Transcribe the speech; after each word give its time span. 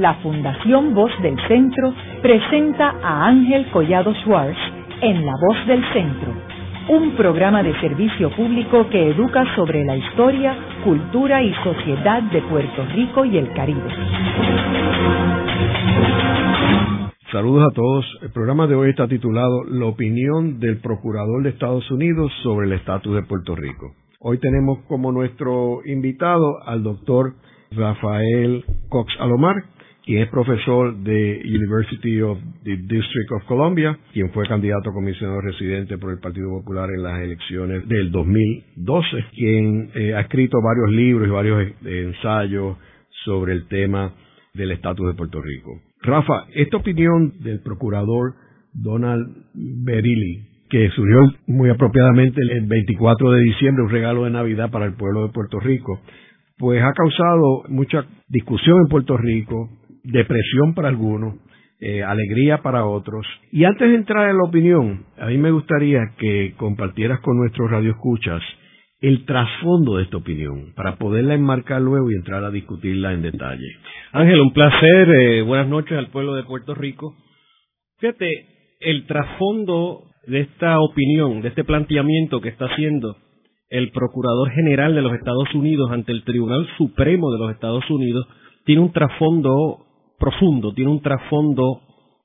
la 0.00 0.14
Fundación 0.14 0.94
Voz 0.94 1.12
del 1.20 1.36
Centro 1.46 1.92
presenta 2.22 2.94
a 3.02 3.26
Ángel 3.26 3.70
Collado 3.70 4.14
Schwartz 4.24 4.58
en 5.02 5.26
La 5.26 5.32
Voz 5.32 5.66
del 5.66 5.84
Centro, 5.92 6.32
un 6.88 7.10
programa 7.16 7.62
de 7.62 7.78
servicio 7.80 8.30
público 8.34 8.88
que 8.88 9.10
educa 9.10 9.44
sobre 9.54 9.84
la 9.84 9.96
historia, 9.96 10.56
cultura 10.84 11.42
y 11.42 11.52
sociedad 11.62 12.22
de 12.22 12.40
Puerto 12.42 12.86
Rico 12.94 13.26
y 13.26 13.36
el 13.36 13.52
Caribe. 13.52 13.90
Saludos 17.30 17.68
a 17.70 17.74
todos. 17.74 18.18
El 18.22 18.30
programa 18.30 18.66
de 18.66 18.76
hoy 18.76 18.90
está 18.90 19.06
titulado 19.06 19.64
La 19.68 19.84
opinión 19.84 20.60
del 20.60 20.78
Procurador 20.78 21.42
de 21.42 21.50
Estados 21.50 21.88
Unidos 21.90 22.32
sobre 22.42 22.66
el 22.66 22.72
estatus 22.72 23.14
de 23.14 23.22
Puerto 23.22 23.54
Rico. 23.54 23.92
Hoy 24.18 24.38
tenemos 24.38 24.78
como 24.88 25.12
nuestro 25.12 25.80
invitado 25.84 26.62
al 26.64 26.82
doctor 26.82 27.34
Rafael 27.70 28.64
Cox 28.88 29.12
Alomar, 29.20 29.56
quien 30.04 30.22
es 30.22 30.28
profesor 30.28 30.96
de 30.96 31.42
University 31.44 32.20
of 32.20 32.38
the 32.64 32.76
District 32.76 33.32
of 33.32 33.44
Columbia, 33.46 33.98
quien 34.12 34.30
fue 34.30 34.46
candidato 34.46 34.90
a 34.90 34.92
comisionado 34.92 35.40
residente 35.40 35.98
por 35.98 36.10
el 36.10 36.18
Partido 36.18 36.48
Popular 36.50 36.88
en 36.90 37.02
las 37.02 37.20
elecciones 37.20 37.86
del 37.88 38.10
2012, 38.10 39.24
quien 39.34 39.90
eh, 39.94 40.14
ha 40.14 40.20
escrito 40.20 40.58
varios 40.62 40.90
libros 40.90 41.28
y 41.28 41.30
varios 41.30 41.62
eh, 41.62 41.74
ensayos 41.84 42.76
sobre 43.24 43.52
el 43.52 43.68
tema 43.68 44.14
del 44.54 44.72
estatus 44.72 45.06
de 45.06 45.14
Puerto 45.14 45.40
Rico. 45.40 45.80
Rafa, 46.02 46.46
esta 46.54 46.78
opinión 46.78 47.34
del 47.40 47.60
procurador 47.60 48.34
Donald 48.72 49.26
Berilli, 49.54 50.48
que 50.70 50.88
surgió 50.90 51.18
muy 51.46 51.68
apropiadamente 51.68 52.40
el 52.40 52.66
24 52.66 53.32
de 53.32 53.40
diciembre, 53.40 53.84
un 53.84 53.90
regalo 53.90 54.24
de 54.24 54.30
Navidad 54.30 54.70
para 54.70 54.86
el 54.86 54.94
pueblo 54.94 55.26
de 55.26 55.32
Puerto 55.32 55.58
Rico, 55.60 56.00
pues 56.58 56.82
ha 56.82 56.92
causado 56.92 57.64
mucha 57.68 58.06
discusión 58.28 58.76
en 58.82 58.88
Puerto 58.88 59.16
Rico, 59.16 59.68
depresión 60.04 60.74
para 60.74 60.88
algunos, 60.88 61.36
eh, 61.80 62.02
alegría 62.02 62.62
para 62.62 62.84
otros. 62.84 63.26
Y 63.52 63.64
antes 63.64 63.88
de 63.88 63.94
entrar 63.94 64.28
en 64.28 64.36
la 64.36 64.44
opinión, 64.44 65.06
a 65.18 65.26
mí 65.26 65.38
me 65.38 65.50
gustaría 65.50 66.00
que 66.18 66.54
compartieras 66.56 67.20
con 67.20 67.38
nuestros 67.38 67.70
radioescuchas 67.70 68.42
el 69.00 69.24
trasfondo 69.24 69.96
de 69.96 70.04
esta 70.04 70.18
opinión, 70.18 70.74
para 70.76 70.96
poderla 70.96 71.34
enmarcar 71.34 71.80
luego 71.80 72.10
y 72.10 72.16
entrar 72.16 72.44
a 72.44 72.50
discutirla 72.50 73.14
en 73.14 73.22
detalle. 73.22 73.66
Ángel, 74.12 74.40
un 74.40 74.52
placer. 74.52 75.08
Eh, 75.10 75.42
buenas 75.42 75.68
noches 75.68 75.96
al 75.96 76.08
pueblo 76.08 76.34
de 76.34 76.44
Puerto 76.44 76.74
Rico. 76.74 77.16
Fíjate, 77.98 78.28
el 78.80 79.06
trasfondo 79.06 80.02
de 80.26 80.40
esta 80.40 80.78
opinión, 80.80 81.40
de 81.40 81.48
este 81.48 81.64
planteamiento 81.64 82.40
que 82.40 82.50
está 82.50 82.66
haciendo 82.66 83.16
el 83.70 83.90
Procurador 83.90 84.50
General 84.50 84.94
de 84.94 85.00
los 85.00 85.14
Estados 85.14 85.54
Unidos 85.54 85.90
ante 85.92 86.12
el 86.12 86.24
Tribunal 86.24 86.68
Supremo 86.76 87.30
de 87.30 87.38
los 87.38 87.52
Estados 87.52 87.88
Unidos, 87.88 88.26
tiene 88.64 88.82
un 88.82 88.92
trasfondo 88.92 89.86
profundo, 90.20 90.72
tiene 90.72 90.92
un 90.92 91.02
trasfondo 91.02 91.82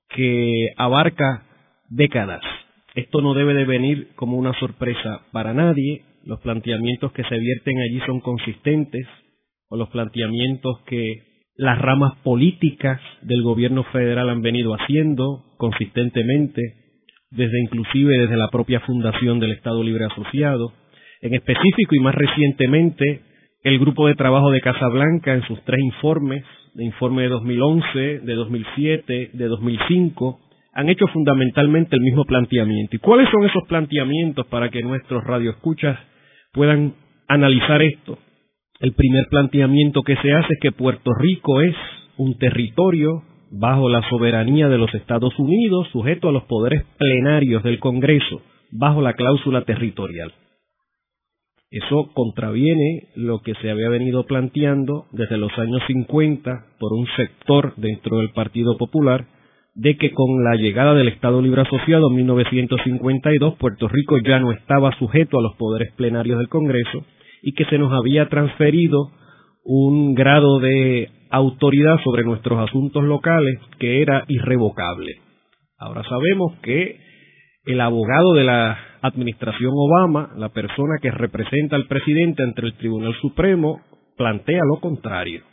que 0.09 0.67
abarca 0.77 1.45
décadas. 1.89 2.41
Esto 2.93 3.21
no 3.21 3.33
debe 3.33 3.55
de 3.55 3.65
venir 3.65 4.09
como 4.15 4.37
una 4.37 4.53
sorpresa 4.59 5.21
para 5.31 5.53
nadie. 5.53 6.03
Los 6.23 6.39
planteamientos 6.41 7.11
que 7.11 7.23
se 7.23 7.39
vierten 7.39 7.79
allí 7.79 7.99
son 8.05 8.19
consistentes 8.19 9.07
con 9.67 9.79
los 9.79 9.89
planteamientos 9.89 10.81
que 10.85 11.23
las 11.57 11.79
ramas 11.79 12.15
políticas 12.23 12.99
del 13.21 13.41
gobierno 13.41 13.83
federal 13.85 14.29
han 14.29 14.41
venido 14.41 14.73
haciendo 14.73 15.43
consistentemente, 15.57 16.61
desde 17.31 17.61
inclusive 17.61 18.17
desde 18.19 18.37
la 18.37 18.49
propia 18.49 18.81
fundación 18.81 19.39
del 19.39 19.51
Estado 19.51 19.81
Libre 19.83 20.05
Asociado. 20.05 20.73
En 21.21 21.33
específico 21.33 21.95
y 21.95 21.99
más 21.99 22.13
recientemente, 22.13 23.21
el 23.65 23.79
grupo 23.79 24.05
de 24.07 24.13
trabajo 24.13 24.51
de 24.51 24.61
Casablanca 24.61 25.33
en 25.33 25.41
sus 25.47 25.59
tres 25.63 25.79
informes, 25.83 26.45
de 26.75 26.85
informe 26.85 27.23
de 27.23 27.29
2011, 27.29 28.19
de 28.19 28.35
2007, 28.35 29.31
de 29.33 29.47
2005, 29.47 30.39
han 30.75 30.87
hecho 30.87 31.07
fundamentalmente 31.07 31.95
el 31.95 32.03
mismo 32.03 32.25
planteamiento. 32.25 32.95
¿Y 32.95 32.99
cuáles 32.99 33.27
son 33.31 33.43
esos 33.43 33.63
planteamientos 33.67 34.45
para 34.47 34.69
que 34.69 34.83
nuestros 34.83 35.23
radioescuchas 35.23 35.97
puedan 36.53 36.93
analizar 37.27 37.81
esto? 37.81 38.19
El 38.79 38.93
primer 38.93 39.25
planteamiento 39.31 40.03
que 40.03 40.15
se 40.17 40.31
hace 40.31 40.53
es 40.53 40.59
que 40.61 40.71
Puerto 40.71 41.09
Rico 41.19 41.61
es 41.61 41.75
un 42.17 42.37
territorio 42.37 43.23
bajo 43.49 43.89
la 43.89 44.07
soberanía 44.09 44.69
de 44.69 44.77
los 44.77 44.93
Estados 44.93 45.33
Unidos, 45.39 45.87
sujeto 45.91 46.29
a 46.29 46.31
los 46.31 46.43
poderes 46.43 46.83
plenarios 46.99 47.63
del 47.63 47.79
Congreso, 47.79 48.43
bajo 48.71 49.01
la 49.01 49.13
cláusula 49.13 49.61
territorial. 49.61 50.31
Eso 51.75 52.09
contraviene 52.13 53.09
lo 53.15 53.41
que 53.41 53.53
se 53.55 53.69
había 53.69 53.89
venido 53.89 54.25
planteando 54.25 55.07
desde 55.11 55.35
los 55.35 55.51
años 55.57 55.81
50 55.87 56.67
por 56.79 56.93
un 56.93 57.05
sector 57.17 57.73
dentro 57.75 58.19
del 58.19 58.31
Partido 58.31 58.77
Popular 58.77 59.25
de 59.73 59.97
que 59.97 60.11
con 60.11 60.41
la 60.45 60.55
llegada 60.55 60.93
del 60.93 61.09
Estado 61.09 61.41
Libre 61.41 61.63
Asociado 61.63 62.07
en 62.07 62.15
1952 62.15 63.55
Puerto 63.55 63.89
Rico 63.89 64.17
ya 64.19 64.39
no 64.39 64.53
estaba 64.53 64.97
sujeto 64.97 65.37
a 65.37 65.41
los 65.41 65.57
poderes 65.57 65.91
plenarios 65.97 66.37
del 66.37 66.47
Congreso 66.47 67.03
y 67.41 67.51
que 67.51 67.65
se 67.65 67.77
nos 67.77 67.91
había 67.91 68.29
transferido 68.29 69.11
un 69.65 70.15
grado 70.15 70.61
de 70.61 71.09
autoridad 71.29 71.97
sobre 72.05 72.23
nuestros 72.23 72.57
asuntos 72.69 73.03
locales 73.03 73.59
que 73.79 74.01
era 74.01 74.23
irrevocable. 74.29 75.11
Ahora 75.77 76.03
sabemos 76.03 76.57
que 76.61 77.01
el 77.65 77.81
abogado 77.81 78.33
de 78.33 78.45
la 78.45 78.77
administración 79.05 79.71
Obama, 79.73 80.31
la 80.37 80.49
persona 80.49 80.95
que 81.01 81.11
representa 81.11 81.75
al 81.75 81.87
presidente 81.87 82.43
ante 82.43 82.61
el 82.61 82.73
Tribunal 82.73 83.13
Supremo, 83.21 83.81
plantea 84.17 84.61
lo 84.65 84.79
contrario. 84.79 85.43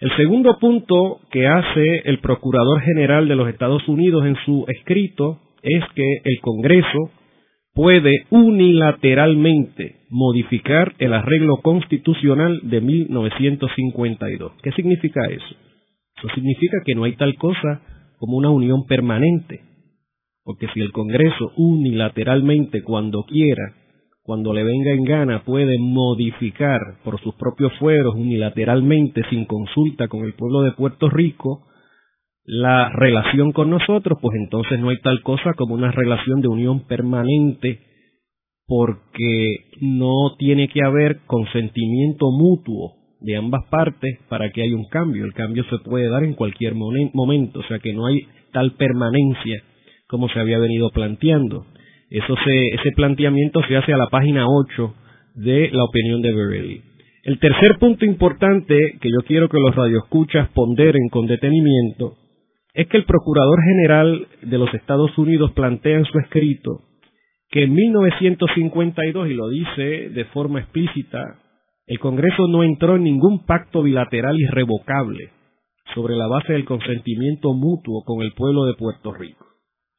El 0.00 0.14
segundo 0.16 0.58
punto 0.58 1.20
que 1.30 1.46
hace 1.46 2.02
el 2.04 2.18
Procurador 2.18 2.82
General 2.82 3.26
de 3.28 3.36
los 3.36 3.48
Estados 3.48 3.86
Unidos 3.88 4.26
en 4.26 4.36
su 4.44 4.64
escrito 4.68 5.40
es 5.62 5.82
que 5.94 6.20
el 6.24 6.40
Congreso 6.40 7.10
puede 7.72 8.24
unilateralmente 8.30 9.96
modificar 10.10 10.94
el 10.98 11.12
arreglo 11.12 11.58
constitucional 11.58 12.60
de 12.62 12.80
1952. 12.80 14.52
¿Qué 14.62 14.72
significa 14.72 15.20
eso? 15.30 15.56
Eso 16.16 16.28
significa 16.34 16.78
que 16.84 16.94
no 16.94 17.04
hay 17.04 17.16
tal 17.16 17.34
cosa 17.36 17.82
como 18.18 18.36
una 18.38 18.50
unión 18.50 18.86
permanente 18.86 19.60
porque 20.46 20.68
si 20.72 20.80
el 20.80 20.92
Congreso 20.92 21.52
unilateralmente, 21.56 22.84
cuando 22.84 23.24
quiera, 23.24 23.74
cuando 24.22 24.54
le 24.54 24.62
venga 24.62 24.92
en 24.92 25.02
gana, 25.02 25.42
puede 25.44 25.76
modificar 25.76 26.80
por 27.02 27.20
sus 27.20 27.34
propios 27.34 27.72
fueros 27.80 28.14
unilateralmente, 28.14 29.22
sin 29.28 29.44
consulta 29.46 30.06
con 30.06 30.24
el 30.24 30.34
pueblo 30.34 30.62
de 30.62 30.70
Puerto 30.70 31.10
Rico, 31.10 31.66
la 32.44 32.90
relación 32.90 33.50
con 33.50 33.70
nosotros, 33.70 34.20
pues 34.22 34.38
entonces 34.40 34.78
no 34.78 34.90
hay 34.90 34.98
tal 35.02 35.20
cosa 35.22 35.54
como 35.54 35.74
una 35.74 35.90
relación 35.90 36.40
de 36.40 36.46
unión 36.46 36.86
permanente, 36.86 37.80
porque 38.68 39.64
no 39.80 40.36
tiene 40.38 40.68
que 40.68 40.84
haber 40.84 41.22
consentimiento 41.26 42.30
mutuo 42.30 42.92
de 43.20 43.36
ambas 43.36 43.64
partes 43.68 44.20
para 44.28 44.50
que 44.52 44.62
haya 44.62 44.76
un 44.76 44.86
cambio. 44.88 45.24
El 45.24 45.34
cambio 45.34 45.64
se 45.70 45.78
puede 45.78 46.08
dar 46.08 46.22
en 46.22 46.34
cualquier 46.34 46.76
momento, 46.76 47.58
o 47.58 47.64
sea 47.64 47.80
que 47.80 47.92
no 47.92 48.06
hay 48.06 48.28
tal 48.52 48.74
permanencia 48.74 49.60
como 50.08 50.28
se 50.28 50.40
había 50.40 50.58
venido 50.58 50.90
planteando. 50.90 51.66
Ese 52.10 52.92
planteamiento 52.94 53.60
se 53.68 53.76
hace 53.76 53.92
a 53.92 53.96
la 53.96 54.08
página 54.08 54.46
8 54.46 54.94
de 55.34 55.70
la 55.72 55.84
opinión 55.84 56.22
de 56.22 56.32
Berelli. 56.32 56.82
El 57.24 57.40
tercer 57.40 57.78
punto 57.78 58.04
importante 58.04 58.98
que 59.00 59.10
yo 59.10 59.26
quiero 59.26 59.48
que 59.48 59.58
los 59.58 59.74
radioescuchas 59.74 60.48
ponderen 60.50 61.08
con 61.10 61.26
detenimiento 61.26 62.14
es 62.72 62.86
que 62.86 62.98
el 62.98 63.04
Procurador 63.04 63.58
General 63.64 64.28
de 64.42 64.58
los 64.58 64.72
Estados 64.74 65.16
Unidos 65.18 65.50
plantea 65.52 65.98
en 65.98 66.04
su 66.04 66.18
escrito 66.18 66.82
que 67.50 67.64
en 67.64 67.74
1952, 67.74 69.28
y 69.28 69.34
lo 69.34 69.48
dice 69.48 70.10
de 70.10 70.24
forma 70.26 70.60
explícita, 70.60 71.40
el 71.86 71.98
Congreso 72.00 72.48
no 72.48 72.64
entró 72.64 72.96
en 72.96 73.04
ningún 73.04 73.44
pacto 73.46 73.82
bilateral 73.82 74.38
irrevocable 74.38 75.30
sobre 75.94 76.16
la 76.16 76.26
base 76.26 76.52
del 76.52 76.64
consentimiento 76.64 77.54
mutuo 77.54 78.02
con 78.04 78.22
el 78.22 78.32
pueblo 78.32 78.64
de 78.64 78.74
Puerto 78.74 79.12
Rico 79.12 79.45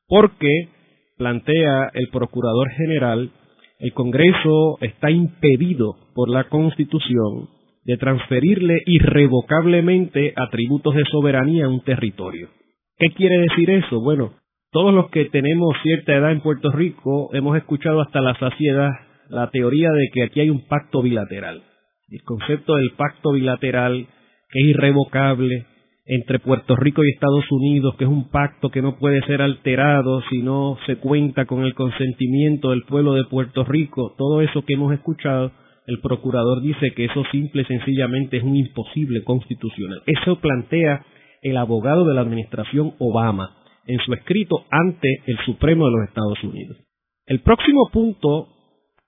porque, 0.07 0.69
plantea 1.17 1.89
el 1.93 2.09
Procurador 2.09 2.69
General, 2.71 3.31
el 3.79 3.93
Congreso 3.93 4.77
está 4.81 5.11
impedido 5.11 5.95
por 6.15 6.29
la 6.29 6.45
Constitución 6.45 7.49
de 7.83 7.97
transferirle 7.97 8.81
irrevocablemente 8.85 10.33
atributos 10.35 10.95
de 10.95 11.03
soberanía 11.11 11.65
a 11.65 11.69
un 11.69 11.81
territorio. 11.83 12.49
¿Qué 12.97 13.09
quiere 13.11 13.37
decir 13.37 13.69
eso? 13.69 14.01
Bueno, 14.01 14.33
todos 14.71 14.93
los 14.93 15.09
que 15.09 15.25
tenemos 15.25 15.75
cierta 15.83 16.13
edad 16.13 16.31
en 16.31 16.41
Puerto 16.41 16.71
Rico 16.71 17.29
hemos 17.33 17.55
escuchado 17.55 18.01
hasta 18.01 18.21
la 18.21 18.37
saciedad 18.37 18.89
la 19.29 19.49
teoría 19.49 19.89
de 19.91 20.09
que 20.13 20.23
aquí 20.23 20.39
hay 20.39 20.49
un 20.49 20.67
pacto 20.67 21.01
bilateral. 21.01 21.63
El 22.09 22.21
concepto 22.23 22.75
del 22.75 22.91
pacto 22.91 23.33
bilateral 23.33 24.07
que 24.49 24.59
es 24.59 24.65
irrevocable, 24.67 25.65
entre 26.07 26.39
Puerto 26.39 26.75
Rico 26.77 27.03
y 27.03 27.11
Estados 27.11 27.45
Unidos, 27.51 27.95
que 27.97 28.05
es 28.05 28.09
un 28.09 28.29
pacto 28.29 28.69
que 28.69 28.81
no 28.81 28.97
puede 28.97 29.21
ser 29.27 29.41
alterado 29.41 30.21
si 30.29 30.41
no 30.41 30.77
se 30.85 30.95
cuenta 30.95 31.45
con 31.45 31.63
el 31.63 31.73
consentimiento 31.73 32.69
del 32.71 32.83
pueblo 32.83 33.13
de 33.13 33.25
Puerto 33.25 33.65
Rico, 33.65 34.15
todo 34.17 34.41
eso 34.41 34.63
que 34.63 34.75
hemos 34.75 34.93
escuchado, 34.93 35.51
el 35.85 35.99
procurador 35.99 36.61
dice 36.61 36.91
que 36.91 37.05
eso 37.05 37.23
simple 37.31 37.63
y 37.63 37.65
sencillamente 37.65 38.37
es 38.37 38.43
un 38.43 38.55
imposible 38.55 39.23
constitucional. 39.23 40.01
Eso 40.05 40.39
plantea 40.39 41.05
el 41.41 41.57
abogado 41.57 42.05
de 42.05 42.13
la 42.13 42.21
administración 42.21 42.93
Obama 42.99 43.57
en 43.85 43.99
su 43.99 44.13
escrito 44.13 44.65
ante 44.69 45.07
el 45.25 45.37
Supremo 45.45 45.85
de 45.85 45.91
los 45.91 46.07
Estados 46.07 46.43
Unidos. 46.43 46.77
El 47.25 47.39
próximo 47.41 47.89
punto 47.91 48.47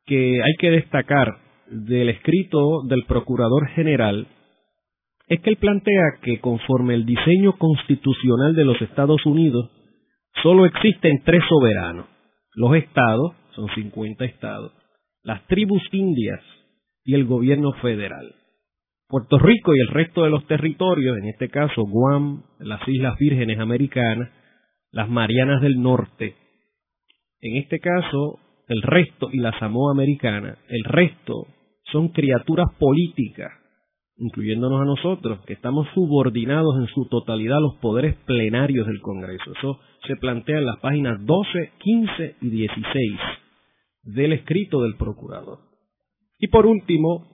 que 0.05 0.41
hay 0.41 0.53
que 0.57 0.71
destacar 0.71 1.27
del 1.69 2.09
escrito 2.09 2.81
del 2.87 3.03
Procurador 3.05 3.67
General 3.69 4.27
es 5.29 5.39
que 5.41 5.51
él 5.51 5.57
plantea 5.57 6.17
que 6.23 6.39
conforme 6.39 6.95
el 6.95 7.05
diseño 7.05 7.53
constitucional 7.53 8.55
de 8.55 8.65
los 8.65 8.81
Estados 8.81 9.23
Unidos, 9.27 9.69
solo 10.41 10.65
existen 10.65 11.21
tres 11.23 11.43
soberanos. 11.47 12.07
Los 12.55 12.75
estados, 12.75 13.33
son 13.55 13.67
50 13.75 14.25
estados, 14.25 14.73
las 15.23 15.45
tribus 15.45 15.83
indias 15.91 16.41
y 17.05 17.13
el 17.13 17.25
gobierno 17.25 17.73
federal. 17.73 18.33
Puerto 19.07 19.37
Rico 19.37 19.75
y 19.75 19.79
el 19.79 19.87
resto 19.89 20.23
de 20.23 20.31
los 20.31 20.45
territorios, 20.47 21.17
en 21.17 21.29
este 21.29 21.49
caso 21.49 21.83
Guam, 21.83 22.43
las 22.59 22.87
Islas 22.87 23.15
Vírgenes 23.19 23.59
Americanas, 23.59 24.29
las 24.91 25.09
Marianas 25.09 25.61
del 25.61 25.79
Norte, 25.79 26.35
en 27.41 27.57
este 27.57 27.79
caso 27.79 28.39
el 28.67 28.81
resto 28.81 29.29
y 29.31 29.37
la 29.37 29.57
Samoa 29.59 29.91
Americana, 29.91 30.57
el 30.69 30.83
resto 30.83 31.47
son 31.91 32.09
criaturas 32.09 32.67
políticas 32.79 33.51
incluyéndonos 34.19 34.81
a 34.81 34.85
nosotros, 34.85 35.39
que 35.45 35.53
estamos 35.53 35.87
subordinados 35.93 36.75
en 36.79 36.87
su 36.87 37.07
totalidad 37.07 37.57
a 37.57 37.61
los 37.61 37.75
poderes 37.75 38.15
plenarios 38.25 38.85
del 38.85 39.01
Congreso. 39.01 39.51
Eso 39.57 39.79
se 40.05 40.15
plantea 40.17 40.59
en 40.59 40.65
las 40.65 40.79
páginas 40.79 41.25
12, 41.25 41.71
15 41.79 42.35
y 42.41 42.49
16 42.49 43.19
del 44.03 44.33
escrito 44.33 44.81
del 44.81 44.95
procurador. 44.95 45.59
Y 46.37 46.47
por 46.47 46.65
último, 46.65 47.27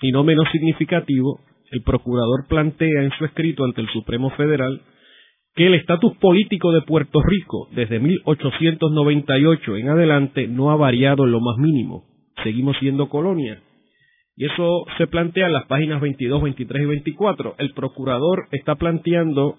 y 0.00 0.12
no 0.12 0.24
menos 0.24 0.46
significativo, 0.52 1.40
el 1.70 1.82
procurador 1.82 2.46
plantea 2.48 3.02
en 3.02 3.10
su 3.18 3.24
escrito 3.24 3.64
ante 3.64 3.80
el 3.80 3.88
Supremo 3.88 4.30
Federal 4.30 4.82
que 5.56 5.66
el 5.66 5.74
estatus 5.74 6.16
político 6.18 6.72
de 6.72 6.82
Puerto 6.82 7.20
Rico 7.22 7.68
desde 7.72 8.00
1898 8.00 9.76
en 9.76 9.88
adelante 9.88 10.48
no 10.48 10.70
ha 10.70 10.76
variado 10.76 11.24
en 11.24 11.32
lo 11.32 11.40
más 11.40 11.58
mínimo. 11.58 12.04
Seguimos 12.42 12.76
siendo 12.78 13.08
colonia 13.08 13.62
y 14.36 14.46
eso 14.46 14.84
se 14.98 15.06
plantea 15.06 15.46
en 15.46 15.52
las 15.52 15.66
páginas 15.66 16.00
22, 16.00 16.42
23 16.42 16.82
y 16.82 16.86
24. 16.86 17.54
El 17.58 17.72
procurador 17.72 18.48
está 18.50 18.74
planteando 18.74 19.58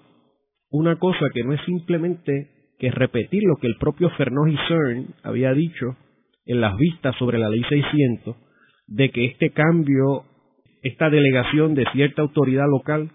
una 0.70 0.96
cosa 0.96 1.30
que 1.32 1.44
no 1.44 1.54
es 1.54 1.60
simplemente 1.64 2.50
que 2.78 2.90
repetir 2.90 3.42
lo 3.44 3.56
que 3.56 3.68
el 3.68 3.76
propio 3.76 4.10
Fernand 4.10 4.58
Cern 4.68 5.14
había 5.22 5.54
dicho 5.54 5.96
en 6.44 6.60
las 6.60 6.76
vistas 6.76 7.16
sobre 7.18 7.38
la 7.38 7.48
ley 7.48 7.62
600, 7.68 8.36
de 8.86 9.10
que 9.10 9.24
este 9.24 9.50
cambio, 9.50 10.24
esta 10.82 11.08
delegación 11.08 11.74
de 11.74 11.86
cierta 11.92 12.22
autoridad 12.22 12.66
local, 12.68 13.10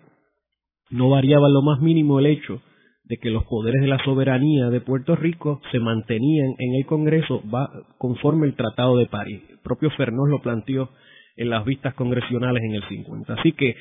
no 0.90 1.10
variaba 1.10 1.48
lo 1.48 1.62
más 1.62 1.80
mínimo 1.80 2.20
el 2.20 2.26
hecho 2.26 2.62
de 3.04 3.18
que 3.18 3.30
los 3.30 3.44
poderes 3.46 3.82
de 3.82 3.88
la 3.88 4.04
soberanía 4.04 4.70
de 4.70 4.82
Puerto 4.82 5.16
Rico 5.16 5.62
se 5.72 5.80
mantenían 5.80 6.56
en 6.58 6.76
el 6.76 6.86
Congreso 6.86 7.44
conforme 7.98 8.48
el 8.48 8.56
Tratado 8.56 8.98
de 8.98 9.06
París. 9.06 9.42
El 9.50 9.60
propio 9.60 9.90
Fernand 9.92 10.30
lo 10.30 10.42
planteó 10.42 10.90
en 11.42 11.50
las 11.50 11.66
vistas 11.66 11.96
congresionales 11.96 12.64
en 12.64 12.76
el 12.76 12.84
50. 12.88 13.34
Así 13.34 13.52
que, 13.54 13.76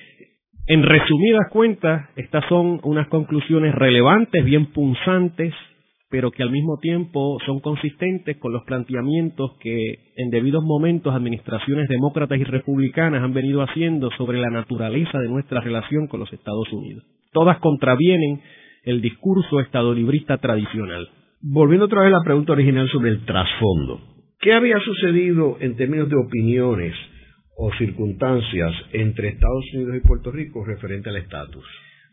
en 0.67 0.83
resumidas 0.83 1.49
cuentas, 1.51 2.09
estas 2.17 2.45
son 2.49 2.81
unas 2.85 3.07
conclusiones 3.09 3.75
relevantes, 3.75 4.45
bien 4.45 4.67
punzantes, 4.73 5.53
pero 6.11 6.31
que 6.31 6.43
al 6.43 6.51
mismo 6.51 6.79
tiempo 6.81 7.39
son 7.45 7.61
consistentes 7.61 8.39
con 8.39 8.53
los 8.53 8.65
planteamientos 8.65 9.59
que 9.61 10.13
en 10.17 10.31
debidos 10.31 10.65
momentos 10.65 11.15
administraciones 11.15 11.89
demócratas 11.89 12.39
y 12.39 12.45
republicanas 12.45 13.23
han 13.23 13.35
venido 13.35 13.63
haciendo 13.63 14.11
sobre 14.17 14.41
la 14.41 14.51
naturaleza 14.51 15.19
de 15.19 15.29
nuestra 15.29 15.61
relación 15.61 16.07
con 16.07 16.21
los 16.21 16.33
Estados 16.33 16.73
Unidos. 16.73 17.05
Todas 17.33 17.59
contravienen 17.59 18.41
el 18.85 19.03
discurso 19.03 19.61
estadolibrista 19.61 20.39
tradicional. 20.39 21.09
Volviendo 21.43 21.87
otra 21.87 22.03
vez 22.03 22.13
a 22.13 22.19
la 22.19 22.25
pregunta 22.25 22.53
original 22.53 22.89
sobre 22.89 23.11
el 23.11 23.25
trasfondo. 23.25 24.01
¿Qué 24.41 24.55
había 24.55 24.79
sucedido 24.81 25.59
en 25.61 25.77
términos 25.77 26.09
de 26.09 26.17
opiniones 26.17 26.95
o 27.61 27.71
circunstancias 27.75 28.73
entre 28.93 29.29
Estados 29.29 29.65
Unidos 29.75 29.97
y 29.97 30.09
Puerto 30.09 30.33
Rico 30.33 30.65
referente 30.65 31.11
al 31.11 31.17
estatus? 31.17 31.65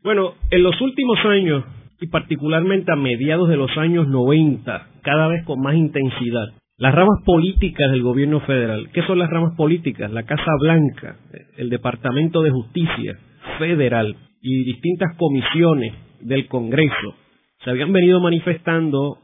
Bueno, 0.03 0.33
en 0.51 0.61
los 0.61 0.79
últimos 0.81 1.17
años, 1.25 1.63
y 2.01 2.07
particularmente 2.07 2.91
a 2.91 2.97
mediados 2.97 3.47
de 3.47 3.55
los 3.55 3.75
años 3.77 4.07
90, 4.09 4.87
cada 5.01 5.29
vez 5.29 5.45
con 5.45 5.61
más 5.61 5.75
intensidad, 5.75 6.47
las 6.77 6.93
ramas 6.93 7.23
políticas 7.25 7.91
del 7.91 8.03
gobierno 8.03 8.41
federal, 8.41 8.89
¿qué 8.93 9.01
son 9.03 9.19
las 9.19 9.29
ramas 9.29 9.55
políticas? 9.55 10.11
La 10.11 10.23
Casa 10.23 10.51
Blanca, 10.59 11.15
el 11.57 11.69
Departamento 11.69 12.43
de 12.43 12.51
Justicia 12.51 13.17
federal 13.57 14.15
y 14.41 14.65
distintas 14.65 15.15
comisiones 15.15 15.93
del 16.21 16.47
Congreso 16.47 17.15
se 17.63 17.69
habían 17.69 17.93
venido 17.93 18.19
manifestando 18.19 19.17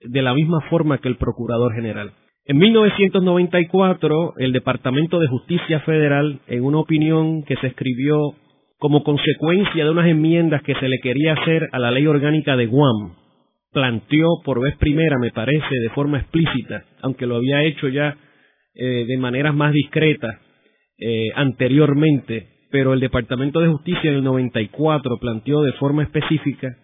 de 0.00 0.22
la 0.22 0.34
misma 0.34 0.60
forma 0.70 0.98
que 0.98 1.08
el 1.08 1.16
Procurador 1.16 1.74
General. 1.74 2.12
En 2.46 2.58
1994, 2.58 4.34
el 4.38 4.52
Departamento 4.52 5.18
de 5.18 5.28
Justicia 5.28 5.80
Federal, 5.80 6.40
en 6.46 6.64
una 6.64 6.78
opinión 6.78 7.42
que 7.44 7.56
se 7.56 7.68
escribió 7.68 8.34
como 8.78 9.04
consecuencia 9.04 9.84
de 9.84 9.90
unas 9.90 10.08
enmiendas 10.08 10.62
que 10.62 10.74
se 10.74 10.88
le 10.88 10.98
quería 11.00 11.34
hacer 11.34 11.68
a 11.72 11.78
la 11.78 11.90
ley 11.90 12.06
orgánica 12.06 12.56
de 12.56 12.66
Guam, 12.66 13.14
planteó 13.72 14.26
por 14.42 14.60
vez 14.60 14.76
primera, 14.78 15.16
me 15.20 15.32
parece, 15.32 15.74
de 15.82 15.90
forma 15.90 16.18
explícita, 16.18 16.84
aunque 17.02 17.26
lo 17.26 17.36
había 17.36 17.62
hecho 17.62 17.88
ya 17.88 18.16
eh, 18.74 19.04
de 19.06 19.16
maneras 19.18 19.54
más 19.54 19.72
discretas 19.74 20.34
eh, 20.98 21.28
anteriormente, 21.34 22.48
pero 22.70 22.94
el 22.94 23.00
Departamento 23.00 23.60
de 23.60 23.68
Justicia 23.68 24.10
en 24.10 24.16
el 24.16 24.24
94 24.24 25.18
planteó 25.20 25.60
de 25.62 25.72
forma 25.74 26.02
específica 26.02 26.74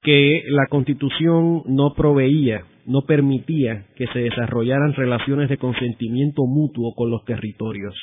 que 0.00 0.42
la 0.48 0.66
Constitución 0.68 1.62
no 1.66 1.92
proveía 1.94 2.64
no 2.86 3.02
permitía 3.02 3.86
que 3.96 4.06
se 4.08 4.20
desarrollaran 4.20 4.94
relaciones 4.94 5.48
de 5.48 5.58
consentimiento 5.58 6.42
mutuo 6.46 6.94
con 6.94 7.10
los 7.10 7.24
territorios. 7.24 7.94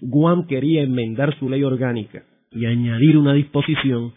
Guam 0.00 0.46
quería 0.46 0.82
enmendar 0.82 1.38
su 1.38 1.48
ley 1.48 1.62
orgánica 1.62 2.24
y 2.50 2.66
añadir 2.66 3.16
una 3.16 3.34
disposición 3.34 4.12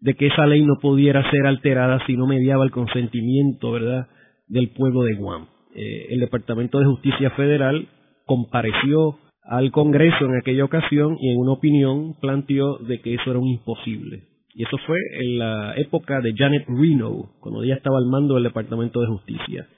de 0.00 0.14
que 0.14 0.28
esa 0.28 0.46
ley 0.46 0.62
no 0.62 0.74
pudiera 0.80 1.28
ser 1.30 1.46
alterada 1.46 2.04
si 2.06 2.16
no 2.16 2.26
mediaba 2.26 2.64
el 2.64 2.70
consentimiento, 2.70 3.72
¿verdad?, 3.72 4.06
del 4.46 4.70
pueblo 4.70 5.02
de 5.02 5.14
Guam. 5.14 5.46
Eh, 5.74 6.06
el 6.10 6.20
Departamento 6.20 6.78
de 6.78 6.86
Justicia 6.86 7.30
Federal 7.30 7.88
compareció 8.24 9.18
al 9.42 9.70
Congreso 9.70 10.24
en 10.24 10.36
aquella 10.36 10.64
ocasión 10.64 11.16
y 11.20 11.30
en 11.30 11.38
una 11.38 11.52
opinión 11.52 12.14
planteó 12.20 12.78
de 12.78 13.00
que 13.00 13.14
eso 13.14 13.30
era 13.30 13.38
un 13.38 13.48
imposible. 13.48 14.24
Y 14.58 14.64
eso 14.64 14.76
fue 14.88 14.98
en 15.12 15.38
la 15.38 15.74
época 15.76 16.20
de 16.20 16.34
Janet 16.36 16.64
Reno, 16.66 17.30
cuando 17.38 17.62
ella 17.62 17.76
estaba 17.76 17.98
al 17.98 18.06
mando 18.06 18.34
del 18.34 18.42
Departamento 18.42 19.00
de 19.00 19.06
Justicia. 19.06 19.68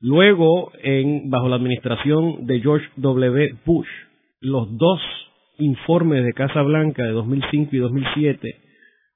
Luego, 0.00 0.72
en, 0.82 1.28
bajo 1.28 1.50
la 1.50 1.56
administración 1.56 2.46
de 2.46 2.58
George 2.60 2.86
W. 2.96 3.58
Bush, 3.66 3.86
los 4.40 4.74
dos 4.78 4.98
informes 5.58 6.24
de 6.24 6.32
Casa 6.32 6.62
Blanca 6.62 7.04
de 7.04 7.10
2005 7.10 7.76
y 7.76 7.78
2007 7.80 8.56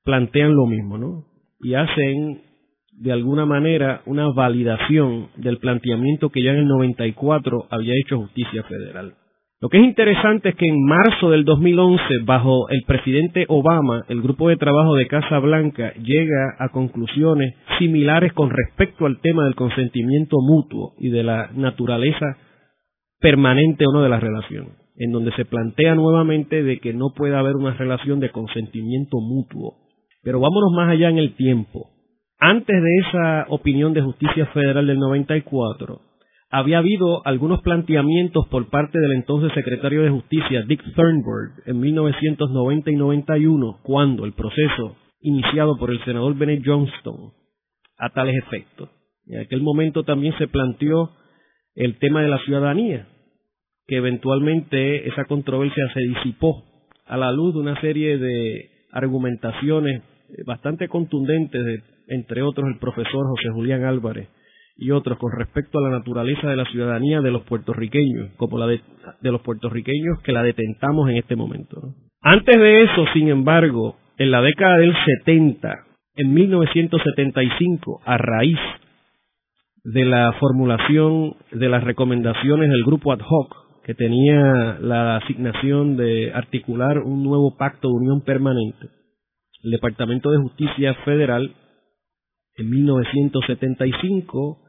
plantean 0.04 0.54
lo 0.54 0.66
mismo, 0.66 0.98
¿no? 0.98 1.24
Y 1.58 1.72
hacen 1.72 2.42
de 2.92 3.10
alguna 3.10 3.46
manera 3.46 4.02
una 4.04 4.28
validación 4.28 5.28
del 5.36 5.56
planteamiento 5.56 6.28
que 6.28 6.42
ya 6.42 6.50
en 6.50 6.58
el 6.58 6.68
94 6.68 7.66
había 7.70 7.94
hecho 7.94 8.18
Justicia 8.18 8.62
Federal. 8.64 9.14
Lo 9.64 9.70
que 9.70 9.78
es 9.78 9.84
interesante 9.84 10.50
es 10.50 10.56
que 10.56 10.68
en 10.68 10.84
marzo 10.84 11.30
del 11.30 11.46
2011, 11.46 12.02
bajo 12.26 12.68
el 12.68 12.82
presidente 12.86 13.46
Obama, 13.48 14.04
el 14.10 14.20
grupo 14.20 14.50
de 14.50 14.58
trabajo 14.58 14.94
de 14.94 15.06
Casa 15.06 15.38
Blanca 15.38 15.94
llega 15.94 16.54
a 16.58 16.68
conclusiones 16.68 17.54
similares 17.78 18.34
con 18.34 18.50
respecto 18.50 19.06
al 19.06 19.22
tema 19.22 19.44
del 19.44 19.54
consentimiento 19.54 20.36
mutuo 20.42 20.92
y 20.98 21.08
de 21.08 21.22
la 21.22 21.48
naturaleza 21.54 22.36
permanente 23.20 23.86
o 23.86 23.92
no 23.92 24.02
de 24.02 24.10
la 24.10 24.20
relación, 24.20 24.72
en 24.98 25.12
donde 25.12 25.32
se 25.32 25.46
plantea 25.46 25.94
nuevamente 25.94 26.62
de 26.62 26.78
que 26.78 26.92
no 26.92 27.14
puede 27.16 27.34
haber 27.34 27.56
una 27.56 27.72
relación 27.72 28.20
de 28.20 28.28
consentimiento 28.28 29.16
mutuo. 29.18 29.76
Pero 30.22 30.40
vámonos 30.40 30.72
más 30.76 30.90
allá 30.90 31.08
en 31.08 31.16
el 31.16 31.36
tiempo. 31.36 31.88
Antes 32.38 32.82
de 32.82 32.96
esa 33.08 33.46
opinión 33.48 33.94
de 33.94 34.02
justicia 34.02 34.44
federal 34.44 34.86
del 34.86 34.98
94, 34.98 36.02
había 36.56 36.78
habido 36.78 37.26
algunos 37.26 37.62
planteamientos 37.62 38.46
por 38.46 38.70
parte 38.70 39.00
del 39.00 39.14
entonces 39.14 39.50
secretario 39.54 40.02
de 40.02 40.10
Justicia, 40.10 40.62
Dick 40.62 40.84
Thornburg, 40.94 41.64
en 41.66 41.80
1990 41.80 42.92
y 42.92 42.94
91, 42.94 43.80
cuando 43.82 44.24
el 44.24 44.34
proceso 44.34 44.96
iniciado 45.20 45.76
por 45.76 45.90
el 45.90 46.04
senador 46.04 46.36
Bennett 46.36 46.62
Johnston 46.64 47.32
a 47.98 48.10
tales 48.10 48.36
efectos. 48.36 48.88
En 49.26 49.40
aquel 49.40 49.62
momento 49.62 50.04
también 50.04 50.32
se 50.38 50.46
planteó 50.46 51.10
el 51.74 51.98
tema 51.98 52.22
de 52.22 52.28
la 52.28 52.38
ciudadanía, 52.44 53.08
que 53.88 53.96
eventualmente 53.96 55.08
esa 55.08 55.24
controversia 55.24 55.92
se 55.92 56.02
disipó 56.02 56.62
a 57.06 57.16
la 57.16 57.32
luz 57.32 57.54
de 57.54 57.60
una 57.62 57.80
serie 57.80 58.16
de 58.16 58.70
argumentaciones 58.92 60.04
bastante 60.46 60.86
contundentes 60.86 61.64
de, 61.64 61.82
entre 62.06 62.42
otros, 62.42 62.68
el 62.68 62.78
profesor 62.78 63.26
José 63.26 63.48
Julián 63.52 63.82
Álvarez, 63.82 64.28
y 64.76 64.90
otros 64.90 65.18
con 65.18 65.32
respecto 65.32 65.78
a 65.78 65.82
la 65.82 65.90
naturaleza 65.90 66.48
de 66.48 66.56
la 66.56 66.64
ciudadanía 66.66 67.20
de 67.20 67.30
los 67.30 67.42
puertorriqueños, 67.42 68.30
como 68.36 68.58
la 68.58 68.66
de, 68.66 68.80
los 69.22 69.40
puertorriqueños 69.42 70.20
que 70.22 70.32
la 70.32 70.42
detentamos 70.42 71.08
en 71.10 71.16
este 71.16 71.36
momento. 71.36 71.94
Antes 72.20 72.56
de 72.56 72.82
eso, 72.82 73.04
sin 73.12 73.28
embargo, 73.28 73.96
en 74.18 74.30
la 74.30 74.40
década 74.40 74.78
del 74.78 74.94
70, 75.24 75.74
en 76.16 76.34
1975 76.34 78.00
a 78.04 78.18
raíz 78.18 78.58
de 79.84 80.04
la 80.04 80.32
formulación 80.40 81.36
de 81.52 81.68
las 81.68 81.84
recomendaciones 81.84 82.70
del 82.70 82.84
grupo 82.84 83.12
ad 83.12 83.20
hoc 83.20 83.82
que 83.84 83.94
tenía 83.94 84.78
la 84.80 85.16
asignación 85.16 85.96
de 85.96 86.32
articular 86.32 87.00
un 87.00 87.22
nuevo 87.22 87.56
pacto 87.56 87.88
de 87.88 87.94
unión 87.94 88.22
permanente. 88.22 88.88
El 89.62 89.72
Departamento 89.72 90.30
de 90.30 90.38
Justicia 90.38 90.94
Federal 91.04 91.54
en 92.56 92.70
1975 92.70 94.63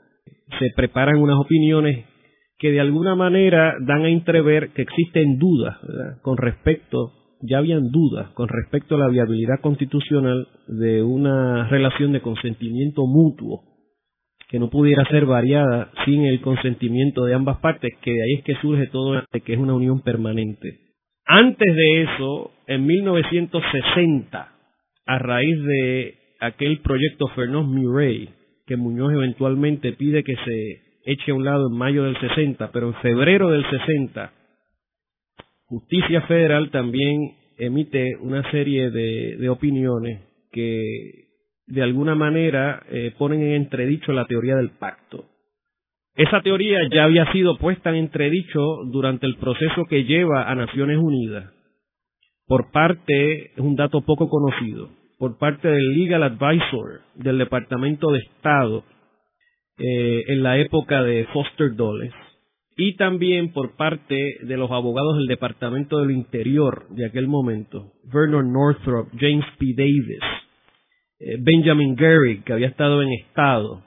se 0.59 0.69
preparan 0.75 1.17
unas 1.17 1.37
opiniones 1.37 2.05
que 2.57 2.71
de 2.71 2.79
alguna 2.79 3.15
manera 3.15 3.75
dan 3.81 4.03
a 4.03 4.09
entrever 4.09 4.69
que 4.69 4.83
existen 4.83 5.37
dudas 5.37 5.77
con 6.21 6.37
respecto, 6.37 7.11
ya 7.41 7.57
habían 7.57 7.91
dudas 7.91 8.29
con 8.31 8.47
respecto 8.47 8.95
a 8.95 8.99
la 8.99 9.09
viabilidad 9.09 9.59
constitucional 9.61 10.47
de 10.67 11.03
una 11.03 11.67
relación 11.67 12.13
de 12.13 12.21
consentimiento 12.21 13.05
mutuo 13.05 13.63
que 14.49 14.59
no 14.59 14.69
pudiera 14.69 15.03
ser 15.05 15.25
variada 15.25 15.91
sin 16.05 16.23
el 16.23 16.39
consentimiento 16.39 17.25
de 17.25 17.33
ambas 17.33 17.57
partes, 17.57 17.91
que 18.01 18.11
de 18.11 18.21
ahí 18.21 18.33
es 18.37 18.43
que 18.43 18.55
surge 18.61 18.87
todo 18.87 19.23
de 19.31 19.41
que 19.41 19.53
es 19.53 19.59
una 19.59 19.73
unión 19.73 20.01
permanente. 20.01 20.79
Antes 21.25 21.75
de 21.75 22.03
eso, 22.03 22.51
en 22.67 22.85
1960, 22.85 24.51
a 25.07 25.19
raíz 25.19 25.63
de 25.63 26.15
aquel 26.39 26.79
proyecto 26.81 27.27
Fernand 27.29 27.67
Murray, 27.67 28.29
que 28.65 28.77
Muñoz 28.77 29.13
eventualmente 29.13 29.93
pide 29.93 30.23
que 30.23 30.35
se 30.35 30.81
eche 31.05 31.31
a 31.31 31.35
un 31.35 31.45
lado 31.45 31.67
en 31.69 31.77
mayo 31.77 32.03
del 32.03 32.19
60, 32.19 32.71
pero 32.71 32.87
en 32.87 32.95
febrero 32.95 33.49
del 33.49 33.63
60, 33.69 34.33
Justicia 35.65 36.21
Federal 36.21 36.71
también 36.71 37.35
emite 37.57 38.15
una 38.21 38.49
serie 38.51 38.91
de, 38.91 39.49
opiniones 39.49 40.21
que 40.51 41.25
de 41.67 41.81
alguna 41.81 42.15
manera 42.15 42.83
eh, 42.89 43.13
ponen 43.17 43.41
en 43.41 43.53
entredicho 43.53 44.11
la 44.11 44.25
teoría 44.25 44.55
del 44.55 44.71
pacto. 44.71 45.25
Esa 46.15 46.41
teoría 46.41 46.79
ya 46.91 47.03
había 47.03 47.31
sido 47.31 47.57
puesta 47.57 47.89
en 47.89 47.97
entredicho 47.97 48.61
durante 48.91 49.25
el 49.25 49.37
proceso 49.37 49.85
que 49.89 50.05
lleva 50.05 50.49
a 50.49 50.55
Naciones 50.55 50.97
Unidas 50.97 51.55
por 52.47 52.71
parte, 52.71 53.51
es 53.53 53.59
un 53.59 53.75
dato 53.75 54.01
poco 54.01 54.29
conocido, 54.29 54.89
por 55.17 55.37
parte 55.37 55.67
del 55.67 55.93
Legal 55.93 56.23
Advisor 56.23 57.01
del 57.15 57.37
Departamento 57.37 58.11
de 58.11 58.19
Estado 58.19 58.83
eh, 59.77 60.23
en 60.27 60.43
la 60.43 60.57
época 60.57 61.03
de 61.03 61.25
Foster 61.33 61.75
Dulles 61.75 62.13
y 62.77 62.95
también 62.97 63.53
por 63.53 63.75
parte 63.75 64.37
de 64.41 64.57
los 64.57 64.69
abogados 64.71 65.17
del 65.17 65.27
Departamento 65.27 65.99
del 65.99 66.11
Interior 66.11 66.87
de 66.89 67.05
aquel 67.05 67.27
momento, 67.27 67.93
Vernon 68.03 68.51
Northrop, 68.51 69.07
James 69.17 69.45
P. 69.57 69.67
Davis, 69.75 70.19
eh, 71.19 71.37
Benjamin 71.39 71.95
Gary, 71.95 72.41
que 72.41 72.53
había 72.53 72.67
estado 72.67 73.01
en 73.01 73.13
Estado. 73.13 73.81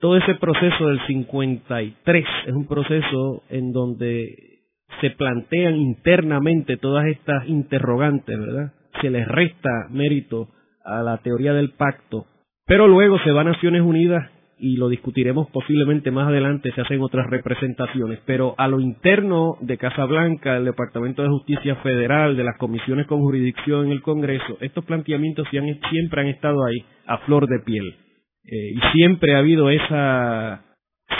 Todo 0.00 0.16
ese 0.16 0.34
proceso 0.34 0.88
del 0.88 1.00
53 1.06 2.24
es 2.46 2.52
un 2.52 2.66
proceso 2.66 3.44
en 3.48 3.72
donde 3.72 4.54
se 5.00 5.10
plantean 5.10 5.76
internamente 5.76 6.76
todas 6.76 7.06
estas 7.06 7.48
interrogantes, 7.48 8.38
¿verdad? 8.38 8.72
Se 9.00 9.10
les 9.10 9.26
resta 9.26 9.70
mérito 9.90 10.48
a 10.84 11.02
la 11.02 11.18
teoría 11.18 11.52
del 11.52 11.70
pacto, 11.70 12.26
pero 12.66 12.86
luego 12.88 13.18
se 13.20 13.30
va 13.30 13.42
a 13.42 13.44
Naciones 13.44 13.82
Unidas 13.82 14.30
y 14.58 14.76
lo 14.76 14.88
discutiremos 14.88 15.50
posiblemente 15.50 16.10
más 16.10 16.28
adelante, 16.28 16.72
se 16.72 16.80
hacen 16.80 17.02
otras 17.02 17.28
representaciones, 17.28 18.20
pero 18.24 18.54
a 18.56 18.68
lo 18.68 18.80
interno 18.80 19.56
de 19.60 19.78
Casablanca, 19.78 20.54
del 20.54 20.66
Departamento 20.66 21.22
de 21.22 21.28
Justicia 21.28 21.76
Federal, 21.76 22.36
de 22.36 22.44
las 22.44 22.56
comisiones 22.56 23.06
con 23.06 23.20
jurisdicción 23.20 23.86
en 23.86 23.92
el 23.92 24.02
Congreso, 24.02 24.56
estos 24.60 24.84
planteamientos 24.84 25.48
siempre 25.50 26.20
han 26.20 26.28
estado 26.28 26.64
ahí, 26.64 26.84
a 27.06 27.18
flor 27.18 27.46
de 27.48 27.58
piel. 27.60 27.96
Eh, 28.44 28.72
y 28.74 28.80
siempre 28.92 29.34
ha 29.34 29.38
habido 29.38 29.70
esa 29.70 30.62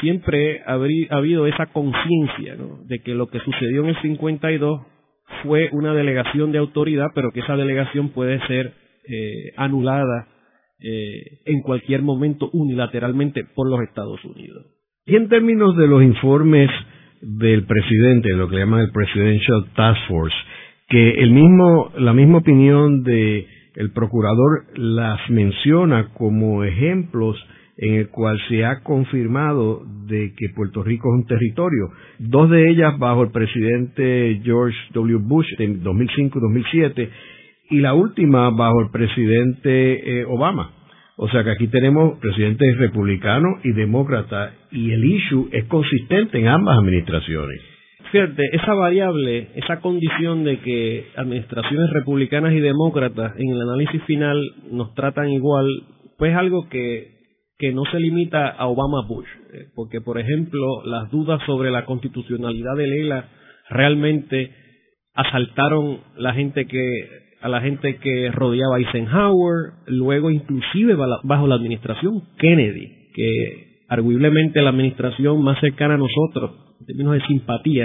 siempre 0.00 0.62
ha 0.66 0.74
habido 0.74 1.46
esa 1.46 1.66
conciencia 1.66 2.56
de 2.86 2.98
que 3.00 3.14
lo 3.14 3.28
que 3.28 3.40
sucedió 3.40 3.82
en 3.82 3.90
el 3.90 4.02
52 4.02 4.80
fue 5.42 5.68
una 5.72 5.94
delegación 5.94 6.52
de 6.52 6.58
autoridad, 6.58 7.08
pero 7.14 7.30
que 7.32 7.40
esa 7.40 7.56
delegación 7.56 8.10
puede 8.10 8.38
ser 8.46 8.72
eh, 9.08 9.52
anulada 9.56 10.28
eh, 10.80 11.40
en 11.46 11.62
cualquier 11.62 12.02
momento 12.02 12.50
unilateralmente 12.52 13.44
por 13.54 13.70
los 13.70 13.80
Estados 13.82 14.24
Unidos. 14.24 14.66
Y 15.06 15.16
en 15.16 15.28
términos 15.28 15.76
de 15.76 15.86
los 15.86 16.02
informes 16.02 16.70
del 17.20 17.64
presidente, 17.64 18.30
lo 18.30 18.48
que 18.48 18.56
llaman 18.56 18.80
el 18.80 18.90
Presidential 18.90 19.66
Task 19.76 20.00
Force, 20.08 20.36
que 20.88 21.10
el 21.22 21.30
mismo, 21.30 21.92
la 21.96 22.12
misma 22.12 22.38
opinión 22.38 23.02
de 23.02 23.46
el 23.76 23.92
procurador 23.92 24.66
las 24.76 25.18
menciona 25.30 26.10
como 26.14 26.64
ejemplos 26.64 27.36
en 27.76 27.94
el 27.94 28.08
cual 28.08 28.40
se 28.48 28.64
ha 28.64 28.82
confirmado 28.82 29.82
de 30.06 30.32
que 30.36 30.48
Puerto 30.54 30.82
Rico 30.82 31.08
es 31.08 31.20
un 31.22 31.26
territorio. 31.26 31.90
Dos 32.18 32.50
de 32.50 32.70
ellas 32.70 32.98
bajo 32.98 33.24
el 33.24 33.30
presidente 33.30 34.40
George 34.44 34.76
W. 34.92 35.18
Bush 35.22 35.46
en 35.58 35.82
2005 35.82 36.38
y 36.38 36.42
2007 36.42 37.10
y 37.70 37.80
la 37.80 37.94
última 37.94 38.50
bajo 38.50 38.80
el 38.82 38.90
presidente 38.90 40.20
eh, 40.20 40.24
Obama. 40.26 40.70
O 41.16 41.28
sea 41.28 41.44
que 41.44 41.50
aquí 41.50 41.68
tenemos 41.68 42.18
presidentes 42.18 42.76
republicanos 42.78 43.64
y 43.64 43.72
demócratas 43.72 44.52
y 44.72 44.90
el 44.90 45.04
issue 45.04 45.48
es 45.52 45.64
consistente 45.66 46.38
en 46.38 46.48
ambas 46.48 46.78
administraciones. 46.78 47.60
Fíjate, 48.10 48.42
esa 48.52 48.74
variable, 48.74 49.48
esa 49.54 49.80
condición 49.80 50.44
de 50.44 50.58
que 50.58 51.06
administraciones 51.16 51.90
republicanas 51.90 52.52
y 52.52 52.60
demócratas 52.60 53.32
en 53.38 53.50
el 53.50 53.60
análisis 53.60 54.02
final 54.04 54.40
nos 54.70 54.94
tratan 54.94 55.30
igual, 55.30 55.66
pues 56.18 56.34
algo 56.36 56.68
que, 56.68 57.12
que 57.58 57.72
no 57.72 57.84
se 57.90 57.98
limita 57.98 58.48
a 58.48 58.66
Obama-Bush. 58.66 59.26
Eh, 59.52 59.66
porque, 59.74 60.00
por 60.00 60.18
ejemplo, 60.18 60.84
las 60.84 61.10
dudas 61.10 61.40
sobre 61.46 61.70
la 61.70 61.84
constitucionalidad 61.84 62.76
de 62.76 62.86
Lela 62.86 63.28
realmente 63.70 64.50
asaltaron 65.14 66.00
la 66.16 66.34
gente 66.34 66.66
que 66.66 67.23
a 67.44 67.48
la 67.50 67.60
gente 67.60 67.98
que 67.98 68.30
rodeaba 68.32 68.78
Eisenhower, 68.78 69.74
luego 69.86 70.30
inclusive 70.30 70.94
bajo 70.94 71.46
la 71.46 71.56
administración 71.56 72.22
Kennedy, 72.38 73.10
que 73.14 73.82
arguiblemente 73.90 74.62
la 74.62 74.70
administración 74.70 75.44
más 75.44 75.60
cercana 75.60 75.94
a 75.94 75.98
nosotros, 75.98 76.52
en 76.80 76.86
términos 76.86 77.12
de 77.12 77.26
simpatía, 77.26 77.84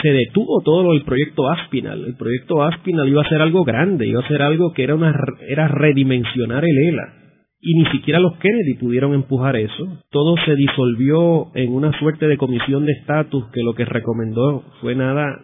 se 0.00 0.08
detuvo 0.08 0.62
todo 0.64 0.82
lo 0.82 0.92
del 0.94 1.02
proyecto 1.02 1.50
Aspinal. 1.50 2.06
El 2.06 2.16
proyecto 2.16 2.62
Aspinal 2.62 3.06
iba 3.06 3.20
a 3.20 3.28
ser 3.28 3.42
algo 3.42 3.64
grande, 3.64 4.06
iba 4.06 4.22
a 4.22 4.28
ser 4.28 4.40
algo 4.40 4.72
que 4.72 4.84
era, 4.84 4.94
una, 4.94 5.14
era 5.46 5.68
redimensionar 5.68 6.64
el 6.64 6.88
ELA. 6.88 7.14
Y 7.60 7.74
ni 7.74 7.84
siquiera 7.90 8.18
los 8.18 8.38
Kennedy 8.38 8.78
pudieron 8.78 9.12
empujar 9.12 9.56
eso. 9.56 10.00
Todo 10.10 10.36
se 10.46 10.54
disolvió 10.54 11.54
en 11.54 11.74
una 11.74 11.92
suerte 11.98 12.26
de 12.26 12.38
comisión 12.38 12.86
de 12.86 12.92
estatus 12.92 13.44
que 13.52 13.62
lo 13.62 13.74
que 13.74 13.84
recomendó 13.84 14.64
fue 14.80 14.94
nada, 14.94 15.38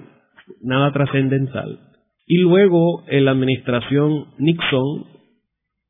nada 0.63 0.91
trascendental. 0.93 1.81
Y 2.27 2.39
luego 2.39 3.05
en 3.09 3.25
la 3.25 3.31
administración 3.31 4.27
Nixon 4.39 5.07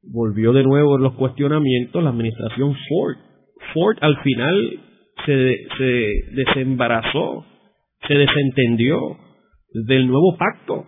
volvió 0.03 0.53
de 0.53 0.63
nuevo 0.63 0.99
los 0.99 1.15
cuestionamientos 1.15 2.03
la 2.03 2.11
administración 2.11 2.77
Ford. 2.89 3.17
Ford 3.73 3.97
al 4.01 4.19
final 4.23 4.81
se, 5.25 5.57
se 5.79 6.13
desembarazó, 6.33 7.45
se 8.07 8.15
desentendió 8.15 9.01
del 9.87 10.07
nuevo 10.07 10.37
pacto. 10.37 10.87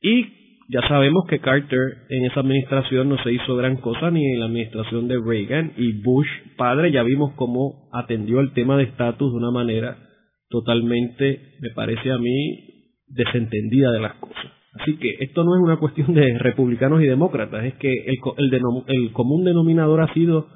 Y 0.00 0.26
ya 0.68 0.80
sabemos 0.88 1.26
que 1.28 1.40
Carter 1.40 1.78
en 2.08 2.24
esa 2.24 2.40
administración 2.40 3.08
no 3.08 3.22
se 3.22 3.32
hizo 3.32 3.56
gran 3.56 3.76
cosa 3.76 4.10
ni 4.10 4.24
en 4.24 4.40
la 4.40 4.46
administración 4.46 5.06
de 5.06 5.20
Reagan 5.24 5.72
y 5.76 6.02
Bush 6.02 6.28
padre 6.56 6.90
ya 6.90 7.02
vimos 7.02 7.32
cómo 7.34 7.88
atendió 7.92 8.40
el 8.40 8.52
tema 8.52 8.76
de 8.76 8.84
estatus 8.84 9.32
de 9.32 9.38
una 9.38 9.50
manera 9.50 9.98
totalmente, 10.48 11.56
me 11.60 11.70
parece 11.70 12.10
a 12.10 12.18
mí, 12.18 12.94
desentendida 13.06 13.90
de 13.90 14.00
las 14.00 14.14
cosas. 14.14 14.61
Así 14.80 14.96
que 14.96 15.16
esto 15.20 15.44
no 15.44 15.54
es 15.54 15.62
una 15.62 15.76
cuestión 15.76 16.14
de 16.14 16.38
republicanos 16.38 17.02
y 17.02 17.06
demócratas, 17.06 17.64
es 17.64 17.74
que 17.74 17.92
el, 17.92 18.18
el, 18.86 19.12
común 19.12 19.44
denominador 19.44 20.00
ha 20.00 20.12
sido 20.14 20.46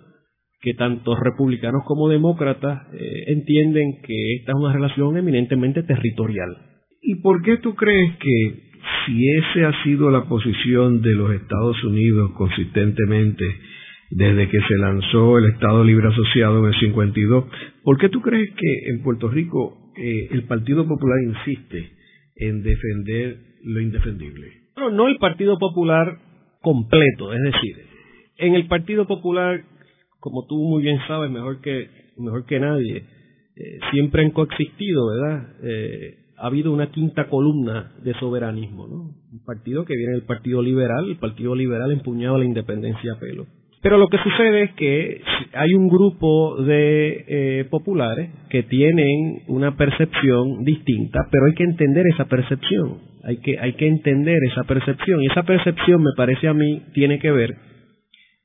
que 0.61 0.73
tanto 0.75 1.14
republicanos 1.14 1.82
como 1.85 2.08
demócratas 2.08 2.88
eh, 2.94 3.25
entienden 3.28 4.00
que 4.02 4.37
esta 4.37 4.52
es 4.52 4.58
una 4.58 4.73
relación 4.73 5.16
eminentemente 5.18 5.82
territorial. 5.82 6.56
¿Y 7.02 7.16
por 7.16 7.42
qué 7.42 7.58
tú 7.58 7.75
crees 7.75 8.16
que 8.16 8.66
si 9.04 9.28
esa 9.28 9.68
ha 9.68 9.85
sido 9.85 10.11
la 10.11 10.25
posición 10.25 11.02
de 11.02 11.12
los 11.12 11.32
Estados 11.32 11.85
Unidos 11.85 12.32
consistentemente 12.32 13.44
desde 14.11 14.49
que 14.49 14.61
se 14.61 14.78
lanzó 14.78 15.38
el 15.38 15.46
Estado 15.52 15.85
Libre 15.85 16.08
Asociado 16.08 16.61
en 16.61 16.73
el 16.73 16.80
52, 16.80 17.44
¿por 17.82 17.99
qué 17.99 18.08
tú 18.08 18.23
crees 18.23 18.50
que 18.54 18.90
en 18.90 19.02
Puerto 19.02 19.28
Rico 19.28 19.92
eh, 19.96 20.28
el 20.30 20.44
Partido 20.44 20.87
Popular 20.87 21.18
insiste 21.23 21.90
en 22.37 22.62
defender 22.62 23.45
lo 23.62 23.80
indefendible. 23.80 24.52
No, 24.76 24.90
no 24.90 25.08
el 25.08 25.18
Partido 25.18 25.58
Popular 25.58 26.18
completo, 26.60 27.32
es 27.32 27.42
decir, 27.42 27.76
en 28.38 28.54
el 28.54 28.66
Partido 28.66 29.06
Popular, 29.06 29.62
como 30.20 30.46
tú 30.46 30.56
muy 30.56 30.82
bien 30.82 30.98
sabes, 31.06 31.30
mejor 31.30 31.60
que, 31.60 31.88
mejor 32.16 32.44
que 32.44 32.60
nadie, 32.60 33.04
eh, 33.56 33.78
siempre 33.90 34.25
han 34.25 34.30
coexistido, 34.30 35.06
¿verdad? 35.06 35.48
Eh, 35.62 36.18
ha 36.36 36.46
habido 36.46 36.72
una 36.72 36.90
quinta 36.90 37.28
columna 37.28 37.92
de 38.02 38.12
soberanismo, 38.14 38.86
¿no? 38.86 39.14
Un 39.32 39.44
partido 39.44 39.84
que 39.84 39.96
viene 39.96 40.12
del 40.12 40.25
Partido 40.25 40.60
Liberal, 40.60 41.08
el 41.08 41.16
Partido 41.16 41.54
Liberal 41.54 41.90
empuñaba 41.92 42.38
la 42.38 42.44
independencia 42.44 43.14
a 43.14 43.18
pelo. 43.18 43.46
Pero 43.82 43.98
lo 43.98 44.08
que 44.08 44.18
sucede 44.18 44.64
es 44.64 44.72
que 44.72 45.22
hay 45.54 45.75
un 45.75 45.88
grupo 45.88 46.60
de 46.62 47.25
eh, 47.28 47.64
populares 47.70 48.30
que 48.50 48.64
tienen 48.64 49.42
una 49.46 49.76
percepción 49.76 50.64
distinta, 50.64 51.20
pero 51.30 51.46
hay 51.46 51.54
que 51.54 51.64
entender 51.64 52.04
esa 52.12 52.25
percepción, 52.25 52.98
hay 53.26 53.38
que, 53.38 53.59
hay 53.59 53.73
que 53.75 53.88
entender 53.88 54.38
esa 54.50 54.62
percepción. 54.64 55.23
Y 55.23 55.26
esa 55.26 55.42
percepción, 55.42 56.00
me 56.02 56.12
parece 56.16 56.47
a 56.47 56.54
mí, 56.54 56.83
tiene 56.95 57.18
que 57.18 57.33
ver 57.33 57.56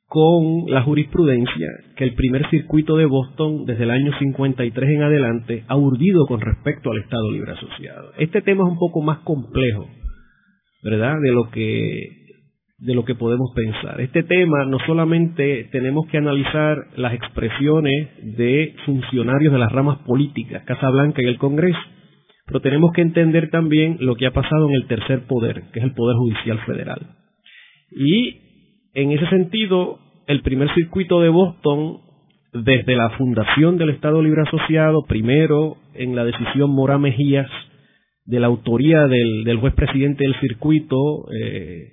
con 0.08 0.66
la 0.68 0.82
jurisprudencia 0.82 1.68
que 1.96 2.04
el 2.04 2.16
primer 2.16 2.50
circuito 2.50 2.98
de 2.98 3.06
Boston 3.06 3.64
desde 3.66 3.84
el 3.84 3.92
año 3.92 4.12
53 4.18 4.90
en 4.90 5.04
adelante 5.04 5.64
ha 5.68 5.78
urdido 5.78 6.26
con 6.26 6.42
respecto 6.42 6.92
al 6.92 6.98
Estado 6.98 7.32
Libre 7.32 7.54
Asociado. 7.54 8.12
Este 8.18 8.42
tema 8.42 8.66
es 8.66 8.72
un 8.72 8.80
poco 8.80 9.02
más 9.02 9.20
complejo, 9.20 9.88
¿verdad? 10.84 11.16
De 11.22 11.32
lo 11.32 11.50
que 11.50 12.18
de 12.80 12.96
lo 12.96 13.06
que 13.06 13.14
podemos 13.14 13.52
pensar. 13.56 14.02
Este 14.02 14.24
tema 14.24 14.66
no 14.66 14.80
solamente 14.88 15.70
tenemos 15.72 16.08
que 16.08 16.18
analizar 16.18 16.88
las 16.98 17.14
expresiones 17.14 18.10
de 18.24 18.74
funcionarios 18.88 19.54
de 19.54 19.60
las 19.60 19.72
ramas 19.72 20.00
políticas, 20.00 20.64
Casa 20.64 20.90
Blanca 20.90 21.22
y 21.22 21.28
el 21.28 21.38
Congreso, 21.38 21.80
pero 22.51 22.62
tenemos 22.62 22.91
que 22.91 23.01
entender 23.01 23.50
también 23.50 23.96
lo 24.01 24.15
que 24.15 24.25
ha 24.27 24.31
pasado 24.31 24.67
en 24.67 24.75
el 24.75 24.86
tercer 24.86 25.22
poder, 25.25 25.63
que 25.72 25.79
es 25.79 25.86
el 25.86 25.93
Poder 25.93 26.17
Judicial 26.17 26.60
Federal. 26.65 27.15
Y 27.91 28.39
en 28.93 29.12
ese 29.12 29.25
sentido, 29.27 30.00
el 30.27 30.41
primer 30.41 30.74
circuito 30.74 31.22
de 31.22 31.29
Boston, 31.29 32.00
desde 32.51 32.98
la 32.98 33.12
fundación 33.12 33.77
del 33.77 33.91
Estado 33.91 34.22
Libre 34.22 34.41
Asociado, 34.41 35.05
primero 35.08 35.77
en 35.93 36.13
la 36.13 36.25
decisión 36.25 36.72
Mora 36.72 36.98
Mejías, 36.98 37.50
de 38.25 38.41
la 38.41 38.48
autoría 38.48 39.08
del, 39.08 39.58
juez 39.62 39.74
presidente 39.74 40.25
del 40.25 40.38
circuito, 40.41 40.98
eh, 41.34 41.88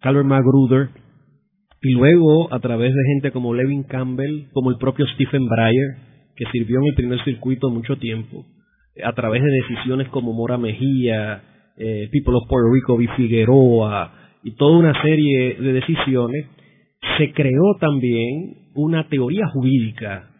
Calvert 0.00 0.26
Magruder, 0.26 0.88
y 1.82 1.90
luego 1.90 2.52
a 2.52 2.58
través 2.58 2.92
de 2.92 3.04
gente 3.12 3.30
como 3.30 3.54
Levin 3.54 3.84
Campbell, 3.84 4.46
como 4.52 4.70
el 4.70 4.76
propio 4.76 5.06
Stephen 5.14 5.46
Breyer, 5.46 5.98
que 6.34 6.46
sirvió 6.50 6.80
en 6.80 6.86
el 6.86 6.94
primer 6.94 7.22
circuito 7.22 7.70
mucho 7.70 7.96
tiempo, 7.96 8.44
a 9.02 9.12
través 9.12 9.42
de 9.42 9.50
decisiones 9.50 10.08
como 10.08 10.32
Mora 10.32 10.58
Mejía, 10.58 11.42
eh, 11.76 12.08
People 12.12 12.34
of 12.36 12.48
Puerto 12.48 12.70
Rico, 12.72 12.94
V. 12.94 13.08
Figueroa, 13.16 14.12
y 14.42 14.52
toda 14.52 14.78
una 14.78 15.02
serie 15.02 15.56
de 15.58 15.72
decisiones, 15.72 16.46
se 17.18 17.32
creó 17.32 17.76
también 17.80 18.70
una 18.74 19.08
teoría 19.08 19.46
jurídica 19.48 20.30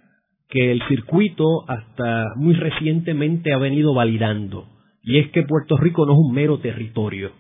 que 0.49 0.70
el 0.70 0.82
circuito 0.88 1.44
hasta 1.68 2.26
muy 2.37 2.54
recientemente 2.54 3.52
ha 3.52 3.58
venido 3.58 3.94
validando, 3.94 4.66
y 5.02 5.18
es 5.18 5.30
que 5.30 5.42
Puerto 5.42 5.76
Rico 5.76 6.06
no 6.06 6.12
es 6.12 6.18
un 6.18 6.32
mero 6.34 6.58
territorio 6.58 7.32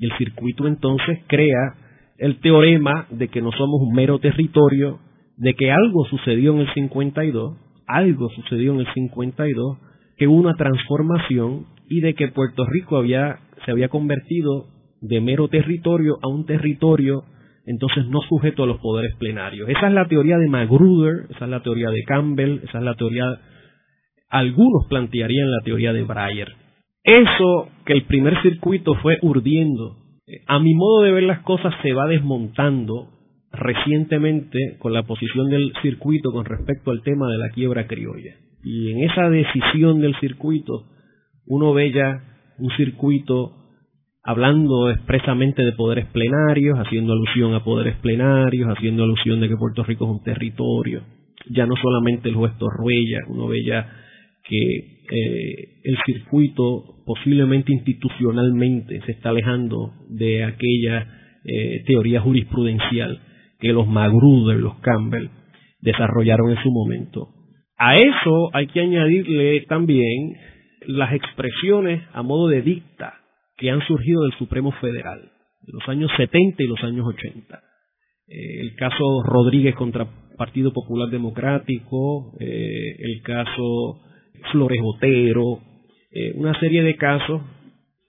y 0.00 0.06
el 0.06 0.16
circuito 0.16 0.66
entonces 0.66 1.20
crea 1.26 1.74
el 2.16 2.40
teorema 2.40 3.06
de 3.10 3.28
que 3.28 3.42
no 3.42 3.52
somos 3.52 3.82
un 3.82 3.94
mero 3.94 4.18
territorio, 4.18 4.98
de 5.36 5.54
que 5.54 5.70
algo 5.70 6.06
sucedió 6.06 6.54
en 6.54 6.60
el 6.60 6.72
52, 6.72 7.58
algo 7.86 8.30
sucedió 8.30 8.72
en 8.72 8.80
el 8.80 8.92
52, 8.94 9.78
que 10.20 10.28
hubo 10.28 10.36
una 10.36 10.54
transformación 10.54 11.64
y 11.88 12.02
de 12.02 12.12
que 12.12 12.28
Puerto 12.28 12.66
Rico 12.66 12.98
había, 12.98 13.38
se 13.64 13.70
había 13.70 13.88
convertido 13.88 14.66
de 15.00 15.18
mero 15.22 15.48
territorio 15.48 16.18
a 16.22 16.28
un 16.28 16.44
territorio 16.44 17.24
entonces 17.64 18.06
no 18.06 18.20
sujeto 18.28 18.64
a 18.64 18.66
los 18.66 18.80
poderes 18.80 19.16
plenarios. 19.16 19.66
Esa 19.70 19.88
es 19.88 19.94
la 19.94 20.08
teoría 20.08 20.36
de 20.36 20.46
Magruder, 20.46 21.24
esa 21.30 21.46
es 21.46 21.50
la 21.50 21.62
teoría 21.62 21.88
de 21.88 22.02
Campbell, 22.02 22.60
esa 22.64 22.78
es 22.78 22.84
la 22.84 22.96
teoría, 22.96 23.24
algunos 24.28 24.86
plantearían 24.90 25.50
la 25.50 25.62
teoría 25.64 25.94
de 25.94 26.02
Breyer. 26.02 26.52
Eso 27.02 27.70
que 27.86 27.94
el 27.94 28.02
primer 28.04 28.42
circuito 28.42 28.96
fue 28.96 29.18
urdiendo, 29.22 29.96
a 30.48 30.58
mi 30.58 30.74
modo 30.74 31.02
de 31.02 31.12
ver 31.12 31.22
las 31.22 31.40
cosas 31.44 31.72
se 31.80 31.94
va 31.94 32.06
desmontando 32.06 33.08
recientemente 33.52 34.76
con 34.80 34.92
la 34.92 35.04
posición 35.04 35.48
del 35.48 35.72
circuito 35.80 36.30
con 36.30 36.44
respecto 36.44 36.90
al 36.90 37.02
tema 37.02 37.26
de 37.30 37.38
la 37.38 37.48
quiebra 37.48 37.86
criolla. 37.86 38.34
Y 38.62 38.92
en 38.92 39.10
esa 39.10 39.30
decisión 39.30 40.00
del 40.00 40.14
circuito 40.20 40.86
uno 41.46 41.72
ve 41.72 41.92
ya 41.92 42.22
un 42.58 42.70
circuito 42.76 43.56
hablando 44.22 44.90
expresamente 44.90 45.64
de 45.64 45.72
poderes 45.72 46.06
plenarios, 46.06 46.78
haciendo 46.78 47.12
alusión 47.12 47.54
a 47.54 47.64
poderes 47.64 47.96
plenarios, 47.96 48.68
haciendo 48.68 49.04
alusión 49.04 49.40
de 49.40 49.48
que 49.48 49.56
Puerto 49.56 49.82
Rico 49.82 50.04
es 50.04 50.10
un 50.10 50.22
territorio. 50.22 51.02
Ya 51.48 51.66
no 51.66 51.74
solamente 51.76 52.28
el 52.28 52.34
juez 52.34 52.56
Torruella, 52.58 53.20
uno 53.28 53.48
ve 53.48 53.64
ya 53.64 53.90
que 54.44 55.00
eh, 55.10 55.80
el 55.84 55.96
circuito 56.06 57.02
posiblemente 57.06 57.72
institucionalmente 57.72 59.00
se 59.06 59.12
está 59.12 59.30
alejando 59.30 59.92
de 60.08 60.44
aquella 60.44 61.06
eh, 61.44 61.82
teoría 61.86 62.20
jurisprudencial 62.20 63.20
que 63.58 63.72
los 63.72 63.88
Magruder, 63.88 64.58
los 64.58 64.78
Campbell 64.80 65.30
desarrollaron 65.80 66.50
en 66.50 66.62
su 66.62 66.70
momento. 66.70 67.39
A 67.82 67.96
eso 67.96 68.50
hay 68.52 68.66
que 68.66 68.82
añadirle 68.82 69.62
también 69.62 70.36
las 70.86 71.14
expresiones 71.14 72.02
a 72.12 72.22
modo 72.22 72.48
de 72.48 72.60
dicta 72.60 73.14
que 73.56 73.70
han 73.70 73.80
surgido 73.86 74.24
del 74.24 74.34
Supremo 74.34 74.70
Federal, 74.82 75.22
de 75.62 75.72
los 75.72 75.88
años 75.88 76.10
70 76.18 76.62
y 76.62 76.66
los 76.66 76.84
años 76.84 77.06
80. 77.06 77.56
Eh, 78.28 78.60
el 78.60 78.74
caso 78.76 79.22
Rodríguez 79.24 79.74
contra 79.76 80.06
Partido 80.36 80.74
Popular 80.74 81.08
Democrático, 81.08 82.34
el 82.38 83.22
caso 83.22 84.02
Flores 84.52 84.82
Botero, 84.82 85.62
eh, 86.12 86.32
una 86.34 86.58
serie 86.60 86.82
de 86.82 86.96
casos 86.96 87.40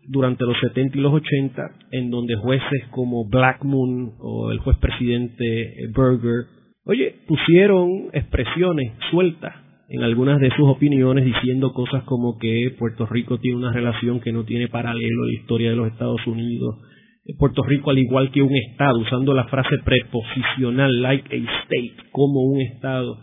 durante 0.10 0.44
los 0.44 0.60
70 0.60 0.98
y 0.98 1.02
los 1.02 1.14
80 1.14 1.72
en 1.92 2.10
donde 2.10 2.36
jueces 2.36 2.88
como 2.90 3.30
Blackmun 3.30 4.16
o 4.20 4.52
el 4.52 4.60
juez 4.60 4.78
presidente 4.80 5.76
Berger, 5.96 6.48
oye, 6.84 7.16
pusieron 7.26 8.10
expresiones 8.12 8.92
sueltas 9.12 9.61
en 9.94 10.04
algunas 10.04 10.40
de 10.40 10.50
sus 10.52 10.70
opiniones 10.70 11.26
diciendo 11.26 11.74
cosas 11.74 12.04
como 12.04 12.38
que 12.38 12.74
Puerto 12.80 13.06
Rico 13.06 13.40
tiene 13.40 13.58
una 13.58 13.74
relación 13.74 14.22
que 14.22 14.32
no 14.32 14.46
tiene 14.46 14.70
paralelo 14.70 15.26
en 15.26 15.34
la 15.34 15.40
historia 15.42 15.70
de 15.72 15.76
los 15.76 15.92
Estados 15.92 16.26
Unidos. 16.28 16.78
Eh, 17.26 17.34
Puerto 17.38 17.62
Rico, 17.64 17.90
al 17.90 17.98
igual 17.98 18.32
que 18.32 18.42
un 18.42 18.56
Estado, 18.56 18.98
usando 19.00 19.34
la 19.34 19.50
frase 19.50 19.80
preposicional, 19.84 21.02
like 21.02 21.36
a 21.36 21.64
state, 21.64 22.10
como 22.12 22.42
un 22.42 22.62
Estado, 22.62 23.18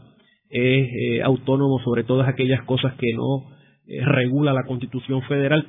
es 0.50 0.88
eh, 0.92 1.22
autónomo 1.22 1.78
sobre 1.82 2.04
todas 2.04 2.28
aquellas 2.28 2.62
cosas 2.64 2.92
que 2.96 3.14
no 3.14 3.48
eh, 3.86 4.04
regula 4.04 4.52
la 4.52 4.64
Constitución 4.64 5.22
Federal. 5.22 5.66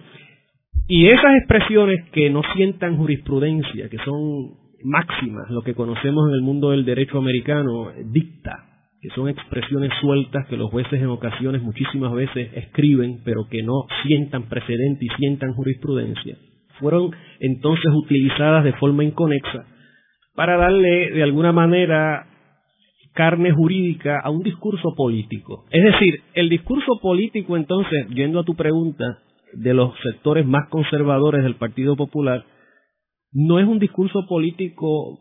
Y 0.89 1.07
esas 1.07 1.33
expresiones 1.37 2.09
que 2.11 2.29
no 2.29 2.41
sientan 2.55 2.97
jurisprudencia, 2.97 3.87
que 3.87 3.99
son 3.99 4.57
máximas, 4.83 5.49
lo 5.49 5.61
que 5.61 5.75
conocemos 5.75 6.27
en 6.27 6.35
el 6.35 6.41
mundo 6.41 6.71
del 6.71 6.83
derecho 6.83 7.19
americano, 7.19 7.93
dicta, 8.11 8.68
que 9.01 9.09
son 9.15 9.29
expresiones 9.29 9.91
sueltas 10.01 10.45
que 10.47 10.57
los 10.57 10.69
jueces 10.69 11.01
en 11.01 11.07
ocasiones 11.07 11.61
muchísimas 11.61 12.13
veces 12.13 12.51
escriben, 12.53 13.21
pero 13.23 13.47
que 13.49 13.63
no 13.63 13.85
sientan 14.03 14.49
precedente 14.49 15.05
y 15.05 15.09
sientan 15.17 15.53
jurisprudencia, 15.53 16.37
fueron 16.79 17.11
entonces 17.39 17.91
utilizadas 17.93 18.63
de 18.63 18.73
forma 18.73 19.03
inconexa 19.03 19.65
para 20.35 20.57
darle 20.57 21.11
de 21.11 21.23
alguna 21.23 21.51
manera 21.51 22.27
carne 23.13 23.51
jurídica 23.51 24.19
a 24.23 24.29
un 24.29 24.43
discurso 24.43 24.93
político. 24.95 25.65
Es 25.71 25.83
decir, 25.83 26.21
el 26.33 26.49
discurso 26.49 26.99
político 27.01 27.57
entonces, 27.57 28.07
yendo 28.09 28.39
a 28.39 28.45
tu 28.45 28.55
pregunta, 28.55 29.19
de 29.53 29.73
los 29.73 29.93
sectores 30.03 30.45
más 30.45 30.69
conservadores 30.69 31.43
del 31.43 31.55
Partido 31.55 31.95
Popular, 31.95 32.45
no 33.31 33.59
es 33.59 33.67
un 33.67 33.79
discurso 33.79 34.25
político 34.27 35.19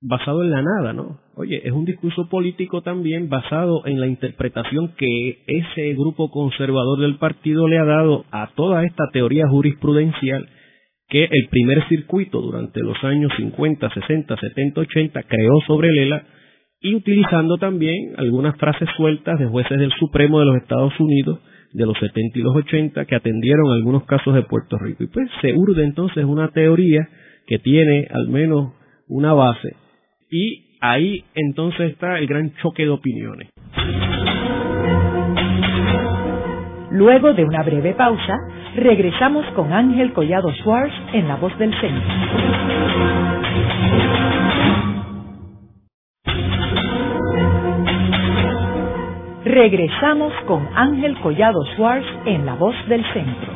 basado 0.00 0.42
en 0.42 0.50
la 0.50 0.62
nada, 0.62 0.92
¿no? 0.92 1.18
Oye, 1.34 1.60
es 1.64 1.72
un 1.72 1.84
discurso 1.84 2.28
político 2.28 2.82
también 2.82 3.28
basado 3.28 3.84
en 3.86 4.00
la 4.00 4.06
interpretación 4.06 4.94
que 4.96 5.42
ese 5.46 5.94
grupo 5.94 6.30
conservador 6.30 7.00
del 7.00 7.16
partido 7.16 7.66
le 7.68 7.78
ha 7.78 7.84
dado 7.84 8.24
a 8.30 8.50
toda 8.54 8.84
esta 8.84 9.04
teoría 9.12 9.48
jurisprudencial 9.48 10.48
que 11.08 11.24
el 11.24 11.48
primer 11.50 11.88
circuito 11.88 12.40
durante 12.40 12.80
los 12.80 13.02
años 13.02 13.32
50, 13.36 13.90
60, 13.92 14.36
70, 14.36 14.80
80 14.80 15.22
creó 15.22 15.54
sobre 15.66 15.90
Lela 15.90 16.22
y 16.80 16.94
utilizando 16.94 17.56
también 17.56 18.14
algunas 18.18 18.56
frases 18.56 18.88
sueltas 18.96 19.38
de 19.38 19.46
jueces 19.46 19.78
del 19.78 19.90
Supremo 19.98 20.38
de 20.38 20.46
los 20.46 20.56
Estados 20.56 20.92
Unidos 21.00 21.40
de 21.72 21.86
los 21.86 21.98
70 21.98 22.38
y 22.38 22.42
los 22.42 22.54
80 22.56 23.04
que 23.04 23.16
atendieron 23.16 23.72
algunos 23.72 24.04
casos 24.04 24.34
de 24.34 24.42
Puerto 24.42 24.78
Rico. 24.78 25.02
Y 25.04 25.08
pues 25.08 25.28
se 25.40 25.52
urde 25.54 25.84
entonces 25.84 26.24
una 26.24 26.48
teoría 26.48 27.08
que 27.46 27.58
tiene 27.58 28.06
al 28.10 28.28
menos 28.28 28.74
una 29.08 29.32
base 29.32 29.76
y 30.30 30.64
ahí 30.80 31.24
entonces 31.34 31.92
está 31.92 32.18
el 32.18 32.26
gran 32.26 32.52
choque 32.62 32.84
de 32.84 32.90
opiniones. 32.90 33.48
Luego 36.90 37.32
de 37.34 37.44
una 37.44 37.62
breve 37.62 37.92
pausa, 37.94 38.36
regresamos 38.74 39.46
con 39.54 39.72
Ángel 39.72 40.12
Collado 40.12 40.52
Schwartz 40.54 40.94
en 41.12 41.28
La 41.28 41.36
Voz 41.36 41.56
del 41.58 41.72
Centro. 41.80 42.08
Regresamos 49.44 50.32
con 50.46 50.68
Ángel 50.74 51.16
Collado 51.20 51.64
Schwartz 51.74 52.06
en 52.26 52.46
La 52.46 52.54
Voz 52.54 52.74
del 52.88 53.04
Centro. 53.12 53.52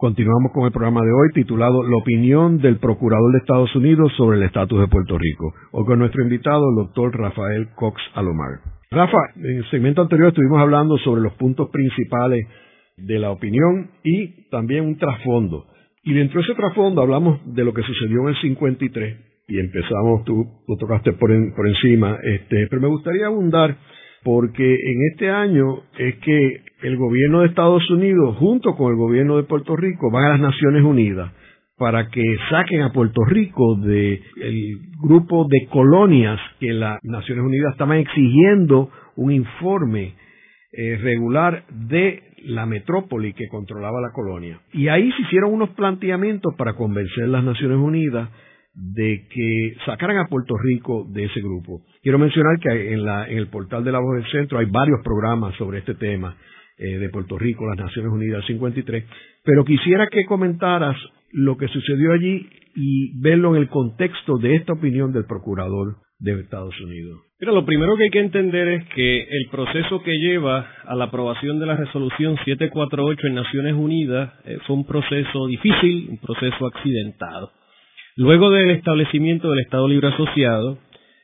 Continuamos 0.00 0.52
con 0.52 0.64
el 0.64 0.72
programa 0.72 1.02
de 1.02 1.12
hoy 1.12 1.28
titulado 1.34 1.82
La 1.82 1.98
opinión 1.98 2.56
del 2.56 2.78
Procurador 2.78 3.32
de 3.32 3.38
Estados 3.40 3.76
Unidos 3.76 4.10
sobre 4.16 4.38
el 4.38 4.44
estatus 4.44 4.80
de 4.80 4.88
Puerto 4.88 5.18
Rico. 5.18 5.52
Hoy 5.72 5.84
con 5.84 5.98
nuestro 5.98 6.22
invitado, 6.22 6.70
el 6.70 6.86
doctor 6.86 7.14
Rafael 7.14 7.68
Cox 7.76 8.00
Alomar. 8.14 8.60
Rafa, 8.90 9.18
en 9.36 9.58
el 9.58 9.70
segmento 9.70 10.00
anterior 10.00 10.28
estuvimos 10.28 10.58
hablando 10.58 10.96
sobre 11.04 11.20
los 11.20 11.34
puntos 11.34 11.68
principales 11.68 12.46
de 12.96 13.18
la 13.18 13.30
opinión 13.30 13.90
y 14.02 14.48
también 14.48 14.86
un 14.86 14.96
trasfondo. 14.96 15.66
Y 16.02 16.14
dentro 16.14 16.40
de 16.40 16.46
ese 16.46 16.54
trasfondo 16.54 17.02
hablamos 17.02 17.38
de 17.54 17.62
lo 17.62 17.74
que 17.74 17.82
sucedió 17.82 18.22
en 18.22 18.28
el 18.28 18.40
53 18.40 19.18
y 19.48 19.58
empezamos, 19.58 20.24
tú 20.24 20.46
lo 20.66 20.76
tocaste 20.78 21.12
por, 21.12 21.28
por 21.54 21.68
encima, 21.68 22.16
este, 22.22 22.68
pero 22.70 22.80
me 22.80 22.88
gustaría 22.88 23.26
abundar 23.26 23.76
porque 24.22 24.74
en 24.74 25.02
este 25.12 25.30
año 25.30 25.82
es 25.98 26.16
que 26.16 26.62
el 26.82 26.96
gobierno 26.96 27.40
de 27.40 27.48
Estados 27.48 27.88
Unidos, 27.90 28.36
junto 28.38 28.74
con 28.74 28.92
el 28.92 28.96
gobierno 28.96 29.36
de 29.36 29.44
Puerto 29.44 29.76
Rico, 29.76 30.10
van 30.10 30.24
a 30.24 30.28
las 30.30 30.40
Naciones 30.40 30.82
Unidas 30.82 31.32
para 31.78 32.10
que 32.10 32.22
saquen 32.50 32.82
a 32.82 32.92
Puerto 32.92 33.24
Rico 33.24 33.74
del 33.76 34.20
grupo 35.02 35.46
de 35.48 35.66
colonias 35.70 36.38
que 36.58 36.74
las 36.74 36.98
Naciones 37.02 37.42
Unidas 37.42 37.72
estaban 37.72 37.98
exigiendo 37.98 38.90
un 39.16 39.32
informe 39.32 40.14
eh, 40.72 40.98
regular 41.02 41.64
de 41.70 42.22
la 42.44 42.66
metrópoli 42.66 43.32
que 43.32 43.48
controlaba 43.48 44.00
la 44.00 44.12
colonia. 44.12 44.60
Y 44.74 44.88
ahí 44.88 45.10
se 45.12 45.22
hicieron 45.22 45.54
unos 45.54 45.70
planteamientos 45.70 46.54
para 46.56 46.74
convencer 46.74 47.24
a 47.24 47.28
las 47.28 47.44
Naciones 47.44 47.78
Unidas 47.78 48.28
de 48.74 49.26
que 49.28 49.74
sacaran 49.84 50.18
a 50.18 50.28
Puerto 50.28 50.54
Rico 50.56 51.06
de 51.10 51.24
ese 51.24 51.40
grupo. 51.40 51.82
Quiero 52.02 52.18
mencionar 52.18 52.58
que 52.60 52.92
en, 52.92 53.04
la, 53.04 53.28
en 53.28 53.38
el 53.38 53.48
portal 53.48 53.84
de 53.84 53.92
la 53.92 53.98
Voz 53.98 54.16
del 54.16 54.30
Centro 54.30 54.58
hay 54.58 54.66
varios 54.66 55.00
programas 55.02 55.54
sobre 55.56 55.78
este 55.78 55.94
tema 55.94 56.36
eh, 56.78 56.98
de 56.98 57.08
Puerto 57.10 57.38
Rico, 57.38 57.66
las 57.66 57.78
Naciones 57.78 58.12
Unidas 58.12 58.44
53, 58.46 59.04
pero 59.44 59.64
quisiera 59.64 60.06
que 60.06 60.24
comentaras 60.24 60.96
lo 61.32 61.56
que 61.56 61.68
sucedió 61.68 62.12
allí 62.12 62.48
y 62.74 63.20
verlo 63.20 63.54
en 63.54 63.62
el 63.62 63.68
contexto 63.68 64.38
de 64.38 64.56
esta 64.56 64.72
opinión 64.72 65.12
del 65.12 65.26
procurador 65.26 65.96
de 66.20 66.40
Estados 66.40 66.78
Unidos. 66.80 67.20
Mira, 67.40 67.52
lo 67.52 67.64
primero 67.64 67.96
que 67.96 68.04
hay 68.04 68.10
que 68.10 68.20
entender 68.20 68.68
es 68.68 68.84
que 68.94 69.22
el 69.22 69.48
proceso 69.50 70.02
que 70.02 70.18
lleva 70.18 70.66
a 70.84 70.94
la 70.94 71.04
aprobación 71.04 71.58
de 71.58 71.66
la 71.66 71.76
resolución 71.76 72.36
748 72.44 73.26
en 73.26 73.34
Naciones 73.34 73.74
Unidas 73.74 74.32
eh, 74.44 74.58
fue 74.66 74.76
un 74.76 74.86
proceso 74.86 75.46
difícil, 75.46 76.08
un 76.10 76.18
proceso 76.18 76.66
accidentado. 76.66 77.52
Luego 78.16 78.50
del 78.50 78.70
establecimiento 78.70 79.50
del 79.50 79.60
Estado 79.60 79.86
Libre 79.86 80.08
Asociado, 80.08 80.78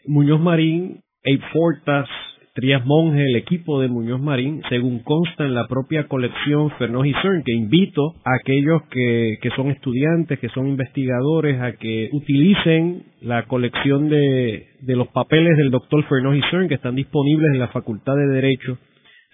Muñoz 0.07 0.41
Marín, 0.41 1.01
Abe 1.25 1.43
Fortas, 1.53 2.09
Trías 2.55 2.87
Monge, 2.87 3.23
el 3.23 3.37
equipo 3.37 3.81
de 3.81 3.89
Muñoz 3.89 4.21
Marín, 4.21 4.63
según 4.71 5.01
consta 5.01 5.45
en 5.45 5.55
la 5.55 5.67
propia 5.67 6.07
colección 6.07 6.71
Fernández 6.79 7.11
y 7.11 7.21
CERN, 7.21 7.43
que 7.45 7.53
invito 7.53 8.15
a 8.25 8.37
aquellos 8.41 8.83
que, 8.91 9.37
que, 9.43 9.51
son 9.51 9.71
estudiantes, 9.71 10.39
que 10.39 10.49
son 10.49 10.69
investigadores, 10.69 11.61
a 11.61 11.73
que 11.73 12.09
utilicen 12.13 13.03
la 13.21 13.43
colección 13.43 14.09
de, 14.09 14.69
de 14.81 14.97
los 14.97 15.09
papeles 15.09 15.59
del 15.59 15.71
doctor 15.71 16.03
Fernández 16.09 16.45
y 16.47 16.51
CERN, 16.51 16.69
que 16.69 16.77
están 16.77 16.95
disponibles 16.95 17.51
en 17.53 17.59
la 17.59 17.69
Facultad 17.69 18.15
de 18.17 18.29
Derecho 18.29 18.79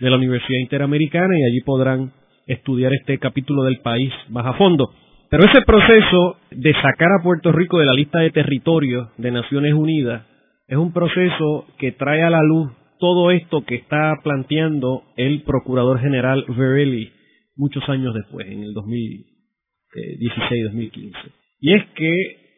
de 0.00 0.10
la 0.10 0.16
Universidad 0.16 0.58
Interamericana, 0.58 1.38
y 1.38 1.44
allí 1.44 1.60
podrán 1.60 2.12
estudiar 2.46 2.92
este 2.92 3.18
capítulo 3.18 3.62
del 3.62 3.78
país 3.80 4.10
más 4.30 4.46
a 4.46 4.54
fondo. 4.54 4.90
Pero 5.32 5.44
ese 5.46 5.62
proceso 5.62 6.36
de 6.50 6.74
sacar 6.74 7.08
a 7.18 7.22
Puerto 7.22 7.52
Rico 7.52 7.78
de 7.78 7.86
la 7.86 7.94
lista 7.94 8.18
de 8.18 8.32
territorios 8.32 9.08
de 9.16 9.30
Naciones 9.30 9.72
Unidas 9.72 10.26
es 10.68 10.76
un 10.76 10.92
proceso 10.92 11.64
que 11.78 11.92
trae 11.92 12.22
a 12.22 12.28
la 12.28 12.42
luz 12.42 12.70
todo 12.98 13.30
esto 13.30 13.64
que 13.64 13.76
está 13.76 14.12
planteando 14.22 15.04
el 15.16 15.42
Procurador 15.44 16.00
General 16.00 16.44
Verelli 16.48 17.12
muchos 17.56 17.82
años 17.88 18.12
después, 18.12 18.46
en 18.46 18.62
el 18.62 18.74
2016-2015. 18.74 21.14
Y 21.60 21.76
es 21.76 21.84
que 21.94 22.14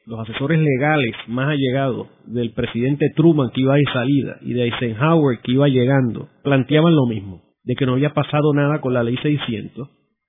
los 0.07 0.29
asesores 0.29 0.59
legales 0.59 1.15
más 1.29 1.51
allegados 1.51 2.09
del 2.27 2.55
presidente 2.55 3.07
Truman 3.15 3.51
que 3.55 3.61
iba 3.61 3.77
de 3.77 3.85
salida 3.93 4.39
y 4.41 4.53
de 4.53 4.65
Eisenhower 4.65 5.39
que 5.45 5.53
iba 5.53 5.69
llegando 5.69 6.29
planteaban 6.43 6.97
lo 6.97 7.07
mismo, 7.07 7.41
de 7.63 7.77
que 7.77 7.87
no 7.87 7.93
había 7.93 8.15
pasado 8.15 8.53
nada 8.53 8.81
con 8.81 8.95
la 8.95 9.05
ley 9.05 9.17
600 9.23 9.89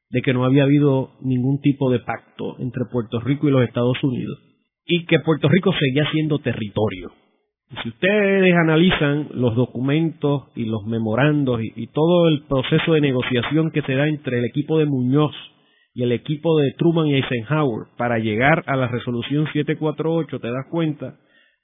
de 0.10 0.22
que 0.22 0.34
no 0.34 0.46
había 0.46 0.64
habido 0.64 1.12
ningún 1.22 1.60
tipo 1.62 1.92
de 1.92 2.00
pacto 2.00 2.58
entre 2.60 2.86
Puerto 2.92 3.20
Rico 3.20 3.48
y 3.48 3.52
los 3.52 3.64
Estados 3.64 4.02
Unidos 4.04 4.40
y 4.86 5.06
que 5.06 5.20
Puerto 5.20 5.50
Rico 5.50 5.74
seguía 5.74 6.10
siendo 6.12 6.40
territorio. 6.40 7.12
Y 7.72 7.76
si 7.82 7.90
ustedes 7.90 8.56
analizan 8.56 9.30
los 9.34 9.56
documentos 9.56 10.44
y 10.56 10.66
los 10.66 10.86
memorandos 10.86 11.62
y, 11.64 11.88
todo 11.88 12.30
el 12.30 12.44
proceso 12.44 12.94
de 12.94 13.02
negociación 13.02 13.72
que 13.72 13.82
se 13.82 13.96
da 13.96 14.08
entre 14.08 14.38
el 14.38 14.46
equipo 14.46 14.78
de 14.78 14.86
Muñoz 14.86 15.34
y 15.96 16.04
el 16.04 16.12
equipo 16.12 16.60
de 16.60 16.74
Truman 16.78 17.08
y 17.08 17.16
Eisenhower 17.16 17.88
para 17.98 18.20
llegar 18.20 18.64
a 18.68 18.76
la 18.76 18.88
resolución 18.88 19.48
748, 19.52 20.40
te 20.40 20.52
das 20.52 20.68
cuenta 20.70 21.16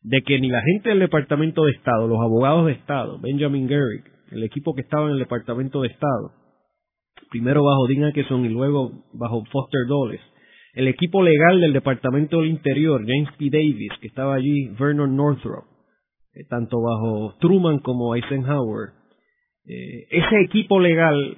de 0.02 0.24
que 0.24 0.40
ni 0.40 0.50
la 0.50 0.62
gente 0.62 0.90
del 0.90 1.00
Departamento 1.00 1.64
de 1.66 1.74
Estado, 1.74 2.08
los 2.08 2.20
abogados 2.20 2.66
de 2.66 2.72
Estado, 2.72 3.20
Benjamin 3.20 3.68
Garrick, 3.68 4.10
el 4.32 4.44
equipo 4.44 4.74
que 4.74 4.82
estaba 4.82 5.06
en 5.06 5.14
el 5.14 5.20
Departamento 5.20 5.82
de 5.82 5.90
Estado, 5.90 6.32
primero 7.32 7.64
bajo 7.64 7.88
Dean 7.88 8.04
Akeson 8.04 8.46
y 8.46 8.50
luego 8.50 8.92
bajo 9.14 9.44
Foster 9.46 9.88
Dulles. 9.88 10.22
El 10.74 10.88
equipo 10.88 11.24
legal 11.24 11.60
del 11.60 11.74
Departamento 11.74 12.42
del 12.42 12.50
Interior, 12.50 13.02
James 13.08 13.30
P. 13.38 13.50
Davis, 13.50 13.92
que 14.00 14.08
estaba 14.08 14.36
allí, 14.36 14.68
Vernon 14.80 15.16
Northrop, 15.16 15.66
eh, 16.34 16.44
tanto 16.50 16.82
bajo 16.82 17.36
Truman 17.40 17.80
como 17.80 18.16
Eisenhower. 18.16 18.90
Eh, 19.66 20.08
ese 20.12 20.42
equipo 20.46 20.80
legal 20.80 21.38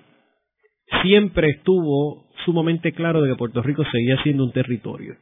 siempre 1.03 1.49
estuvo 1.51 2.25
sumamente 2.45 2.91
claro 2.91 3.21
de 3.21 3.29
que 3.29 3.37
Puerto 3.37 3.61
Rico 3.61 3.83
seguía 3.91 4.21
siendo 4.23 4.43
un 4.43 4.51
territorio. 4.51 5.15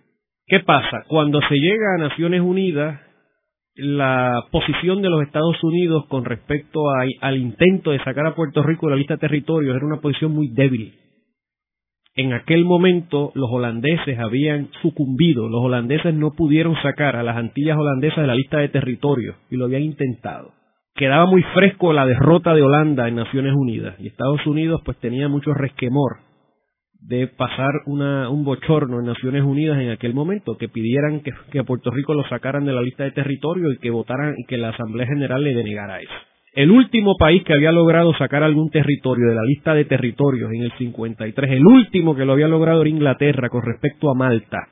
¿Qué 0.46 0.60
pasa? 0.62 1.04
Cuando 1.08 1.40
se 1.48 1.56
llega 1.56 1.96
a 1.96 2.10
Naciones 2.10 2.42
Unidas, 2.42 3.00
la 3.76 4.46
posición 4.52 5.02
de 5.02 5.10
los 5.10 5.24
Estados 5.24 5.64
Unidos 5.64 6.06
con 6.08 6.26
respecto 6.26 6.90
al 7.22 7.38
intento 7.38 7.92
de 7.92 8.04
sacar 8.04 8.26
a 8.26 8.36
Puerto 8.36 8.64
Rico 8.64 8.88
de 8.88 8.92
la 8.92 8.98
lista 8.98 9.16
de 9.16 9.22
territorios 9.22 9.76
era 9.76 9.86
una 9.86 10.02
posición 10.02 10.34
muy 10.34 10.50
débil. 10.50 10.94
En 12.14 12.34
aquel 12.34 12.66
momento 12.66 13.32
los 13.36 13.50
holandeses 13.50 14.20
habían 14.20 14.70
sucumbido, 14.82 15.48
los 15.48 15.64
holandeses 15.64 16.14
no 16.14 16.32
pudieron 16.32 16.76
sacar 16.82 17.16
a 17.16 17.24
las 17.24 17.38
Antillas 17.38 17.78
holandesas 17.78 18.18
de 18.18 18.28
la 18.28 18.36
lista 18.36 18.58
de 18.58 18.68
territorios 18.68 19.38
y 19.50 19.56
lo 19.56 19.66
habían 19.66 19.84
intentado. 19.84 20.52
Quedaba 20.94 21.26
muy 21.26 21.42
fresco 21.54 21.94
la 21.94 22.06
derrota 22.06 22.54
de 22.54 22.64
Holanda 22.64 23.08
en 23.08 23.16
Naciones 23.16 23.54
Unidas 23.56 23.96
y 24.00 24.08
Estados 24.08 24.46
Unidos 24.46 24.82
pues 24.84 24.98
tenía 24.98 25.30
mucho 25.30 25.54
resquemor 25.54 26.31
de 27.02 27.28
pasar 27.28 27.72
un 27.88 28.44
bochorno 28.44 29.00
en 29.00 29.08
Naciones 29.08 29.44
Unidas 29.44 29.80
en 29.80 29.90
aquel 29.90 30.14
momento, 30.14 30.58
que 30.58 30.70
pidieran 30.70 31.22
que, 31.22 31.60
a 31.60 31.64
Puerto 31.64 31.90
Rico 31.92 32.14
lo 32.14 32.24
sacaran 32.28 32.66
de 32.66 32.74
la 32.74 32.82
lista 32.82 33.04
de 33.04 33.12
territorio 33.12 33.72
y 33.72 33.78
que 33.78 33.90
votaran 33.90 34.36
y 34.38 34.46
que 34.46 34.58
la 34.58 34.70
Asamblea 34.70 35.08
General 35.08 35.44
le 35.44 35.56
denegara 35.56 36.00
eso. 36.00 36.14
El 36.54 36.70
último 36.70 37.16
país 37.18 37.44
que 37.44 37.54
había 37.54 37.72
logrado 37.72 38.14
sacar 38.16 38.44
algún 38.44 38.70
territorio 38.70 39.30
de 39.30 39.36
la 39.36 39.44
lista 39.44 39.74
de 39.74 39.86
territorios 39.86 40.52
en 40.52 40.64
el 40.64 40.72
53, 40.74 41.52
el 41.52 41.66
último 41.66 42.16
que 42.16 42.26
lo 42.26 42.34
había 42.34 42.50
logrado 42.50 42.82
era 42.82 42.90
Inglaterra 42.90 43.50
con 43.50 43.64
respecto 43.64 44.12
a 44.12 44.16
Malta. 44.16 44.68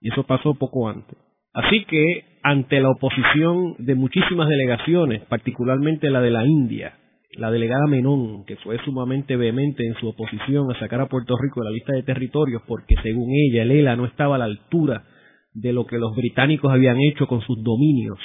Y 0.00 0.12
eso 0.12 0.24
pasó 0.24 0.54
poco 0.54 0.88
antes. 0.88 1.16
Así 1.54 1.84
que, 1.86 2.24
ante 2.42 2.80
la 2.80 2.90
oposición 2.90 3.74
de 3.78 3.94
muchísimas 3.94 4.48
delegaciones, 4.48 5.22
particularmente 5.22 6.10
la 6.10 6.20
de 6.20 6.30
la 6.30 6.44
India, 6.44 6.94
la 7.36 7.50
delegada 7.50 7.86
Menón, 7.86 8.44
que 8.44 8.56
fue 8.56 8.78
sumamente 8.84 9.36
vehemente 9.36 9.86
en 9.86 9.94
su 9.94 10.08
oposición 10.08 10.70
a 10.70 10.78
sacar 10.78 11.00
a 11.00 11.08
Puerto 11.08 11.36
Rico 11.36 11.60
de 11.60 11.66
la 11.66 11.74
lista 11.74 11.92
de 11.92 12.02
territorios, 12.02 12.62
porque 12.66 12.94
según 13.02 13.30
ella, 13.32 13.62
el 13.62 13.70
ELA 13.70 13.96
no 13.96 14.06
estaba 14.06 14.36
a 14.36 14.38
la 14.38 14.44
altura 14.44 15.04
de 15.52 15.72
lo 15.72 15.86
que 15.86 15.98
los 15.98 16.14
británicos 16.14 16.72
habían 16.72 17.00
hecho 17.00 17.26
con 17.26 17.40
sus 17.42 17.62
dominios, 17.62 18.18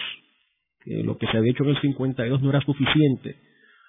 que 0.83 1.03
lo 1.03 1.17
que 1.17 1.27
se 1.27 1.37
había 1.37 1.51
hecho 1.51 1.63
en 1.63 1.71
el 1.71 1.81
52 1.81 2.41
no 2.41 2.49
era 2.49 2.61
suficiente. 2.61 3.35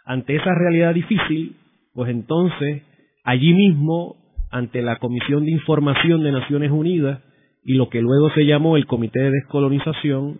Ante 0.04 0.36
esa 0.36 0.54
realidad 0.54 0.94
difícil, 0.94 1.56
pues 1.94 2.10
entonces, 2.10 2.82
allí 3.24 3.52
mismo, 3.52 4.16
ante 4.50 4.82
la 4.82 4.96
Comisión 4.96 5.44
de 5.44 5.52
Información 5.52 6.22
de 6.22 6.32
Naciones 6.32 6.70
Unidas 6.70 7.20
y 7.64 7.74
lo 7.74 7.88
que 7.88 8.00
luego 8.00 8.30
se 8.30 8.46
llamó 8.46 8.76
el 8.76 8.86
Comité 8.86 9.20
de 9.20 9.30
Descolonización, 9.30 10.38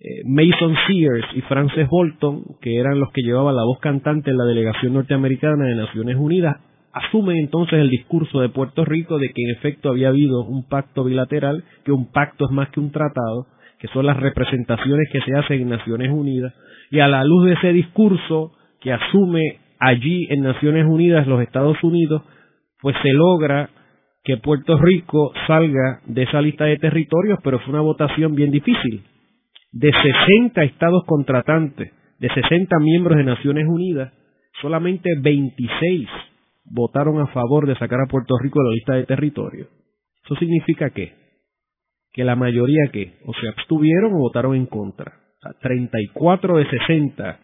eh, 0.00 0.22
Mason 0.26 0.74
Sears 0.86 1.26
y 1.34 1.40
Frances 1.42 1.88
Bolton, 1.88 2.42
que 2.60 2.78
eran 2.78 2.98
los 2.98 3.10
que 3.12 3.22
llevaban 3.22 3.56
la 3.56 3.64
voz 3.64 3.78
cantante 3.78 4.30
en 4.30 4.38
la 4.38 4.44
delegación 4.44 4.94
norteamericana 4.94 5.66
de 5.66 5.76
Naciones 5.76 6.16
Unidas, 6.16 6.56
asumen 6.92 7.36
entonces 7.36 7.78
el 7.78 7.90
discurso 7.90 8.40
de 8.40 8.48
Puerto 8.48 8.84
Rico 8.84 9.18
de 9.18 9.28
que 9.28 9.42
en 9.42 9.50
efecto 9.50 9.90
había 9.90 10.08
habido 10.08 10.44
un 10.44 10.68
pacto 10.68 11.04
bilateral, 11.04 11.64
que 11.84 11.92
un 11.92 12.10
pacto 12.10 12.46
es 12.46 12.50
más 12.50 12.70
que 12.70 12.80
un 12.80 12.90
tratado, 12.90 13.46
que 13.78 13.88
son 13.88 14.06
las 14.06 14.18
representaciones 14.18 15.08
que 15.12 15.20
se 15.20 15.34
hacen 15.36 15.62
en 15.62 15.68
Naciones 15.68 16.10
Unidas, 16.10 16.52
y 16.90 17.00
a 17.00 17.08
la 17.08 17.24
luz 17.24 17.46
de 17.46 17.52
ese 17.54 17.72
discurso 17.72 18.52
que 18.80 18.92
asume 18.92 19.60
allí 19.78 20.26
en 20.30 20.42
Naciones 20.42 20.86
Unidas 20.86 21.26
los 21.26 21.40
Estados 21.40 21.82
Unidos, 21.82 22.22
pues 22.80 22.96
se 23.02 23.12
logra 23.12 23.70
que 24.24 24.38
Puerto 24.38 24.76
Rico 24.78 25.32
salga 25.46 26.00
de 26.06 26.22
esa 26.24 26.40
lista 26.40 26.64
de 26.64 26.78
territorios, 26.78 27.38
pero 27.44 27.58
fue 27.60 27.72
una 27.72 27.82
votación 27.82 28.34
bien 28.34 28.50
difícil 28.50 29.02
de 29.74 29.90
60 29.90 30.62
estados 30.62 31.02
contratantes, 31.04 31.92
de 32.20 32.28
60 32.28 32.78
miembros 32.78 33.18
de 33.18 33.24
Naciones 33.24 33.66
Unidas, 33.66 34.12
solamente 34.62 35.10
26 35.20 36.08
votaron 36.64 37.20
a 37.20 37.26
favor 37.26 37.66
de 37.66 37.74
sacar 37.74 37.98
a 38.00 38.08
Puerto 38.08 38.38
Rico 38.38 38.60
de 38.60 38.68
la 38.68 38.74
lista 38.74 38.94
de 38.94 39.04
territorio. 39.04 39.66
Eso 40.24 40.36
significa 40.36 40.90
que, 40.90 41.12
que 42.12 42.22
la 42.22 42.36
mayoría 42.36 42.88
que 42.92 43.18
o 43.26 43.34
se 43.34 43.48
abstuvieron 43.48 44.14
o 44.14 44.18
votaron 44.18 44.54
en 44.54 44.66
contra. 44.66 45.12
O 45.38 45.40
sea, 45.42 45.58
34 45.60 46.56
de 46.56 46.70
60 46.70 47.40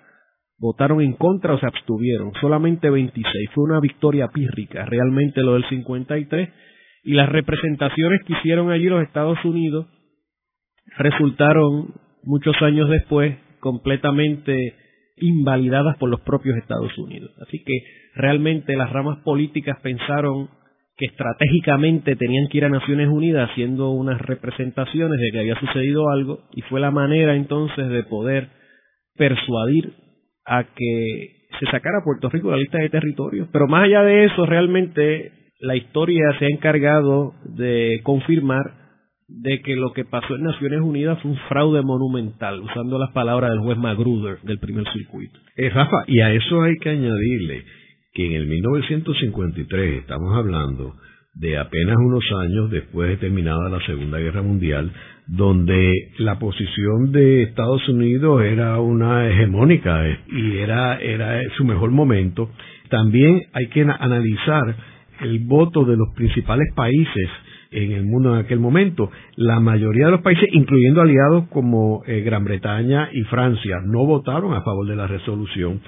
votaron 0.57 1.01
en 1.01 1.15
contra 1.15 1.55
o 1.55 1.59
se 1.59 1.67
abstuvieron. 1.67 2.33
Solamente 2.41 2.91
26. 2.91 3.51
Fue 3.53 3.65
una 3.65 3.81
victoria 3.81 4.29
pírrica, 4.29 4.85
realmente 4.85 5.43
lo 5.43 5.55
del 5.55 5.69
53. 5.69 6.49
Y 7.03 7.15
las 7.15 7.29
representaciones 7.29 8.21
que 8.25 8.35
hicieron 8.35 8.71
allí 8.71 8.85
los 8.85 9.03
Estados 9.03 9.45
Unidos 9.45 9.87
resultaron 10.97 11.93
muchos 12.25 12.55
años 12.63 12.89
después 12.89 13.37
completamente 13.61 14.75
invalidadas 15.17 15.97
por 15.99 16.09
los 16.09 16.21
propios 16.21 16.57
Estados 16.57 16.97
Unidos. 16.99 17.31
Así 17.47 17.63
que 17.63 17.83
realmente 18.15 18.77
las 18.77 18.91
ramas 18.91 19.19
políticas 19.23 19.79
pensaron 19.83 20.49
que 20.97 21.07
estratégicamente 21.07 22.17
tenían 22.17 22.49
que 22.49 22.59
ir 22.59 22.65
a 22.65 22.69
Naciones 22.69 23.09
Unidas 23.09 23.51
haciendo 23.51 23.91
unas 23.91 24.21
representaciones 24.21 25.19
de 25.19 25.31
que 25.31 25.39
había 25.39 25.59
sucedido 25.59 26.11
algo 26.11 26.41
y 26.53 26.63
fue 26.63 26.81
la 26.81 26.91
manera 26.91 27.35
entonces 27.35 27.89
de 27.89 28.03
poder 28.05 28.49
persuadir 29.17 29.95
a 30.45 30.65
que 30.65 31.41
se 31.59 31.67
sacara 31.67 32.05
Puerto 32.05 32.29
Rico 32.29 32.49
de 32.51 32.57
la 32.57 32.61
lista 32.61 32.79
de 32.79 32.91
territorios. 32.91 33.49
Pero 33.53 33.67
más 33.67 33.85
allá 33.85 34.03
de 34.03 34.25
eso, 34.25 34.47
realmente 34.47 35.33
la 35.61 35.77
historia 35.77 36.25
se 36.39 36.47
ha 36.47 36.49
encargado 36.49 37.35
de 37.45 38.01
confirmar 38.03 38.80
de 39.31 39.61
que 39.63 39.77
lo 39.77 39.93
que 39.93 40.05
pasó 40.05 40.35
en 40.35 40.43
Naciones 40.43 40.81
Unidas 40.81 41.21
fue 41.23 41.31
un 41.31 41.37
fraude 41.49 41.83
monumental, 41.83 42.61
usando 42.61 42.99
las 42.99 43.11
palabras 43.13 43.51
del 43.51 43.61
juez 43.61 43.79
Magruder 43.79 44.39
del 44.43 44.59
primer 44.59 44.85
circuito. 44.93 45.39
Eh, 45.57 45.71
Rafa, 45.71 46.05
y 46.09 46.21
a 46.21 46.33
eso 46.33 46.63
hay 46.63 46.77
que 46.79 46.91
añadirle 46.91 47.65
que 48.13 48.27
en 48.27 48.33
el 48.33 48.47
1953 48.47 50.01
estamos 50.01 50.35
hablando 50.35 50.95
de 51.35 51.57
apenas 51.57 51.97
unos 51.97 52.25
años 52.41 52.71
después 52.71 53.09
de 53.09 53.17
terminada 53.19 53.69
la 53.69 53.81
Segunda 53.87 54.19
Guerra 54.19 54.43
Mundial, 54.43 54.93
donde 55.29 56.11
la 56.19 56.39
posición 56.41 57.13
de 57.13 57.45
Estados 57.45 57.89
Unidos 57.89 58.43
era 58.43 58.81
una 58.81 59.29
hegemónica 59.29 60.05
y 60.29 60.59
era, 60.59 60.97
era 60.97 61.41
su 61.57 61.65
mejor 61.65 61.93
momento. 61.93 62.51
También 62.89 63.43
hay 63.53 63.69
que 63.69 63.83
analizar 63.83 64.75
el 65.21 65.39
voto 65.47 65.85
de 65.85 65.97
los 65.97 66.09
principales 66.17 66.73
países 66.75 67.29
en 67.71 67.93
el 67.93 68.05
mundo 68.05 68.35
en 68.35 68.45
aquel 68.45 68.61
momento. 68.61 69.11
La 69.37 69.61
mayoría 69.61 70.07
de 70.07 70.13
los 70.13 70.23
países, 70.23 70.49
incluyendo 70.53 71.01
aliados 71.01 71.49
como 71.49 72.03
eh, 72.07 72.21
Gran 72.21 72.45
Bretaña 72.45 73.09
y 73.13 73.23
Francia, 73.23 73.79
no 73.85 74.07
votaron 74.07 74.55
a 74.55 74.63
favor 74.63 74.87
de 74.87 74.97
la 74.97 75.07
resolución 75.07 75.81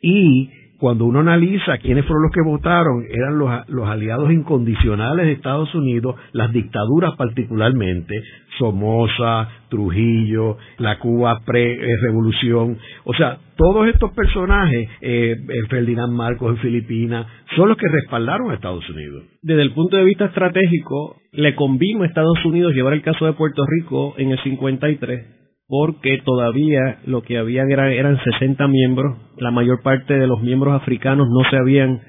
y 0.00 0.50
cuando 0.78 1.06
uno 1.06 1.20
analiza 1.20 1.78
quiénes 1.78 2.04
fueron 2.04 2.22
los 2.22 2.32
que 2.32 2.42
votaron, 2.42 3.04
eran 3.10 3.38
los, 3.38 3.88
aliados 3.88 4.30
incondicionales 4.32 5.26
de 5.26 5.32
Estados 5.32 5.74
Unidos, 5.74 6.14
las 6.32 6.52
dictaduras 6.52 7.16
particularmente, 7.16 8.22
Somoza, 8.58 9.48
Trujillo, 9.68 10.56
la 10.78 10.98
Cuba 10.98 11.40
pre-revolución. 11.44 12.78
O 13.04 13.14
sea, 13.14 13.38
todos 13.56 13.88
estos 13.88 14.12
personajes, 14.12 14.88
eh, 15.00 15.36
Ferdinand 15.68 16.12
Marcos 16.12 16.50
en 16.50 16.58
Filipinas, 16.58 17.26
son 17.56 17.68
los 17.68 17.76
que 17.76 17.88
respaldaron 17.88 18.50
a 18.50 18.54
Estados 18.54 18.88
Unidos. 18.88 19.24
Desde 19.42 19.62
el 19.62 19.72
punto 19.72 19.96
de 19.96 20.04
vista 20.04 20.26
estratégico, 20.26 21.16
le 21.32 21.56
convino 21.56 22.02
a 22.02 22.06
Estados 22.06 22.44
Unidos 22.44 22.72
llevar 22.72 22.92
el 22.92 23.02
caso 23.02 23.26
de 23.26 23.32
Puerto 23.32 23.64
Rico 23.66 24.14
en 24.16 24.30
el 24.30 24.42
53 24.42 25.38
porque 25.68 26.18
todavía 26.24 26.98
lo 27.04 27.22
que 27.22 27.36
habían 27.36 27.70
eran 27.70 28.18
60 28.18 28.66
miembros, 28.68 29.18
la 29.36 29.50
mayor 29.50 29.82
parte 29.82 30.14
de 30.14 30.26
los 30.26 30.40
miembros 30.40 30.74
africanos 30.74 31.28
no 31.28 31.48
se 31.50 31.56
habían 31.56 32.00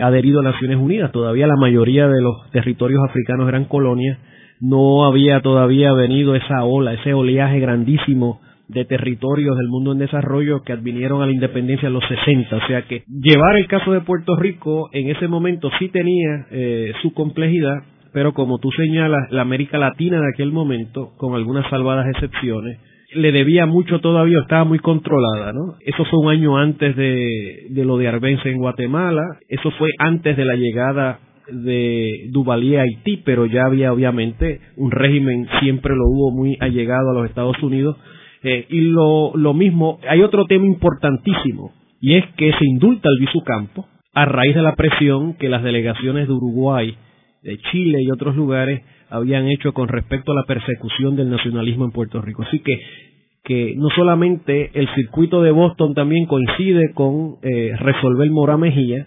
adherido 0.00 0.40
a 0.40 0.44
Naciones 0.44 0.76
Unidas, 0.76 1.10
todavía 1.10 1.48
la 1.48 1.56
mayoría 1.56 2.06
de 2.06 2.22
los 2.22 2.48
territorios 2.52 3.02
africanos 3.04 3.48
eran 3.48 3.64
colonias, 3.64 4.18
no 4.60 5.04
había 5.04 5.40
todavía 5.40 5.92
venido 5.94 6.36
esa 6.36 6.64
ola, 6.64 6.94
ese 6.94 7.12
oleaje 7.12 7.58
grandísimo 7.58 8.40
de 8.68 8.84
territorios 8.84 9.56
del 9.56 9.68
mundo 9.68 9.92
en 9.92 9.98
desarrollo 9.98 10.62
que 10.62 10.72
advinieron 10.72 11.22
a 11.22 11.26
la 11.26 11.32
independencia 11.32 11.88
en 11.88 11.94
los 11.94 12.04
60. 12.06 12.54
O 12.54 12.66
sea 12.68 12.82
que 12.82 13.02
llevar 13.08 13.56
el 13.56 13.66
caso 13.66 13.92
de 13.92 14.02
Puerto 14.02 14.36
Rico 14.36 14.90
en 14.92 15.08
ese 15.08 15.26
momento 15.26 15.70
sí 15.78 15.88
tenía 15.88 16.46
eh, 16.50 16.92
su 17.02 17.14
complejidad, 17.14 17.82
pero 18.12 18.32
como 18.34 18.58
tú 18.58 18.70
señalas, 18.72 19.32
la 19.32 19.42
América 19.42 19.78
Latina 19.78 20.20
de 20.20 20.28
aquel 20.34 20.52
momento, 20.52 21.12
con 21.16 21.34
algunas 21.34 21.68
salvadas 21.70 22.06
excepciones, 22.08 22.78
le 23.14 23.32
debía 23.32 23.66
mucho 23.66 24.00
todavía, 24.00 24.38
estaba 24.40 24.64
muy 24.64 24.78
controlada, 24.78 25.52
¿no? 25.52 25.76
Eso 25.80 26.04
fue 26.04 26.18
un 26.20 26.30
año 26.30 26.58
antes 26.58 26.94
de, 26.96 27.68
lo 27.70 27.96
de 27.96 28.08
Arbenz 28.08 28.44
en 28.44 28.58
Guatemala, 28.58 29.22
eso 29.48 29.70
fue 29.72 29.90
antes 29.98 30.36
de 30.36 30.44
la 30.44 30.56
llegada 30.56 31.20
de 31.50 32.28
Duvalier 32.30 32.80
a 32.80 32.82
Haití, 32.82 33.22
pero 33.24 33.46
ya 33.46 33.64
había 33.64 33.92
obviamente 33.92 34.60
un 34.76 34.90
régimen, 34.90 35.48
siempre 35.60 35.94
lo 35.94 36.04
hubo 36.06 36.30
muy 36.32 36.58
allegado 36.60 37.10
a 37.10 37.14
los 37.14 37.28
Estados 37.28 37.60
Unidos. 37.62 37.96
Eh, 38.42 38.66
y 38.68 38.82
lo, 38.82 39.32
lo 39.34 39.54
mismo, 39.54 39.98
hay 40.08 40.22
otro 40.22 40.44
tema 40.44 40.66
importantísimo, 40.66 41.72
y 42.00 42.14
es 42.14 42.24
que 42.36 42.52
se 42.52 42.64
indulta 42.64 43.08
el 43.08 43.42
Campo 43.44 43.86
a 44.14 44.26
raíz 44.26 44.54
de 44.54 44.62
la 44.62 44.76
presión 44.76 45.34
que 45.34 45.48
las 45.48 45.62
delegaciones 45.62 46.28
de 46.28 46.34
Uruguay, 46.34 46.94
de 47.42 47.56
Chile 47.70 48.02
y 48.02 48.10
otros 48.10 48.36
lugares 48.36 48.82
habían 49.10 49.48
hecho 49.48 49.72
con 49.72 49.88
respecto 49.88 50.32
a 50.32 50.34
la 50.34 50.44
persecución 50.44 51.16
del 51.16 51.30
nacionalismo 51.30 51.84
en 51.84 51.92
Puerto 51.92 52.20
Rico. 52.20 52.42
Así 52.42 52.60
que, 52.60 52.80
que 53.44 53.74
no 53.76 53.88
solamente 53.90 54.70
el 54.74 54.88
circuito 54.94 55.42
de 55.42 55.50
Boston 55.50 55.94
también 55.94 56.26
coincide 56.26 56.92
con 56.94 57.36
eh, 57.42 57.72
resolver 57.78 58.30
Mora 58.30 58.56
Mejía, 58.56 59.06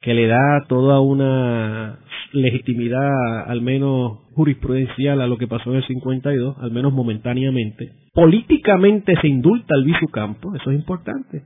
que 0.00 0.14
le 0.14 0.26
da 0.26 0.64
toda 0.68 1.00
una 1.00 1.98
legitimidad, 2.32 3.48
al 3.48 3.62
menos 3.62 4.18
jurisprudencial, 4.34 5.20
a 5.20 5.26
lo 5.26 5.38
que 5.38 5.48
pasó 5.48 5.70
en 5.70 5.76
el 5.78 5.86
52, 5.86 6.56
al 6.58 6.70
menos 6.70 6.92
momentáneamente. 6.92 7.90
Políticamente 8.12 9.14
se 9.20 9.28
indulta 9.28 9.74
al 9.74 10.10
Campo, 10.10 10.54
eso 10.54 10.70
es 10.70 10.78
importante. 10.78 11.42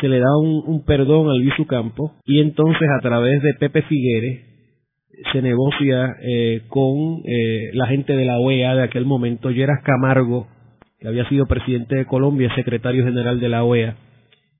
Se 0.00 0.08
le 0.08 0.18
da 0.18 0.36
un, 0.38 0.84
perdón 0.84 1.28
al 1.28 1.66
Campo 1.66 2.14
y 2.24 2.40
entonces 2.40 2.88
a 2.98 3.00
través 3.00 3.42
de 3.42 3.54
Pepe 3.54 3.82
Figueres 3.82 4.53
se 5.32 5.42
negocia 5.42 6.16
eh, 6.20 6.62
con 6.68 7.22
eh, 7.24 7.70
la 7.72 7.86
gente 7.86 8.14
de 8.16 8.24
la 8.24 8.38
OEA 8.38 8.74
de 8.74 8.82
aquel 8.82 9.04
momento, 9.04 9.50
Geras 9.50 9.82
Camargo, 9.82 10.48
que 10.98 11.08
había 11.08 11.28
sido 11.28 11.46
presidente 11.46 11.96
de 11.96 12.06
Colombia, 12.06 12.54
secretario 12.54 13.04
general 13.04 13.40
de 13.40 13.48
la 13.48 13.64
OEA, 13.64 13.96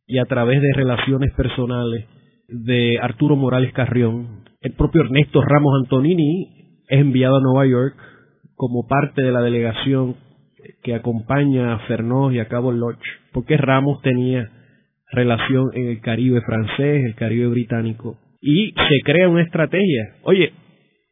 y 0.06 0.18
a 0.18 0.24
través 0.24 0.60
de 0.60 0.72
relaciones 0.74 1.32
personales 1.34 2.06
de 2.48 2.98
Arturo 3.00 3.36
Morales 3.36 3.72
Carrión, 3.72 4.44
el 4.60 4.72
propio 4.72 5.02
Ernesto 5.02 5.40
Ramos 5.42 5.74
Antonini 5.82 6.80
es 6.88 7.00
enviado 7.00 7.36
a 7.36 7.40
Nueva 7.40 7.66
York 7.66 7.96
como 8.54 8.86
parte 8.86 9.22
de 9.22 9.32
la 9.32 9.40
delegación 9.40 10.16
que 10.82 10.94
acompaña 10.94 11.74
a 11.74 11.78
Fernós 11.80 12.32
y 12.34 12.38
a 12.38 12.48
Cabo 12.48 12.72
Lodge, 12.72 13.04
porque 13.32 13.56
Ramos 13.56 14.00
tenía 14.02 14.50
relación 15.10 15.70
en 15.74 15.88
el 15.88 16.00
Caribe 16.00 16.40
francés, 16.42 17.04
el 17.04 17.14
Caribe 17.14 17.48
británico, 17.48 18.18
y 18.46 18.72
se 18.72 19.00
crea 19.04 19.30
una 19.30 19.42
estrategia. 19.42 20.16
Oye, 20.22 20.52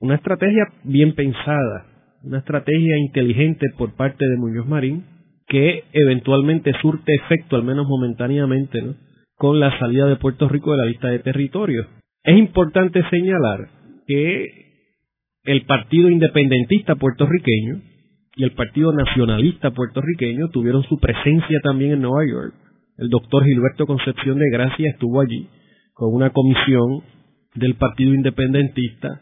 una 0.01 0.17
estrategia 0.17 0.65
bien 0.85 1.15
pensada, 1.15 1.87
una 2.23 2.41
estrategia 2.41 2.99
inteligente 2.99 3.69
por 3.79 3.97
parte 3.97 4.27
de 4.29 4.37
Muñoz 4.37 4.67
Marín 4.69 5.07
que 5.49 5.85
eventualmente 5.95 6.73
surte 6.83 7.15
efecto, 7.15 7.57
al 7.57 7.63
menos 7.63 7.89
momentáneamente, 7.89 8.83
¿no? 8.83 8.95
con 9.37 9.61
la 9.61 9.77
salida 9.79 10.07
de 10.07 10.17
Puerto 10.17 10.47
Rico 10.47 10.73
de 10.73 10.77
la 10.77 10.85
lista 10.85 11.09
de 11.09 11.21
territorios. 11.21 11.87
Es 12.23 12.37
importante 12.37 13.03
señalar 13.09 13.67
que 14.07 14.47
el 15.45 15.65
Partido 15.65 16.11
Independentista 16.11 16.97
puertorriqueño 16.97 17.81
y 18.37 18.45
el 18.45 18.53
Partido 18.53 18.93
Nacionalista 18.93 19.71
puertorriqueño 19.71 20.51
tuvieron 20.51 20.83
su 20.83 21.01
presencia 21.01 21.61
también 21.63 21.93
en 21.93 22.03
Nueva 22.03 22.31
York. 22.31 22.55
El 22.99 23.09
doctor 23.09 23.43
Gilberto 23.45 23.87
Concepción 23.87 24.39
de 24.39 24.51
Gracia 24.51 24.91
estuvo 24.91 25.23
allí 25.23 25.49
con 25.95 26.15
una 26.15 26.31
comisión 26.31 27.03
del 27.55 27.75
Partido 27.75 28.15
Independentista, 28.15 29.21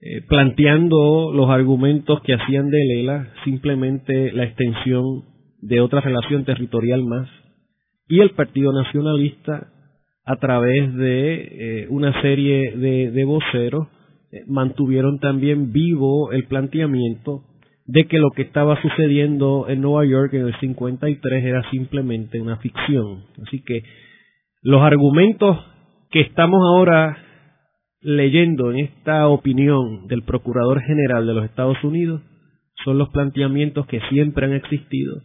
eh, 0.00 0.22
planteando 0.28 1.32
los 1.32 1.48
argumentos 1.50 2.20
que 2.22 2.34
hacían 2.34 2.70
de 2.70 2.84
Lela 2.84 3.32
simplemente 3.44 4.32
la 4.32 4.44
extensión 4.44 5.24
de 5.60 5.80
otra 5.80 6.00
relación 6.00 6.44
territorial 6.44 7.04
más, 7.04 7.28
y 8.06 8.20
el 8.20 8.30
Partido 8.30 8.72
Nacionalista, 8.72 9.68
a 10.26 10.36
través 10.36 10.94
de 10.94 11.82
eh, 11.82 11.86
una 11.90 12.20
serie 12.22 12.76
de, 12.76 13.24
voceros, 13.24 13.88
eh, 14.30 14.42
mantuvieron 14.46 15.20
también 15.20 15.72
vivo 15.72 16.32
el 16.32 16.44
planteamiento 16.44 17.44
de 17.86 18.06
que 18.06 18.18
lo 18.18 18.30
que 18.30 18.42
estaba 18.42 18.80
sucediendo 18.80 19.66
en 19.68 19.82
Nueva 19.82 20.06
York 20.06 20.32
en 20.34 20.46
el 20.46 20.58
53 20.58 21.44
era 21.44 21.70
simplemente 21.70 22.40
una 22.40 22.56
ficción. 22.56 23.24
Así 23.46 23.62
que 23.62 23.82
los 24.62 24.82
argumentos 24.82 25.58
que 26.10 26.20
estamos 26.20 26.60
ahora 26.62 27.18
leyendo 28.04 28.70
en 28.70 28.80
esta 28.80 29.26
opinión 29.28 30.06
del 30.08 30.22
Procurador 30.22 30.82
General 30.82 31.26
de 31.26 31.32
los 31.32 31.44
Estados 31.46 31.82
Unidos 31.82 32.20
son 32.84 32.98
los 32.98 33.08
planteamientos 33.08 33.86
que 33.86 33.98
siempre 34.10 34.44
han 34.44 34.52
existido 34.52 35.22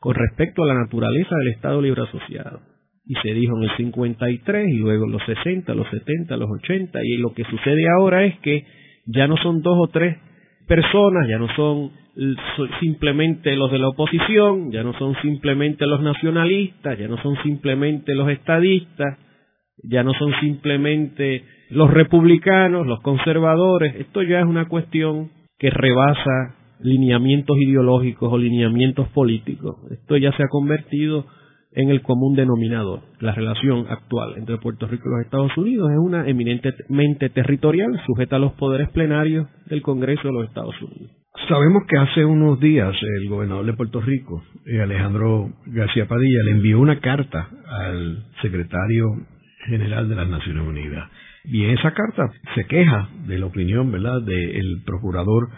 con 0.00 0.14
respecto 0.14 0.62
a 0.62 0.68
la 0.68 0.74
naturaleza 0.74 1.36
del 1.36 1.48
Estado 1.48 1.82
Libre 1.82 2.02
Asociado. 2.02 2.60
Y 3.04 3.14
se 3.22 3.34
dijo 3.34 3.56
en 3.58 3.64
el 3.64 3.76
53 3.76 4.68
y 4.68 4.78
luego 4.78 5.04
en 5.04 5.12
los 5.12 5.22
60, 5.24 5.74
los 5.74 5.88
70, 5.90 6.36
los 6.38 6.50
80 6.50 6.98
y 7.04 7.18
lo 7.18 7.34
que 7.34 7.44
sucede 7.44 7.86
ahora 7.98 8.24
es 8.24 8.38
que 8.40 8.64
ya 9.06 9.26
no 9.26 9.36
son 9.36 9.60
dos 9.60 9.76
o 9.78 9.88
tres 9.88 10.16
personas, 10.66 11.28
ya 11.28 11.38
no 11.38 11.48
son 11.56 11.90
simplemente 12.80 13.54
los 13.54 13.70
de 13.70 13.78
la 13.78 13.88
oposición, 13.88 14.70
ya 14.72 14.82
no 14.82 14.92
son 14.98 15.14
simplemente 15.20 15.86
los 15.86 16.00
nacionalistas, 16.00 16.98
ya 16.98 17.08
no 17.08 17.20
son 17.22 17.36
simplemente 17.42 18.14
los 18.14 18.30
estadistas, 18.30 19.18
ya 19.82 20.02
no 20.02 20.12
son 20.14 20.32
simplemente 20.40 21.44
los 21.70 21.90
republicanos, 21.92 22.86
los 22.86 23.00
conservadores, 23.00 23.94
esto 23.96 24.22
ya 24.22 24.40
es 24.40 24.46
una 24.46 24.66
cuestión 24.68 25.30
que 25.58 25.70
rebasa 25.70 26.54
lineamientos 26.80 27.56
ideológicos 27.58 28.32
o 28.32 28.38
lineamientos 28.38 29.08
políticos. 29.08 29.76
Esto 29.90 30.16
ya 30.16 30.32
se 30.32 30.44
ha 30.44 30.48
convertido 30.48 31.26
en 31.72 31.90
el 31.90 32.02
común 32.02 32.34
denominador. 32.34 33.00
La 33.20 33.32
relación 33.32 33.86
actual 33.88 34.34
entre 34.36 34.58
Puerto 34.58 34.86
Rico 34.86 35.08
y 35.08 35.12
los 35.12 35.24
Estados 35.24 35.56
Unidos 35.56 35.90
es 35.90 35.98
una 35.98 36.26
eminentemente 36.26 37.28
territorial, 37.30 38.00
sujeta 38.06 38.36
a 38.36 38.38
los 38.38 38.52
poderes 38.54 38.88
plenarios 38.90 39.46
del 39.66 39.82
Congreso 39.82 40.28
de 40.28 40.34
los 40.34 40.44
Estados 40.44 40.80
Unidos. 40.80 41.12
Sabemos 41.48 41.84
que 41.88 41.98
hace 41.98 42.24
unos 42.24 42.58
días 42.58 42.94
el 43.20 43.28
gobernador 43.28 43.64
de 43.64 43.74
Puerto 43.74 44.00
Rico, 44.00 44.42
eh, 44.66 44.80
Alejandro 44.80 45.50
García 45.66 46.06
Padilla, 46.06 46.42
le 46.44 46.50
envió 46.52 46.80
una 46.80 47.00
carta 47.00 47.48
al 47.66 48.24
secretario 48.42 49.06
general 49.66 50.08
de 50.08 50.16
las 50.16 50.28
Naciones 50.28 50.66
Unidas. 50.66 51.08
Y 51.50 51.64
en 51.64 51.70
esa 51.70 51.92
carta 51.92 52.30
se 52.54 52.66
queja 52.66 53.08
de 53.26 53.38
la 53.38 53.46
opinión, 53.46 53.90
¿verdad?, 53.90 54.20
del 54.22 54.82
procurador 54.84 55.48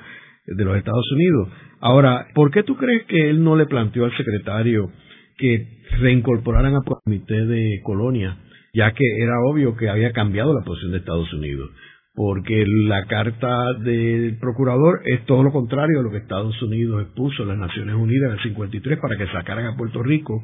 de 0.46 0.64
los 0.64 0.76
Estados 0.76 1.10
Unidos. 1.12 1.48
Ahora, 1.80 2.28
¿por 2.34 2.52
qué 2.52 2.62
tú 2.62 2.76
crees 2.76 3.04
que 3.06 3.28
él 3.28 3.42
no 3.42 3.56
le 3.56 3.66
planteó 3.66 4.04
al 4.04 4.16
secretario 4.16 4.92
que 5.36 5.66
reincorporaran 5.98 6.74
al 6.74 6.84
comité 6.84 7.44
de 7.44 7.80
colonia, 7.82 8.38
ya 8.72 8.92
que 8.92 9.04
era 9.18 9.40
obvio 9.50 9.76
que 9.76 9.88
había 9.88 10.12
cambiado 10.12 10.54
la 10.54 10.64
posición 10.64 10.92
de 10.92 10.98
Estados 10.98 11.32
Unidos? 11.32 11.70
Porque 12.14 12.64
la 12.66 13.06
carta 13.06 13.72
del 13.80 14.38
procurador 14.38 15.00
es 15.06 15.24
todo 15.26 15.42
lo 15.42 15.50
contrario 15.50 15.98
a 15.98 16.02
lo 16.04 16.10
que 16.10 16.18
Estados 16.18 16.60
Unidos 16.62 17.02
expuso 17.02 17.42
en 17.42 17.48
las 17.48 17.58
Naciones 17.58 17.96
Unidas 17.96 18.30
en 18.30 18.38
el 18.38 18.42
53 18.44 18.98
para 19.00 19.16
que 19.16 19.26
sacaran 19.26 19.66
a 19.66 19.76
Puerto 19.76 20.02
Rico 20.04 20.40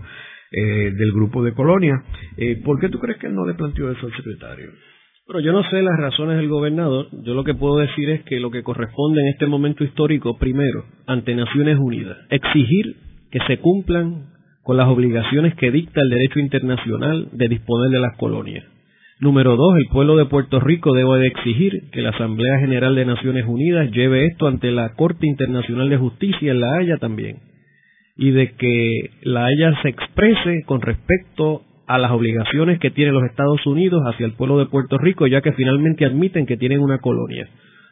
eh, 0.50 0.90
del 0.92 1.12
grupo 1.12 1.44
de 1.44 1.52
colonia. 1.52 2.02
Eh, 2.36 2.60
¿Por 2.64 2.80
qué 2.80 2.88
tú 2.88 2.98
crees 2.98 3.18
que 3.18 3.26
él 3.28 3.34
no 3.34 3.46
le 3.46 3.54
planteó 3.54 3.92
eso 3.92 4.06
al 4.06 4.16
secretario? 4.16 4.70
Pero 5.26 5.40
yo 5.40 5.52
no 5.52 5.64
sé 5.64 5.82
las 5.82 5.98
razones 5.98 6.36
del 6.36 6.48
gobernador. 6.48 7.08
Yo 7.24 7.34
lo 7.34 7.42
que 7.42 7.54
puedo 7.54 7.78
decir 7.78 8.10
es 8.10 8.22
que 8.22 8.38
lo 8.38 8.52
que 8.52 8.62
corresponde 8.62 9.22
en 9.22 9.28
este 9.28 9.46
momento 9.46 9.82
histórico, 9.82 10.38
primero, 10.38 10.84
ante 11.06 11.34
Naciones 11.34 11.78
Unidas, 11.78 12.16
exigir 12.30 12.94
que 13.32 13.40
se 13.48 13.58
cumplan 13.58 14.26
con 14.62 14.76
las 14.76 14.86
obligaciones 14.86 15.54
que 15.56 15.72
dicta 15.72 16.00
el 16.00 16.10
derecho 16.10 16.38
internacional 16.38 17.28
de 17.32 17.48
disponer 17.48 17.90
de 17.90 18.00
las 18.00 18.16
colonias. 18.16 18.64
Número 19.18 19.56
dos, 19.56 19.76
el 19.78 19.86
pueblo 19.86 20.16
de 20.16 20.26
Puerto 20.26 20.60
Rico 20.60 20.92
debe 20.92 21.18
de 21.18 21.26
exigir 21.28 21.90
que 21.90 22.02
la 22.02 22.10
Asamblea 22.10 22.60
General 22.60 22.94
de 22.94 23.06
Naciones 23.06 23.46
Unidas 23.48 23.90
lleve 23.90 24.26
esto 24.26 24.46
ante 24.46 24.70
la 24.70 24.90
Corte 24.94 25.26
Internacional 25.26 25.88
de 25.88 25.96
Justicia 25.96 26.52
en 26.52 26.60
La 26.60 26.76
Haya 26.76 26.98
también. 26.98 27.38
Y 28.16 28.30
de 28.30 28.52
que 28.52 29.10
La 29.22 29.46
Haya 29.46 29.82
se 29.82 29.88
exprese 29.88 30.62
con 30.66 30.82
respecto 30.82 31.62
a 31.86 31.98
las 31.98 32.10
obligaciones 32.10 32.78
que 32.78 32.90
tienen 32.90 33.14
los 33.14 33.24
Estados 33.24 33.64
Unidos 33.66 34.02
hacia 34.06 34.26
el 34.26 34.32
pueblo 34.32 34.58
de 34.58 34.66
Puerto 34.66 34.98
Rico, 34.98 35.26
ya 35.26 35.40
que 35.40 35.52
finalmente 35.52 36.04
admiten 36.04 36.46
que 36.46 36.56
tienen 36.56 36.80
una 36.80 36.98
colonia. 36.98 37.48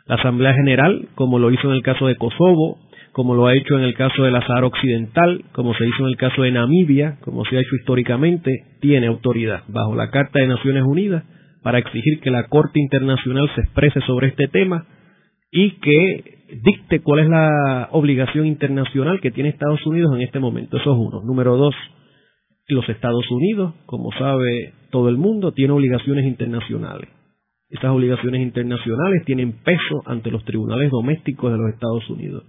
La 0.06 0.16
Asamblea 0.16 0.52
General, 0.54 1.08
como 1.14 1.38
lo 1.38 1.50
hizo 1.50 1.68
en 1.68 1.76
el 1.76 1.82
caso 1.82 2.06
de 2.06 2.16
Kosovo, 2.16 2.78
como 3.12 3.34
lo 3.34 3.46
ha 3.46 3.54
hecho 3.54 3.78
en 3.78 3.84
el 3.84 3.94
caso 3.94 4.24
de 4.24 4.32
la 4.32 4.44
Sahara 4.44 4.66
Occidental, 4.66 5.44
como 5.52 5.72
se 5.74 5.86
hizo 5.86 6.02
en 6.02 6.08
el 6.08 6.16
caso 6.16 6.42
de 6.42 6.50
Namibia, 6.50 7.18
como 7.20 7.44
se 7.44 7.56
ha 7.56 7.60
hecho 7.60 7.76
históricamente, 7.76 8.50
tiene 8.80 9.06
autoridad 9.06 9.62
bajo 9.68 9.94
la 9.94 10.10
Carta 10.10 10.40
de 10.40 10.48
Naciones 10.48 10.82
Unidas 10.82 11.24
para 11.62 11.78
exigir 11.78 12.20
que 12.20 12.30
la 12.30 12.48
Corte 12.48 12.80
Internacional 12.80 13.48
se 13.54 13.62
exprese 13.62 14.00
sobre 14.00 14.28
este 14.28 14.48
tema 14.48 14.86
y 15.50 15.78
que 15.78 16.34
dicte 16.62 17.00
cuál 17.00 17.20
es 17.20 17.28
la 17.28 17.88
obligación 17.92 18.46
internacional 18.46 19.20
que 19.20 19.30
tiene 19.30 19.50
Estados 19.50 19.86
Unidos 19.86 20.14
en 20.16 20.22
este 20.22 20.40
momento. 20.40 20.76
Eso 20.76 20.92
es 20.92 20.98
uno. 20.98 21.22
Número 21.24 21.56
dos, 21.56 21.74
los 22.68 22.88
Estados 22.88 23.30
Unidos, 23.30 23.74
como 23.86 24.10
sabe 24.12 24.72
todo 24.90 25.08
el 25.08 25.18
mundo, 25.18 25.52
tiene 25.52 25.72
obligaciones 25.72 26.24
internacionales. 26.24 27.08
Estas 27.68 27.90
obligaciones 27.90 28.40
internacionales 28.40 29.24
tienen 29.26 29.52
peso 29.64 30.02
ante 30.06 30.30
los 30.30 30.44
tribunales 30.44 30.90
domésticos 30.90 31.52
de 31.52 31.58
los 31.58 31.70
Estados 31.72 32.08
Unidos. 32.08 32.44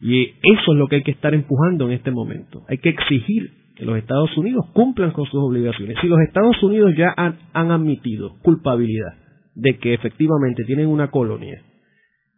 Y 0.00 0.22
eso 0.24 0.72
es 0.72 0.78
lo 0.78 0.86
que 0.86 0.96
hay 0.96 1.02
que 1.02 1.10
estar 1.10 1.34
empujando 1.34 1.86
en 1.86 1.92
este 1.92 2.10
momento. 2.10 2.62
Hay 2.68 2.78
que 2.78 2.90
exigir 2.90 3.50
que 3.76 3.84
los 3.84 3.96
Estados 3.96 4.36
Unidos 4.36 4.66
cumplan 4.72 5.12
con 5.12 5.24
sus 5.26 5.40
obligaciones. 5.40 5.96
Si 6.00 6.06
los 6.06 6.20
Estados 6.20 6.62
Unidos 6.62 6.92
ya 6.96 7.14
han, 7.16 7.38
han 7.52 7.70
admitido 7.70 8.38
culpabilidad 8.42 9.14
de 9.54 9.78
que 9.78 9.94
efectivamente 9.94 10.64
tienen 10.64 10.86
una 10.86 11.10
colonia 11.10 11.62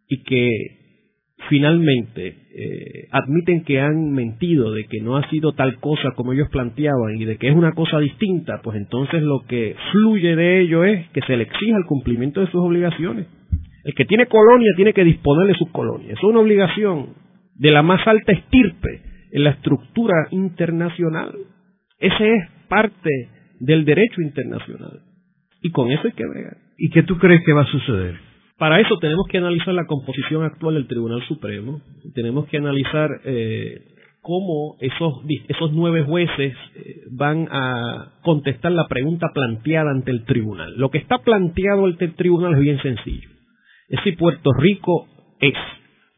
y 0.07 0.23
que 0.23 0.80
finalmente 1.51 2.33
eh, 2.55 3.07
admiten 3.11 3.65
que 3.65 3.81
han 3.81 4.11
mentido, 4.11 4.71
de 4.71 4.85
que 4.85 5.01
no 5.01 5.17
ha 5.17 5.29
sido 5.29 5.51
tal 5.51 5.81
cosa 5.81 6.11
como 6.15 6.31
ellos 6.31 6.47
planteaban 6.49 7.17
y 7.17 7.25
de 7.25 7.35
que 7.35 7.49
es 7.49 7.55
una 7.55 7.73
cosa 7.73 7.99
distinta, 7.99 8.61
pues 8.63 8.77
entonces 8.77 9.21
lo 9.21 9.41
que 9.49 9.75
fluye 9.91 10.37
de 10.37 10.61
ello 10.61 10.85
es 10.85 11.09
que 11.09 11.19
se 11.23 11.35
le 11.35 11.43
exija 11.43 11.75
el 11.75 11.85
cumplimiento 11.85 12.39
de 12.39 12.47
sus 12.47 12.61
obligaciones. 12.61 13.27
El 13.83 13.93
que 13.95 14.05
tiene 14.05 14.27
colonia 14.27 14.71
tiene 14.77 14.93
que 14.93 15.03
disponer 15.03 15.47
de 15.47 15.55
sus 15.55 15.69
colonias. 15.71 16.17
Es 16.17 16.23
una 16.23 16.39
obligación 16.39 17.15
de 17.55 17.71
la 17.71 17.83
más 17.83 18.07
alta 18.07 18.31
estirpe 18.31 19.01
en 19.33 19.43
la 19.43 19.49
estructura 19.49 20.27
internacional. 20.31 21.33
Ese 21.99 22.33
es 22.33 22.43
parte 22.69 23.09
del 23.59 23.83
derecho 23.83 24.21
internacional. 24.21 25.01
Y 25.61 25.71
con 25.71 25.91
eso 25.91 26.03
hay 26.05 26.13
que 26.13 26.27
ver. 26.33 26.55
¿Y 26.77 26.91
qué 26.91 27.03
tú 27.03 27.17
crees 27.17 27.43
que 27.45 27.51
va 27.51 27.63
a 27.63 27.71
suceder? 27.71 28.30
Para 28.61 28.79
eso 28.79 28.99
tenemos 28.99 29.25
que 29.27 29.39
analizar 29.39 29.73
la 29.73 29.87
composición 29.87 30.43
actual 30.43 30.75
del 30.75 30.85
Tribunal 30.85 31.23
Supremo, 31.27 31.81
tenemos 32.13 32.45
que 32.45 32.57
analizar 32.57 33.09
eh, 33.25 33.87
cómo 34.21 34.75
esos, 34.79 35.15
esos 35.47 35.71
nueve 35.73 36.03
jueces 36.03 36.53
eh, 36.75 37.01
van 37.09 37.47
a 37.49 38.19
contestar 38.21 38.71
la 38.71 38.87
pregunta 38.87 39.29
planteada 39.33 39.89
ante 39.89 40.11
el 40.11 40.25
tribunal. 40.25 40.77
Lo 40.77 40.91
que 40.91 40.99
está 40.99 41.17
planteado 41.23 41.87
ante 41.87 42.05
el 42.05 42.13
tribunal 42.13 42.53
es 42.53 42.59
bien 42.59 42.79
sencillo. 42.83 43.29
Es 43.89 43.99
si 44.03 44.11
Puerto 44.11 44.51
Rico 44.53 45.07
es 45.39 45.55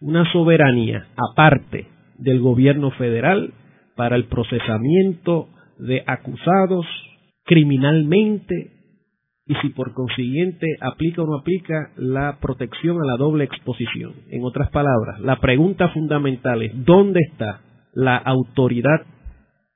una 0.02 0.30
soberanía 0.34 1.08
aparte 1.16 1.88
del 2.18 2.42
gobierno 2.42 2.92
federal 2.92 3.54
para 3.96 4.18
el 4.18 4.26
procesamiento 4.26 5.48
de 5.80 6.04
acusados 6.06 6.86
criminalmente 7.46 8.73
y 9.46 9.56
si 9.56 9.70
por 9.70 9.94
consiguiente 9.94 10.68
aplica 10.82 11.22
o 11.22 11.28
no 11.28 11.38
aplica 11.38 11.92
la 11.98 12.38
protección 12.40 12.98
a 13.02 13.06
la 13.06 13.18
doble 13.18 13.44
exposición. 13.44 14.14
En 14.30 14.44
otras 14.44 14.70
palabras, 14.70 15.20
la 15.20 15.40
pregunta 15.40 15.90
fundamental 15.90 16.62
es 16.62 16.72
¿dónde 16.86 17.20
está 17.30 17.62
la 17.94 18.18
autoridad? 18.18 19.06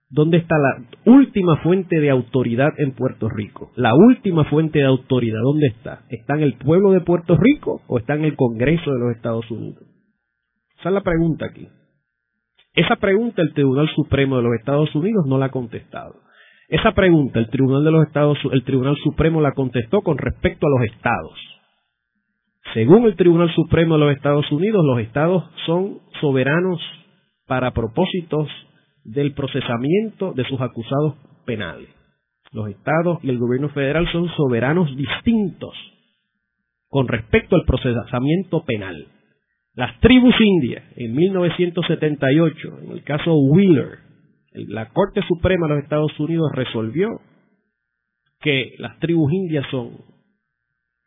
¿Dónde 0.10 0.38
está 0.38 0.56
la 0.58 0.86
última 1.06 1.58
fuente 1.58 2.00
de 2.00 2.10
autoridad 2.10 2.74
en 2.78 2.94
Puerto 2.94 3.28
Rico? 3.28 3.72
La 3.76 3.94
última 3.94 4.46
fuente 4.46 4.80
de 4.80 4.86
autoridad, 4.86 5.42
¿dónde 5.44 5.68
está? 5.68 6.04
¿Está 6.10 6.36
en 6.36 6.44
el 6.44 6.54
pueblo 6.54 6.92
de 6.92 7.02
Puerto 7.02 7.36
Rico 7.36 7.82
o 7.88 7.98
está 7.98 8.16
en 8.16 8.24
el 8.24 8.38
Congreso 8.38 8.90
de 8.90 9.00
los 9.00 9.16
Estados 9.18 9.52
Unidos? 9.52 9.84
Esa 10.80 10.90
es 10.90 10.94
la 10.94 11.02
pregunta 11.02 11.48
aquí. 11.48 11.68
Esa 12.74 12.96
pregunta 12.96 13.42
el 13.42 13.54
Tribunal 13.54 13.90
Supremo 13.96 14.38
de 14.38 14.44
los 14.44 14.54
Estados 14.54 14.96
Unidos 14.96 15.26
no 15.28 15.38
la 15.38 15.48
ha 15.48 15.52
contestado. 15.52 16.27
Esa 16.68 16.92
pregunta 16.92 17.40
el 17.40 17.50
Tribunal 17.50 17.84
de 17.86 17.92
los 17.92 18.08
Estados, 18.08 18.38
el 18.52 18.64
Tribunal 18.64 18.98
Supremo 19.02 19.40
la 19.40 19.54
contestó 19.54 20.02
con 20.02 20.18
respecto 20.18 20.68
a 20.68 20.70
los 20.70 20.92
estados. 20.92 21.34
Según 22.74 23.06
el 23.06 23.16
Tribunal 23.16 23.50
Supremo 23.56 23.98
de 23.98 24.06
los 24.06 24.16
Estados 24.16 24.52
Unidos, 24.52 24.84
los 24.86 25.00
estados 25.00 25.46
son 25.66 26.00
soberanos 26.20 26.82
para 27.48 27.72
propósitos 27.72 28.50
del 29.06 29.34
procesamiento 29.34 30.34
de 30.34 30.44
sus 30.44 30.60
acusados 30.60 31.16
penales. 31.46 31.88
Los 32.52 32.70
estados 32.70 33.20
y 33.24 33.30
el 33.30 33.38
gobierno 33.38 33.70
federal 33.70 34.06
son 34.12 34.28
soberanos 34.36 34.94
distintos 34.98 35.74
con 36.90 37.08
respecto 37.08 37.56
al 37.56 37.64
procesamiento 37.64 38.64
penal. 38.66 39.08
Las 39.74 39.98
tribus 40.02 40.36
indias 40.40 40.84
en 40.98 41.16
1978, 41.16 42.80
en 42.84 42.92
el 42.92 43.04
caso 43.04 43.34
Wheeler, 43.36 44.07
la 44.68 44.90
Corte 44.90 45.22
Suprema 45.28 45.68
de 45.68 45.76
los 45.76 45.84
Estados 45.84 46.20
Unidos 46.20 46.52
resolvió 46.54 47.10
que 48.40 48.76
las 48.78 49.00
tribus 49.00 49.32
indias 49.34 49.66
son 49.72 49.92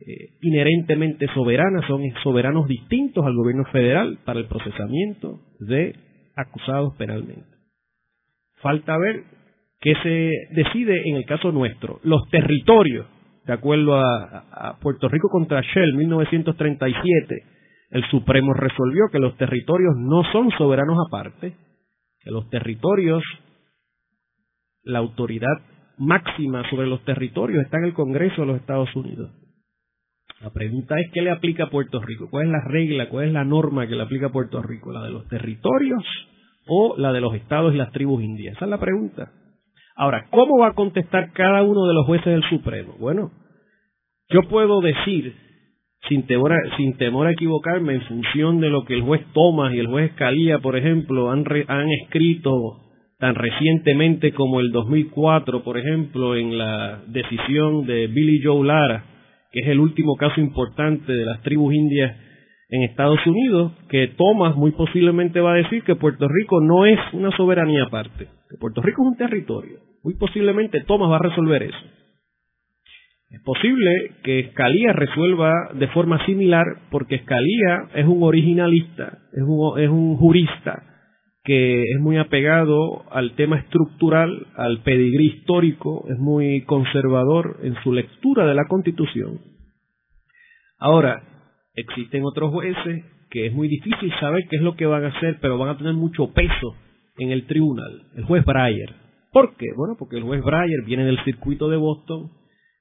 eh, 0.00 0.38
inherentemente 0.42 1.26
soberanas, 1.34 1.84
son 1.86 2.02
soberanos 2.22 2.66
distintos 2.66 3.24
al 3.24 3.36
gobierno 3.36 3.64
federal 3.72 4.18
para 4.24 4.40
el 4.40 4.46
procesamiento 4.46 5.40
de 5.60 5.94
acusados 6.36 6.94
penalmente. 6.96 7.46
Falta 8.62 8.96
ver 8.98 9.24
qué 9.80 9.94
se 10.02 10.32
decide 10.54 11.08
en 11.08 11.16
el 11.16 11.24
caso 11.24 11.52
nuestro. 11.52 12.00
Los 12.02 12.28
territorios, 12.30 13.06
de 13.46 13.52
acuerdo 13.52 13.96
a, 13.96 14.44
a 14.52 14.78
Puerto 14.80 15.08
Rico 15.08 15.28
contra 15.28 15.60
Shell, 15.60 15.94
1937, 15.96 17.42
el 17.90 18.04
Supremo 18.10 18.54
resolvió 18.54 19.04
que 19.10 19.18
los 19.18 19.36
territorios 19.36 19.94
no 19.96 20.22
son 20.32 20.50
soberanos 20.52 20.96
aparte, 21.08 21.54
que 22.20 22.30
los 22.30 22.48
territorios, 22.50 23.22
la 24.82 24.98
autoridad 24.98 25.56
máxima 25.98 26.68
sobre 26.70 26.86
los 26.86 27.04
territorios 27.04 27.64
está 27.64 27.78
en 27.78 27.84
el 27.84 27.94
Congreso 27.94 28.42
de 28.42 28.46
los 28.46 28.56
Estados 28.60 28.94
Unidos. 28.96 29.30
La 30.40 30.50
pregunta 30.50 30.98
es 30.98 31.10
qué 31.12 31.20
le 31.20 31.30
aplica 31.30 31.64
a 31.64 31.70
Puerto 31.70 32.00
Rico, 32.00 32.28
cuál 32.30 32.46
es 32.46 32.52
la 32.52 32.64
regla, 32.64 33.10
cuál 33.10 33.26
es 33.26 33.32
la 33.32 33.44
norma 33.44 33.86
que 33.86 33.94
le 33.94 34.02
aplica 34.02 34.26
a 34.26 34.32
Puerto 34.32 34.62
Rico, 34.62 34.90
la 34.90 35.02
de 35.02 35.10
los 35.10 35.28
territorios 35.28 36.02
o 36.66 36.94
la 36.96 37.12
de 37.12 37.20
los 37.20 37.34
estados 37.34 37.74
y 37.74 37.76
las 37.76 37.92
tribus 37.92 38.22
indias. 38.22 38.56
Esa 38.56 38.64
es 38.64 38.70
la 38.70 38.80
pregunta. 38.80 39.32
Ahora, 39.96 40.28
¿cómo 40.30 40.58
va 40.58 40.68
a 40.68 40.74
contestar 40.74 41.32
cada 41.32 41.62
uno 41.62 41.86
de 41.86 41.92
los 41.92 42.06
jueces 42.06 42.26
del 42.26 42.42
Supremo? 42.48 42.94
Bueno, 42.98 43.32
yo 44.30 44.42
puedo 44.48 44.80
decir, 44.80 45.34
sin 46.08 46.26
temor, 46.26 46.52
a, 46.52 46.76
sin 46.76 46.96
temor 46.96 47.26
a 47.26 47.32
equivocarme, 47.32 47.94
en 47.94 48.02
función 48.02 48.60
de 48.60 48.70
lo 48.70 48.84
que 48.84 48.94
el 48.94 49.02
juez 49.02 49.22
Thomas 49.32 49.72
y 49.74 49.78
el 49.78 49.86
juez 49.86 50.10
Escalía, 50.10 50.58
por 50.58 50.76
ejemplo, 50.76 51.30
han, 51.30 51.44
han 51.68 51.88
escrito 52.02 52.80
tan 53.18 53.34
recientemente 53.34 54.32
como 54.32 54.60
el 54.60 54.72
2004, 54.72 55.62
por 55.62 55.76
ejemplo, 55.78 56.36
en 56.36 56.56
la 56.56 57.02
decisión 57.06 57.86
de 57.86 58.06
Billy 58.06 58.40
Joe 58.42 58.66
Lara, 58.66 59.04
que 59.52 59.60
es 59.60 59.68
el 59.68 59.78
último 59.78 60.16
caso 60.16 60.40
importante 60.40 61.12
de 61.12 61.24
las 61.26 61.42
tribus 61.42 61.74
indias 61.74 62.16
en 62.70 62.82
Estados 62.82 63.18
Unidos, 63.26 63.72
que 63.88 64.08
Thomas 64.16 64.56
muy 64.56 64.70
posiblemente 64.70 65.40
va 65.40 65.52
a 65.52 65.56
decir 65.56 65.82
que 65.82 65.96
Puerto 65.96 66.28
Rico 66.28 66.60
no 66.62 66.86
es 66.86 66.98
una 67.12 67.30
soberanía 67.36 67.84
aparte, 67.84 68.26
que 68.48 68.56
Puerto 68.58 68.80
Rico 68.80 69.02
es 69.02 69.08
un 69.08 69.16
territorio. 69.16 69.78
Muy 70.02 70.14
posiblemente 70.14 70.80
Thomas 70.86 71.10
va 71.10 71.16
a 71.16 71.28
resolver 71.28 71.62
eso. 71.64 71.99
Es 73.30 73.40
posible 73.42 74.16
que 74.24 74.40
Escalía 74.40 74.92
resuelva 74.92 75.52
de 75.74 75.86
forma 75.88 76.24
similar 76.26 76.66
porque 76.90 77.14
Escalía 77.16 77.88
es 77.94 78.06
un 78.06 78.22
originalista, 78.24 79.18
es 79.32 79.42
un, 79.46 79.78
es 79.80 79.88
un 79.88 80.16
jurista 80.16 80.82
que 81.44 81.82
es 81.82 82.00
muy 82.00 82.18
apegado 82.18 83.04
al 83.10 83.34
tema 83.34 83.58
estructural, 83.58 84.46
al 84.56 84.82
pedigrí 84.82 85.28
histórico, 85.28 86.06
es 86.10 86.18
muy 86.18 86.62
conservador 86.62 87.60
en 87.62 87.74
su 87.82 87.92
lectura 87.92 88.46
de 88.46 88.54
la 88.54 88.66
Constitución. 88.66 89.40
Ahora, 90.78 91.22
existen 91.74 92.24
otros 92.24 92.50
jueces 92.50 93.04
que 93.30 93.46
es 93.46 93.54
muy 93.54 93.68
difícil 93.68 94.12
saber 94.18 94.42
qué 94.50 94.56
es 94.56 94.62
lo 94.62 94.74
que 94.74 94.86
van 94.86 95.04
a 95.04 95.08
hacer, 95.08 95.38
pero 95.40 95.56
van 95.56 95.68
a 95.68 95.78
tener 95.78 95.94
mucho 95.94 96.32
peso 96.32 96.74
en 97.16 97.30
el 97.30 97.46
tribunal. 97.46 98.06
El 98.16 98.24
juez 98.24 98.44
Breyer. 98.44 98.92
¿Por 99.32 99.56
qué? 99.56 99.66
Bueno, 99.76 99.94
porque 99.98 100.16
el 100.16 100.24
juez 100.24 100.42
Breyer 100.42 100.82
viene 100.84 101.04
del 101.04 101.22
circuito 101.24 101.68
de 101.68 101.76
Boston, 101.76 102.30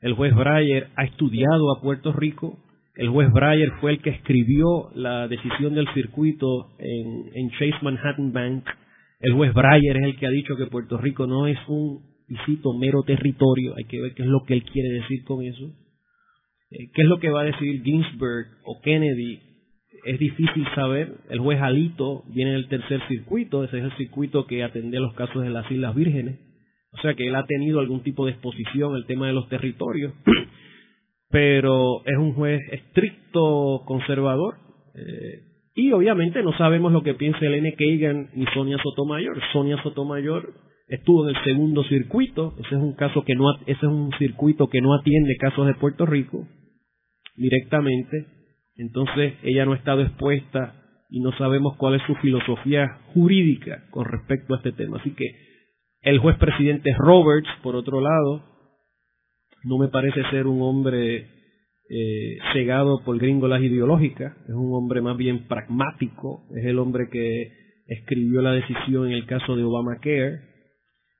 el 0.01 0.13
juez 0.13 0.33
Breyer 0.33 0.87
ha 0.95 1.03
estudiado 1.03 1.75
a 1.75 1.81
Puerto 1.81 2.13
Rico, 2.13 2.59
el 2.99 3.07
juez 3.07 3.31
Breyer 3.31 3.71
fue 3.79 3.91
el 3.91 4.01
que 4.01 4.09
escribió 4.09 4.89
la 4.93 5.29
decisión 5.29 5.73
del 5.73 5.87
circuito 5.93 6.71
en, 6.79 7.49
Chase 7.51 7.81
Manhattan 7.81 8.33
Bank. 8.33 8.65
El 9.21 9.33
juez 9.35 9.53
Breyer 9.53 9.95
es 9.95 10.03
el 10.03 10.17
que 10.17 10.27
ha 10.27 10.31
dicho 10.31 10.57
que 10.57 10.65
Puerto 10.65 10.97
Rico 10.97 11.25
no 11.25 11.47
es 11.47 11.57
un, 11.69 12.01
y 12.27 12.35
mero 12.77 13.03
territorio. 13.03 13.73
Hay 13.77 13.85
que 13.85 14.01
ver 14.01 14.13
qué 14.15 14.23
es 14.23 14.27
lo 14.27 14.43
que 14.45 14.53
él 14.53 14.63
quiere 14.63 14.89
decir 14.89 15.23
con 15.23 15.45
eso. 15.45 15.65
Eh, 16.71 16.91
¿Qué 16.93 17.03
es 17.03 17.07
lo 17.07 17.19
que 17.19 17.29
va 17.29 17.41
a 17.41 17.45
decir 17.45 17.81
Ginsburg 17.83 18.47
o 18.65 18.81
Kennedy? 18.81 19.39
Es 20.05 20.19
difícil 20.19 20.65
saber. 20.75 21.13
El 21.29 21.39
juez 21.39 21.61
Alito 21.61 22.23
viene 22.27 22.51
del 22.51 22.67
tercer 22.67 23.01
circuito, 23.07 23.63
ese 23.63 23.77
es 23.77 23.85
el 23.85 23.95
circuito 23.95 24.45
que 24.45 24.61
atendía 24.61 24.99
los 24.99 25.13
casos 25.13 25.41
de 25.43 25.51
las 25.51 25.71
Islas 25.71 25.95
Vírgenes. 25.95 26.48
O 26.91 26.97
sea 27.01 27.13
que 27.13 27.27
él 27.27 27.35
ha 27.35 27.45
tenido 27.45 27.79
algún 27.79 28.01
tipo 28.01 28.25
de 28.25 28.31
exposición 28.31 28.95
al 28.95 29.05
tema 29.05 29.27
de 29.27 29.33
los 29.33 29.47
territorios, 29.49 30.13
pero 31.29 32.03
es 32.05 32.17
un 32.17 32.33
juez 32.33 32.61
estricto 32.71 33.83
conservador. 33.85 34.55
Eh, 34.95 35.43
y 35.75 35.91
obviamente 35.91 36.43
no 36.43 36.51
sabemos 36.57 36.91
lo 36.91 37.03
que 37.03 37.13
piensa 37.13 37.39
Elena 37.45 37.69
Kagan 37.77 38.31
ni 38.33 38.45
Sonia 38.47 38.77
Sotomayor. 38.83 39.39
Sonia 39.53 39.81
Sotomayor 39.83 40.53
estuvo 40.87 41.29
en 41.29 41.35
el 41.35 41.43
segundo 41.43 41.83
circuito, 41.83 42.55
ese 42.57 42.75
es 42.75 42.81
un 42.81 42.93
caso 42.95 43.23
que 43.23 43.35
no 43.35 43.45
ese 43.61 43.71
es 43.73 43.83
un 43.83 44.11
circuito 44.17 44.67
que 44.67 44.81
no 44.81 44.95
atiende 44.95 45.37
casos 45.37 45.67
de 45.67 45.75
Puerto 45.75 46.05
Rico 46.05 46.47
directamente, 47.35 48.25
entonces 48.75 49.35
ella 49.43 49.65
no 49.65 49.73
ha 49.73 49.77
estado 49.77 50.01
expuesta 50.01 50.75
y 51.09 51.21
no 51.21 51.31
sabemos 51.37 51.77
cuál 51.77 51.95
es 51.95 52.01
su 52.07 52.15
filosofía 52.15 52.99
jurídica 53.13 53.85
con 53.91 54.05
respecto 54.05 54.53
a 54.53 54.57
este 54.57 54.71
tema. 54.71 54.97
Así 54.99 55.11
que 55.11 55.25
el 56.01 56.19
juez 56.19 56.37
presidente 56.37 56.93
Roberts, 56.97 57.49
por 57.63 57.75
otro 57.75 58.01
lado, 58.01 58.43
no 59.63 59.77
me 59.77 59.89
parece 59.89 60.21
ser 60.31 60.47
un 60.47 60.61
hombre 60.61 61.27
eh, 61.89 62.37
cegado 62.53 63.03
por 63.03 63.17
gringolas 63.17 63.61
ideológicas, 63.61 64.35
es 64.47 64.53
un 64.53 64.73
hombre 64.73 65.01
más 65.01 65.17
bien 65.17 65.47
pragmático, 65.47 66.43
es 66.55 66.65
el 66.65 66.79
hombre 66.79 67.09
que 67.11 67.51
escribió 67.87 68.41
la 68.41 68.53
decisión 68.53 69.07
en 69.07 69.13
el 69.13 69.25
caso 69.25 69.55
de 69.55 69.63
Obamacare, 69.63 70.49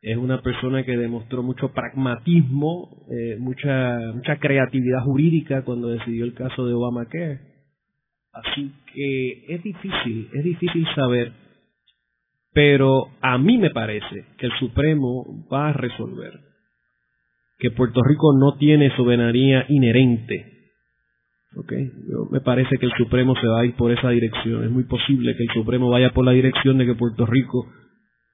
es 0.02 0.16
una 0.16 0.42
persona 0.42 0.86
que 0.86 0.96
demostró 0.96 1.44
mucho 1.44 1.74
pragmatismo, 1.74 3.06
eh, 3.12 3.36
mucha, 3.38 3.98
mucha 4.14 4.38
creatividad 4.38 5.04
jurídica 5.04 5.64
cuando 5.64 5.90
decidió 5.90 6.24
el 6.24 6.34
caso 6.34 6.66
de 6.66 6.74
Obamacare. 6.74 7.40
Así 8.32 8.72
que 8.94 9.56
es 9.56 9.64
difícil, 9.64 10.30
es 10.34 10.44
difícil 10.44 10.86
saber, 10.96 11.34
pero 12.54 13.08
a 13.22 13.38
mí 13.38 13.58
me 13.58 13.70
parece 13.70 14.26
que 14.38 14.48
el 14.48 14.52
Supremo 14.60 15.26
va 15.52 15.70
a 15.70 15.74
resolver 15.74 16.50
que 17.60 17.72
Puerto 17.72 18.02
Rico 18.02 18.34
no 18.38 18.58
tiene 18.58 18.96
soberanía 18.96 19.66
inherente. 19.68 20.56
Okay. 21.56 21.92
me 22.32 22.42
parece 22.42 22.78
que 22.78 22.86
el 22.86 22.92
Supremo 22.96 23.34
se 23.36 23.48
va 23.48 23.62
a 23.62 23.66
ir 23.66 23.74
por 23.74 23.92
esa 23.92 24.10
dirección. 24.10 24.64
Es 24.64 24.72
muy 24.72 24.84
posible 24.84 25.36
que 25.36 25.44
el 25.44 25.50
Supremo 25.50 25.90
vaya 25.90 26.12
por 26.12 26.24
la 26.24 26.32
dirección 26.32 26.78
de 26.78 26.86
que 26.86 26.96
Puerto 26.96 27.26
Rico 27.26 27.66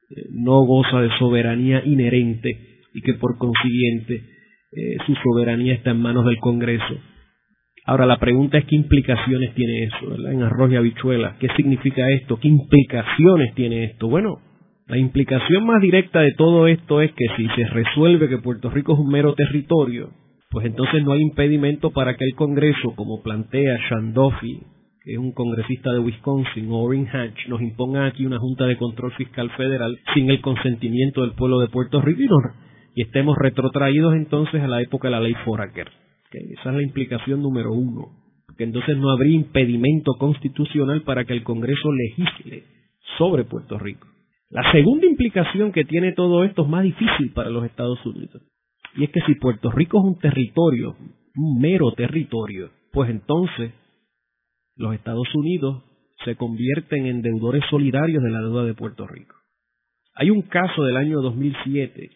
eh, 0.10 0.26
no 0.32 0.62
goza 0.66 1.02
de 1.02 1.10
soberanía 1.18 1.84
inherente 1.86 2.82
y 2.94 3.02
que 3.02 3.14
por 3.14 3.38
consiguiente 3.38 4.16
eh, 4.72 4.98
su 5.06 5.16
soberanía 5.16 5.74
está 5.74 5.92
en 5.92 6.02
manos 6.02 6.26
del 6.26 6.38
Congreso. 6.38 7.00
Ahora 7.86 8.06
la 8.06 8.18
pregunta 8.18 8.58
es 8.58 8.66
qué 8.66 8.76
implicaciones 8.76 9.54
tiene 9.54 9.84
eso. 9.84 10.16
En 10.28 10.42
arroz 10.42 10.72
y 10.72 10.76
habichuela. 10.76 11.36
¿Qué 11.40 11.48
significa 11.56 12.10
esto? 12.10 12.38
¿Qué 12.40 12.48
implicaciones 12.48 13.54
tiene 13.54 13.84
esto? 13.84 14.08
Bueno, 14.08 14.40
la 14.88 14.98
implicación 14.98 15.66
más 15.66 15.82
directa 15.82 16.22
de 16.22 16.34
todo 16.34 16.68
esto 16.68 17.02
es 17.02 17.12
que 17.14 17.26
si 17.38 17.48
se 17.50 17.68
resuelve 17.68 18.28
que 18.28 18.40
Puerto 18.40 18.70
Rico 18.70 18.94
es 18.94 19.00
un 19.00 19.10
mero 19.10 19.36
territorio, 19.36 20.10
pues 20.50 20.66
entonces 20.66 21.04
no 21.04 21.14
hay 21.14 21.22
impedimento 21.22 21.92
para 21.92 22.16
que 22.16 22.26
el 22.26 22.36
Congreso, 22.36 22.94
como 22.96 23.22
plantea 23.22 23.78
Shandoffy, 23.90 24.62
que 25.04 25.14
es 25.14 25.18
un 25.20 25.34
congresista 25.34 25.94
de 25.94 26.00
Wisconsin, 26.00 26.68
o 26.72 26.78
Orrin 26.80 27.08
Hatch, 27.08 27.48
nos 27.48 27.62
imponga 27.62 28.08
aquí 28.08 28.26
una 28.26 28.40
Junta 28.40 28.66
de 28.66 28.78
Control 28.78 29.12
Fiscal 29.14 29.52
Federal 29.52 29.96
sin 30.16 30.32
el 30.32 30.42
consentimiento 30.42 31.22
del 31.22 31.34
pueblo 31.34 31.60
de 31.60 31.68
Puerto 31.68 32.02
Rico 32.02 32.24
y, 32.96 33.02
estemos 33.02 33.36
retrotraídos 33.38 34.16
entonces 34.16 34.62
a 34.62 34.68
la 34.68 34.82
época 34.82 35.10
de 35.10 35.12
la 35.12 35.20
ley 35.20 35.36
Foraker. 35.46 36.05
Esa 36.32 36.70
es 36.70 36.76
la 36.76 36.84
implicación 36.84 37.42
número 37.42 37.74
uno. 37.74 38.10
Que 38.58 38.64
entonces 38.64 38.98
no 38.98 39.10
habría 39.10 39.36
impedimento 39.36 40.14
constitucional 40.18 41.04
para 41.04 41.26
que 41.26 41.34
el 41.34 41.44
Congreso 41.44 41.92
legisle 41.92 42.64
sobre 43.18 43.44
Puerto 43.44 43.78
Rico. 43.78 44.08
La 44.50 44.72
segunda 44.72 45.06
implicación 45.08 45.72
que 45.72 45.86
tiene 45.86 46.14
todo 46.14 46.44
esto 46.44 46.64
es 46.64 46.70
más 46.70 46.84
difícil 46.84 47.32
para 47.34 47.50
los 47.50 47.66
Estados 47.66 48.06
Unidos. 48.06 48.42
Y 48.96 49.04
es 49.04 49.10
que 49.10 49.22
si 49.22 49.36
Puerto 49.36 49.72
Rico 49.72 50.00
es 50.00 50.06
un 50.06 50.20
territorio, 50.20 50.96
un 51.36 51.60
mero 51.60 51.92
territorio, 51.92 52.70
pues 52.92 53.10
entonces 53.10 53.74
los 54.78 54.94
Estados 54.94 55.34
Unidos 55.36 55.84
se 56.24 56.36
convierten 56.36 57.06
en 57.06 57.22
deudores 57.22 57.64
solidarios 57.70 58.24
de 58.24 58.32
la 58.32 58.40
deuda 58.40 58.64
de 58.64 58.74
Puerto 58.74 59.06
Rico. 59.06 59.36
Hay 60.16 60.30
un 60.30 60.44
caso 60.44 60.84
del 60.84 60.96
año 60.96 61.22
2007. 61.22 62.10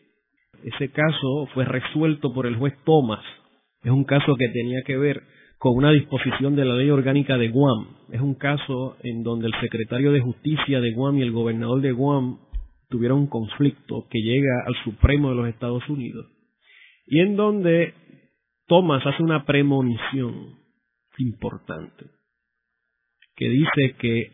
Ese 0.63 0.89
caso 0.91 1.47
fue 1.53 1.65
resuelto 1.65 2.33
por 2.33 2.45
el 2.45 2.55
juez 2.55 2.73
Thomas. 2.85 3.23
Es 3.83 3.91
un 3.91 4.03
caso 4.03 4.35
que 4.35 4.49
tenía 4.49 4.81
que 4.85 4.97
ver 4.97 5.21
con 5.57 5.75
una 5.75 5.91
disposición 5.91 6.55
de 6.55 6.65
la 6.65 6.75
ley 6.75 6.89
orgánica 6.89 7.37
de 7.37 7.49
Guam. 7.49 7.87
Es 8.11 8.21
un 8.21 8.35
caso 8.35 8.97
en 9.03 9.23
donde 9.23 9.47
el 9.47 9.53
secretario 9.61 10.11
de 10.11 10.21
Justicia 10.21 10.79
de 10.79 10.93
Guam 10.93 11.17
y 11.17 11.21
el 11.21 11.31
gobernador 11.31 11.81
de 11.81 11.91
Guam 11.91 12.39
tuvieron 12.89 13.19
un 13.19 13.27
conflicto 13.27 14.07
que 14.09 14.19
llega 14.19 14.63
al 14.65 14.75
Supremo 14.83 15.29
de 15.29 15.35
los 15.35 15.47
Estados 15.47 15.87
Unidos 15.89 16.25
y 17.05 17.19
en 17.19 17.35
donde 17.35 17.93
Thomas 18.67 19.05
hace 19.05 19.23
una 19.23 19.45
premonición 19.45 20.59
importante 21.17 22.05
que 23.35 23.49
dice 23.49 23.95
que 23.99 24.31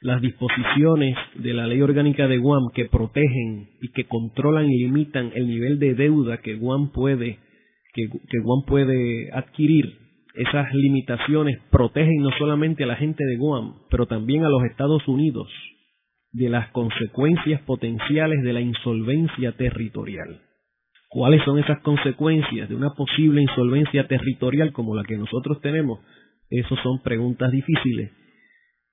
las 0.00 0.20
disposiciones 0.20 1.16
de 1.34 1.54
la 1.54 1.66
ley 1.66 1.80
orgánica 1.80 2.28
de 2.28 2.38
Guam 2.38 2.70
que 2.74 2.84
protegen 2.84 3.70
y 3.80 3.90
que 3.92 4.04
controlan 4.04 4.70
y 4.70 4.78
limitan 4.78 5.32
el 5.34 5.48
nivel 5.48 5.78
de 5.78 5.94
deuda 5.94 6.38
que 6.38 6.56
Guam 6.56 6.92
puede 6.92 7.38
que, 8.04 8.38
Guam 8.42 8.64
puede 8.66 9.32
adquirir 9.32 9.98
esas 10.34 10.72
limitaciones 10.74 11.58
protegen 11.70 12.18
no 12.18 12.30
solamente 12.38 12.84
a 12.84 12.86
la 12.86 12.96
gente 12.96 13.24
de 13.24 13.36
Guam, 13.36 13.76
pero 13.90 14.06
también 14.06 14.44
a 14.44 14.50
los 14.50 14.64
Estados 14.64 15.06
Unidos 15.08 15.48
de 16.32 16.50
las 16.50 16.70
consecuencias 16.72 17.62
potenciales 17.62 18.42
de 18.42 18.52
la 18.52 18.60
insolvencia 18.60 19.52
territorial. 19.52 20.42
¿Cuáles 21.08 21.42
son 21.44 21.58
esas 21.58 21.80
consecuencias 21.80 22.68
de 22.68 22.74
una 22.74 22.90
posible 22.90 23.40
insolvencia 23.40 24.06
territorial 24.06 24.72
como 24.72 24.94
la 24.94 25.04
que 25.04 25.16
nosotros 25.16 25.62
tenemos? 25.62 26.00
Esas 26.50 26.78
son 26.82 27.00
preguntas 27.02 27.50
difíciles, 27.50 28.12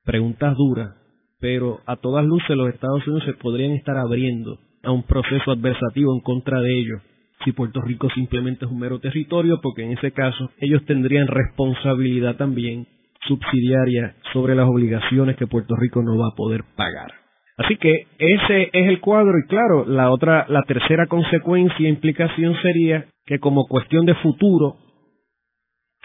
preguntas 0.06 0.56
duras, 0.56 0.96
pero 1.42 1.82
a 1.86 1.98
todas 1.98 2.24
luces 2.24 2.56
los 2.56 2.74
Estados 2.74 3.06
Unidos 3.06 3.26
se 3.26 3.34
podrían 3.34 3.72
estar 3.72 3.98
abriendo 3.98 4.60
a 4.84 4.92
un 4.92 5.04
proceso 5.04 5.52
adversativo 5.52 6.16
en 6.16 6.22
contra 6.22 6.62
de 6.62 6.80
ellos 6.80 7.02
si 7.44 7.52
Puerto 7.52 7.82
Rico 7.82 8.10
simplemente 8.10 8.66
es 8.66 8.72
un 8.72 8.80
mero 8.80 9.00
territorio, 9.00 9.60
porque 9.62 9.84
en 9.84 9.92
ese 9.98 10.12
caso 10.12 10.52
ellos 10.60 10.84
tendrían 10.86 11.28
responsabilidad 11.28 12.36
también 12.38 12.88
subsidiaria 13.28 14.16
sobre 14.34 14.56
las 14.56 14.68
obligaciones 14.68 15.38
que 15.38 15.48
Puerto 15.48 15.76
Rico 15.76 16.02
no 16.02 16.18
va 16.18 16.28
a 16.28 16.36
poder 16.36 16.64
pagar. 16.76 17.12
Así 17.58 17.78
que 17.78 18.08
ese 18.18 18.70
es 18.74 18.88
el 18.88 19.00
cuadro 19.00 19.38
y 19.38 19.48
claro, 19.48 19.86
la 19.86 20.12
otra, 20.12 20.46
la 20.50 20.64
tercera 20.64 21.06
consecuencia 21.08 21.86
e 21.86 21.90
implicación 21.90 22.56
sería 22.62 23.06
que 23.26 23.40
como 23.40 23.68
cuestión 23.68 24.06
de 24.06 24.16
futuro, 24.16 24.78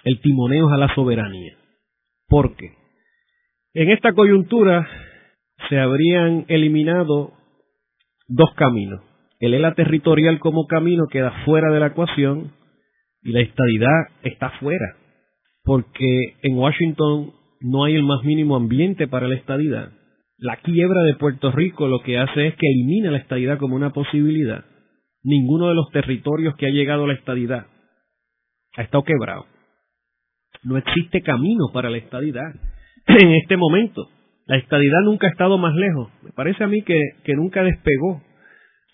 el 0.05 0.21
timoneo 0.21 0.69
es 0.69 0.75
a 0.75 0.77
la 0.79 0.95
soberanía. 0.95 1.57
¿Por 2.29 2.55
qué? 2.57 2.73
En 3.75 3.91
esta 3.91 4.13
coyuntura 4.13 4.87
se 5.69 5.79
habrían 5.79 6.45
eliminado 6.49 7.33
dos 8.29 8.53
caminos. 8.55 9.08
El 9.41 9.55
ELA 9.55 9.75
territorial 9.75 10.39
como 10.41 10.67
camino 10.67 11.07
queda 11.11 11.31
fuera 11.45 11.73
de 11.73 11.81
la 11.81 11.89
ecuación 11.89 12.53
y 13.23 13.33
la 13.33 13.41
estadidad 13.41 14.09
está 14.23 14.51
fuera, 14.59 14.97
porque 15.65 16.37
en 16.43 16.57
Washington 16.57 17.33
no 17.61 17.85
hay 17.85 17.95
el 17.95 18.03
más 18.03 18.25
mínimo 18.25 18.57
ambiente 18.57 19.07
para 19.07 19.29
la 19.29 19.35
estadidad. 19.35 19.93
La 20.39 20.57
quiebra 20.57 21.03
de 21.03 21.15
Puerto 21.15 21.51
Rico 21.51 21.89
lo 21.89 22.01
que 22.03 22.19
hace 22.19 22.49
es 22.49 22.55
que 22.55 22.69
elimina 22.69 23.11
la 23.11 23.19
estadidad 23.19 23.59
como 23.59 23.75
una 23.75 23.91
posibilidad. 23.91 24.65
Ninguno 25.23 25.69
de 25.69 25.75
los 25.75 25.91
territorios 25.91 26.55
que 26.57 26.67
ha 26.67 26.71
llegado 26.71 27.05
a 27.05 27.09
la 27.09 27.15
estadidad 27.15 27.67
ha 28.77 28.83
estado 28.83 29.03
quebrado. 29.03 29.47
No 30.63 30.77
existe 30.77 31.23
camino 31.23 31.67
para 31.73 31.91
la 31.91 31.99
estadidad 31.99 32.55
en 33.07 33.33
este 33.33 33.57
momento. 33.57 34.09
La 34.47 34.57
estadidad 34.57 35.01
nunca 35.05 35.27
ha 35.27 35.31
estado 35.31 35.59
más 35.59 35.75
lejos. 35.75 36.11
Me 36.23 36.31
parece 36.31 36.65
a 36.65 36.69
mí 36.69 36.83
que, 36.83 37.01
que 37.25 37.35
nunca 37.35 37.63
despegó. 37.63 38.23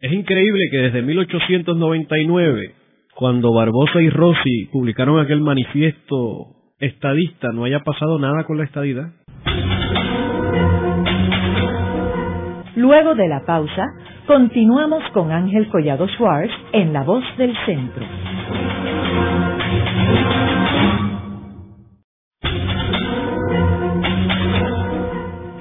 Es 0.04 0.12
increíble 0.12 0.68
que 0.70 0.76
desde 0.76 1.00
1899, 1.00 2.74
cuando 3.14 3.54
Barbosa 3.54 4.02
y 4.02 4.10
Rossi 4.10 4.66
publicaron 4.70 5.18
aquel 5.18 5.40
manifiesto 5.40 6.48
estadista, 6.78 7.52
no 7.54 7.64
haya 7.64 7.80
pasado 7.80 8.18
nada 8.18 8.44
con 8.44 8.58
la 8.58 8.64
estadidad. 8.64 9.14
Luego 12.76 13.14
de 13.14 13.28
la 13.28 13.46
pausa, 13.46 13.86
continuamos 14.26 15.02
con 15.14 15.32
Ángel 15.32 15.68
Collado 15.68 16.06
Schwartz 16.08 16.52
en 16.72 16.92
La 16.92 17.02
Voz 17.02 17.24
del 17.38 17.56
Centro. 17.64 18.04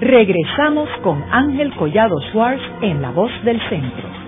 Regresamos 0.02 0.90
con 1.02 1.24
Ángel 1.32 1.74
Collado 1.76 2.20
Schwartz 2.30 2.62
en 2.82 3.02
La 3.02 3.12
Voz 3.12 3.32
del 3.46 3.62
Centro. 3.70 4.23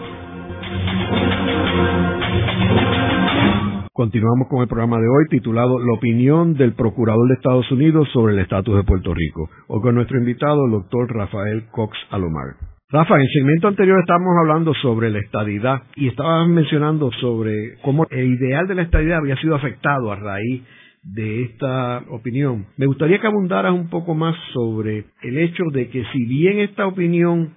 Continuamos 3.96 4.50
con 4.50 4.62
el 4.62 4.68
programa 4.68 4.98
de 4.98 5.08
hoy 5.08 5.24
titulado 5.30 5.80
La 5.80 5.94
opinión 5.94 6.56
del 6.56 6.74
Procurador 6.74 7.30
de 7.30 7.36
Estados 7.36 7.72
Unidos 7.72 8.10
sobre 8.12 8.34
el 8.34 8.40
estatus 8.40 8.76
de 8.76 8.84
Puerto 8.84 9.14
Rico, 9.14 9.50
o 9.68 9.80
con 9.80 9.96
nuestro 9.96 10.18
invitado, 10.18 10.66
el 10.66 10.72
doctor 10.72 11.16
Rafael 11.16 11.64
Cox 11.72 11.98
Alomar. 12.10 12.58
Rafa, 12.90 13.16
en 13.16 13.22
el 13.22 13.30
segmento 13.30 13.70
anterior 13.70 13.98
estábamos 14.02 14.34
hablando 14.38 14.74
sobre 14.82 15.12
la 15.12 15.20
estadidad 15.20 15.84
y 15.96 16.10
estabas 16.10 16.46
mencionando 16.50 17.10
sobre 17.22 17.78
cómo 17.84 18.06
el 18.10 18.34
ideal 18.34 18.68
de 18.68 18.76
la 18.76 18.82
estadidad 18.82 19.20
había 19.20 19.38
sido 19.38 19.56
afectado 19.56 20.12
a 20.12 20.18
raíz 20.18 20.62
de 21.02 21.44
esta 21.44 22.00
opinión. 22.10 22.66
Me 22.76 22.88
gustaría 22.88 23.22
que 23.22 23.28
abundaras 23.28 23.72
un 23.72 23.90
poco 23.90 24.14
más 24.14 24.36
sobre 24.52 25.06
el 25.22 25.38
hecho 25.38 25.64
de 25.72 25.88
que 25.88 26.04
si 26.12 26.26
bien 26.26 26.60
esta 26.60 26.86
opinión 26.86 27.54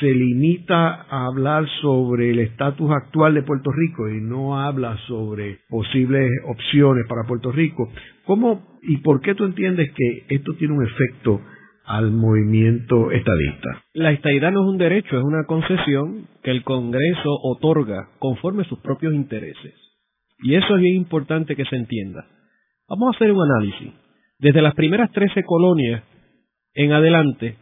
se 0.00 0.06
limita 0.06 1.06
a 1.08 1.26
hablar 1.26 1.66
sobre 1.80 2.30
el 2.30 2.38
estatus 2.40 2.90
actual 2.90 3.34
de 3.34 3.42
Puerto 3.42 3.70
Rico 3.70 4.08
y 4.08 4.20
no 4.20 4.58
habla 4.58 4.96
sobre 5.06 5.60
posibles 5.68 6.30
opciones 6.46 7.06
para 7.08 7.26
Puerto 7.26 7.52
Rico, 7.52 7.90
¿cómo 8.24 8.78
y 8.82 8.98
por 8.98 9.20
qué 9.20 9.34
tú 9.34 9.44
entiendes 9.44 9.90
que 9.92 10.34
esto 10.34 10.54
tiene 10.54 10.74
un 10.74 10.84
efecto 10.84 11.40
al 11.84 12.10
movimiento 12.10 13.10
estadista? 13.10 13.82
La 13.94 14.12
estadidad 14.12 14.52
no 14.52 14.62
es 14.62 14.70
un 14.70 14.78
derecho, 14.78 15.18
es 15.18 15.24
una 15.24 15.44
concesión 15.44 16.26
que 16.42 16.50
el 16.50 16.62
Congreso 16.62 17.30
otorga 17.42 18.08
conforme 18.18 18.62
a 18.62 18.68
sus 18.68 18.78
propios 18.80 19.14
intereses. 19.14 19.74
Y 20.42 20.54
eso 20.54 20.76
es 20.76 20.80
bien 20.80 20.96
importante 20.96 21.56
que 21.56 21.64
se 21.64 21.76
entienda. 21.76 22.26
Vamos 22.88 23.08
a 23.08 23.16
hacer 23.16 23.32
un 23.32 23.42
análisis. 23.42 23.92
Desde 24.38 24.62
las 24.62 24.74
primeras 24.74 25.10
13 25.12 25.42
colonias 25.44 26.02
en 26.74 26.92
adelante, 26.92 27.56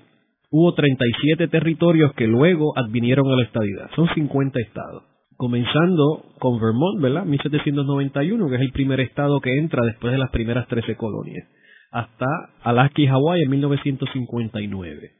hubo 0.57 0.73
37 0.73 1.49
territorios 1.49 2.13
que 2.15 2.29
luego 2.29 2.79
advinieron 2.79 3.27
a 3.27 3.35
la 3.35 3.43
estadidad. 3.43 3.91
Son 3.97 4.09
50 4.15 4.61
estados. 4.61 5.03
Comenzando 5.37 6.27
con 6.39 6.61
Vermont, 6.61 7.03
¿verdad? 7.03 7.25
1791, 7.25 8.49
que 8.49 8.55
es 8.55 8.61
el 8.61 8.71
primer 8.71 9.01
estado 9.01 9.41
que 9.41 9.59
entra 9.59 9.85
después 9.85 10.13
de 10.13 10.19
las 10.19 10.31
primeras 10.31 10.69
13 10.69 10.95
colonias, 10.95 11.49
hasta 11.91 12.27
Alaska 12.63 13.03
y 13.03 13.09
Hawái 13.09 13.43
en 13.43 13.51
1959. 13.51 15.11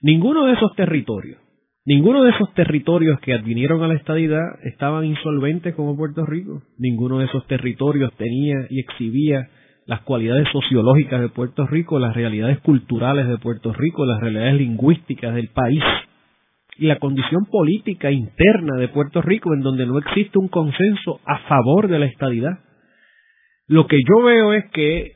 Ninguno 0.00 0.46
de 0.46 0.52
esos 0.52 0.72
territorios, 0.76 1.40
ninguno 1.84 2.22
de 2.22 2.30
esos 2.30 2.54
territorios 2.54 3.18
que 3.18 3.34
advinieron 3.34 3.82
a 3.82 3.88
la 3.88 3.94
estadidad 3.94 4.44
estaban 4.62 5.06
insolventes 5.06 5.74
como 5.74 5.96
Puerto 5.96 6.24
Rico. 6.24 6.62
Ninguno 6.78 7.18
de 7.18 7.24
esos 7.24 7.44
territorios 7.48 8.12
tenía 8.16 8.68
y 8.70 8.78
exhibía 8.78 9.48
las 9.86 10.00
cualidades 10.02 10.48
sociológicas 10.50 11.20
de 11.20 11.28
Puerto 11.28 11.66
Rico, 11.66 11.98
las 11.98 12.14
realidades 12.14 12.60
culturales 12.60 13.28
de 13.28 13.38
Puerto 13.38 13.72
Rico, 13.72 14.06
las 14.06 14.20
realidades 14.20 14.54
lingüísticas 14.54 15.34
del 15.34 15.48
país 15.48 15.82
y 16.76 16.86
la 16.86 16.98
condición 16.98 17.44
política 17.50 18.10
interna 18.10 18.76
de 18.76 18.88
Puerto 18.88 19.22
Rico 19.22 19.52
en 19.54 19.60
donde 19.60 19.86
no 19.86 19.98
existe 19.98 20.38
un 20.38 20.48
consenso 20.48 21.20
a 21.26 21.38
favor 21.48 21.88
de 21.88 21.98
la 21.98 22.06
estadidad. 22.06 22.58
Lo 23.66 23.86
que 23.86 23.98
yo 23.98 24.24
veo 24.24 24.52
es 24.52 24.64
que 24.72 25.12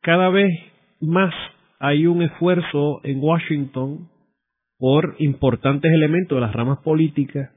cada 0.00 0.30
vez 0.30 0.50
más 1.00 1.34
hay 1.78 2.06
un 2.06 2.22
esfuerzo 2.22 3.00
en 3.02 3.18
Washington 3.20 4.08
por 4.78 5.16
importantes 5.18 5.92
elementos 5.92 6.36
de 6.36 6.40
las 6.40 6.52
ramas 6.52 6.78
políticas 6.84 7.50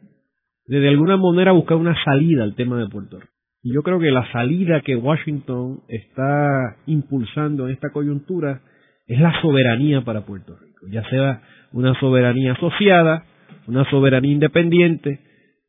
de 0.67 0.79
de 0.79 0.89
alguna 0.89 1.17
manera 1.17 1.51
buscar 1.51 1.77
una 1.77 1.95
salida 2.03 2.43
al 2.43 2.55
tema 2.55 2.77
de 2.79 2.87
Puerto 2.87 3.19
Rico. 3.19 3.34
Y 3.65 3.73
yo 3.73 3.81
creo 3.81 3.99
que 3.99 4.11
la 4.11 4.31
salida 4.31 4.81
que 4.81 4.95
Washington 4.95 5.79
está 5.87 6.77
impulsando 6.85 7.65
en 7.65 7.73
esta 7.73 7.89
coyuntura 7.89 8.61
es 9.07 9.19
la 9.19 9.41
soberanía 9.41 10.01
para 10.01 10.23
Puerto 10.23 10.55
Rico, 10.55 10.85
ya 10.91 11.03
sea 11.09 11.41
una 11.71 11.99
soberanía 11.99 12.53
asociada, 12.53 13.25
una 13.65 13.89
soberanía 13.89 14.33
independiente, 14.33 15.19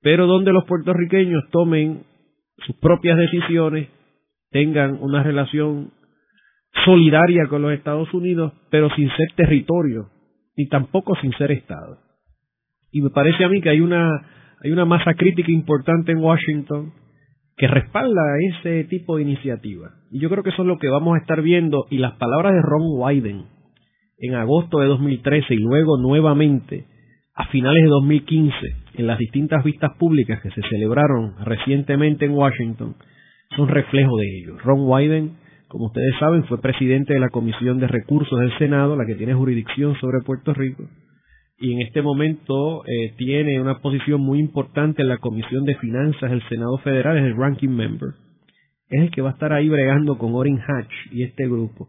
pero 0.03 0.27
donde 0.27 0.53
los 0.53 0.67
puertorriqueños 0.67 1.43
tomen 1.51 2.03
sus 2.67 2.77
propias 2.77 3.17
decisiones, 3.17 3.89
tengan 4.51 4.99
una 5.01 5.23
relación 5.23 5.91
solidaria 6.85 7.47
con 7.49 7.63
los 7.63 7.73
Estados 7.73 8.13
Unidos, 8.13 8.53
pero 8.69 8.91
sin 8.95 9.09
ser 9.09 9.29
territorio, 9.37 10.11
ni 10.55 10.69
tampoco 10.69 11.17
sin 11.23 11.33
ser 11.39 11.51
Estado. 11.51 11.97
Y 12.93 13.01
me 13.01 13.09
parece 13.09 13.43
a 13.43 13.49
mí 13.49 13.63
que 13.63 13.71
hay 13.71 13.81
una, 13.81 14.11
hay 14.63 14.71
una 14.71 14.85
masa 14.85 15.15
crítica 15.15 15.51
importante 15.51 16.13
en 16.13 16.19
Washington 16.19 16.93
que 17.57 17.69
respalda 17.69 18.23
ese 18.41 18.85
tipo 18.85 19.17
de 19.17 19.23
iniciativa. 19.23 19.91
Y 20.11 20.21
yo 20.21 20.29
creo 20.29 20.43
que 20.43 20.51
eso 20.51 20.63
es 20.63 20.69
lo 20.69 20.79
que 20.79 20.89
vamos 20.89 21.17
a 21.17 21.21
estar 21.21 21.41
viendo 21.43 21.87
y 21.91 21.99
las 21.99 22.13
palabras 22.17 22.53
de 22.53 22.63
Ron 22.63 22.99
Wyden 22.99 23.45
en 24.19 24.35
agosto 24.35 24.79
de 24.81 24.87
2013 24.87 25.55
y 25.55 25.59
luego 25.59 25.99
nuevamente 25.99 26.87
a 27.35 27.47
finales 27.47 27.83
de 27.83 27.89
2015 27.89 28.57
en 28.95 29.07
las 29.07 29.19
distintas 29.19 29.63
vistas 29.65 29.93
públicas 29.99 30.41
que 30.43 30.51
se 30.51 30.63
celebraron 30.69 31.35
recientemente 31.45 32.25
en 32.25 32.33
Washington 32.33 32.97
son 33.55 33.69
reflejo 33.69 34.17
de 34.17 34.39
ello. 34.39 34.59
Ron 34.59 34.81
Wyden, 34.89 35.37
como 35.69 35.87
ustedes 35.87 36.19
saben, 36.19 36.45
fue 36.45 36.61
presidente 36.61 37.15
de 37.15 37.21
la 37.21 37.29
Comisión 37.29 37.79
de 37.79 37.89
Recursos 37.89 38.39
del 38.41 38.57
Senado, 38.59 38.97
la 38.97 39.07
que 39.07 39.15
tiene 39.15 39.35
jurisdicción 39.35 39.95
sobre 39.97 40.25
Puerto 40.25 40.53
Rico, 40.53 40.85
y 41.59 41.73
en 41.73 41.81
este 41.81 42.03
momento 42.03 42.85
eh, 42.87 43.15
tiene 43.17 43.61
una 43.61 43.81
posición 43.81 44.21
muy 44.21 44.39
importante 44.41 45.03
en 45.03 45.09
la 45.09 45.19
Comisión 45.19 45.65
de 45.65 45.77
Finanzas 45.77 46.31
del 46.31 46.47
Senado 46.49 46.79
Federal, 46.79 47.17
es 47.17 47.25
el 47.25 47.37
ranking 47.37 47.71
member. 47.71 48.11
Es 48.89 49.03
el 49.03 49.11
que 49.11 49.23
va 49.23 49.31
a 49.31 49.33
estar 49.33 49.53
ahí 49.53 49.69
bregando 49.69 50.19
con 50.19 50.35
Orrin 50.35 50.61
Hatch 50.61 50.93
y 51.13 51.23
este 51.23 51.47
grupo. 51.47 51.89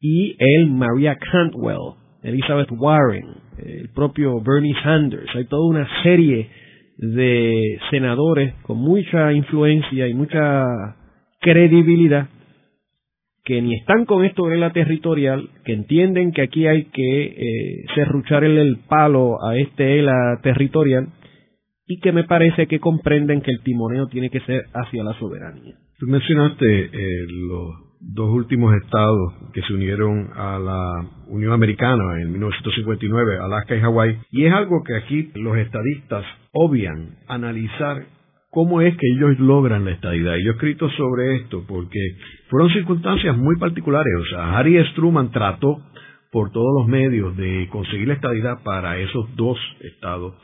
Y 0.00 0.36
él, 0.38 0.70
Maria 0.70 1.16
Cantwell, 1.16 1.94
Elizabeth 2.22 2.70
Warren, 2.72 3.26
el 3.58 3.88
propio 3.90 4.40
Bernie 4.40 4.74
Sanders. 4.82 5.34
Hay 5.34 5.44
toda 5.46 5.66
una 5.68 5.88
serie 6.02 6.50
de 6.98 7.78
senadores 7.90 8.54
con 8.62 8.78
mucha 8.78 9.32
influencia 9.32 10.08
y 10.08 10.14
mucha 10.14 10.66
credibilidad 11.40 12.28
que 13.44 13.62
ni 13.62 13.74
están 13.76 14.04
con 14.04 14.24
esto 14.24 14.46
de 14.46 14.56
la 14.56 14.72
territorial, 14.72 15.48
que 15.64 15.72
entienden 15.72 16.32
que 16.32 16.42
aquí 16.42 16.66
hay 16.66 16.84
que 16.86 17.22
eh, 17.24 17.84
el 18.42 18.78
palo 18.88 19.42
a 19.42 19.56
este 19.56 19.98
ELA 19.98 20.40
territorial 20.42 21.08
y 21.86 21.98
que 22.00 22.12
me 22.12 22.24
parece 22.24 22.66
que 22.66 22.78
comprenden 22.78 23.40
que 23.40 23.50
el 23.50 23.62
timoneo 23.62 24.06
tiene 24.06 24.30
que 24.30 24.40
ser 24.40 24.64
hacia 24.74 25.02
la 25.02 25.18
soberanía. 25.18 25.74
Tú 25.98 26.06
mencionaste 26.06 26.84
eh, 26.84 27.26
los 27.28 27.90
dos 28.00 28.30
últimos 28.30 28.74
estados 28.82 29.34
que 29.52 29.60
se 29.62 29.74
unieron 29.74 30.30
a 30.34 30.58
la 30.58 31.08
Unión 31.26 31.52
Americana 31.52 32.20
en 32.20 32.32
1959, 32.32 33.38
Alaska 33.42 33.76
y 33.76 33.80
Hawái, 33.80 34.18
y 34.30 34.44
es 34.44 34.52
algo 34.52 34.82
que 34.84 34.96
aquí 34.96 35.30
los 35.34 35.56
estadistas 35.58 36.24
obvian 36.52 37.16
analizar 37.28 38.04
cómo 38.50 38.80
es 38.80 38.96
que 38.96 39.06
ellos 39.16 39.38
logran 39.38 39.84
la 39.84 39.92
estadidad. 39.92 40.36
Y 40.36 40.44
yo 40.44 40.50
he 40.50 40.54
escrito 40.54 40.90
sobre 40.90 41.36
esto 41.36 41.64
porque 41.66 42.00
fueron 42.48 42.70
circunstancias 42.70 43.36
muy 43.36 43.56
particulares. 43.56 44.12
O 44.20 44.26
sea, 44.26 44.58
Harry 44.58 44.76
Truman 44.94 45.30
trató 45.30 45.82
por 46.30 46.50
todos 46.50 46.80
los 46.80 46.88
medios 46.88 47.36
de 47.36 47.68
conseguir 47.70 48.08
la 48.08 48.14
estadidad 48.14 48.62
para 48.62 48.98
esos 48.98 49.34
dos 49.36 49.58
estados 49.80 50.34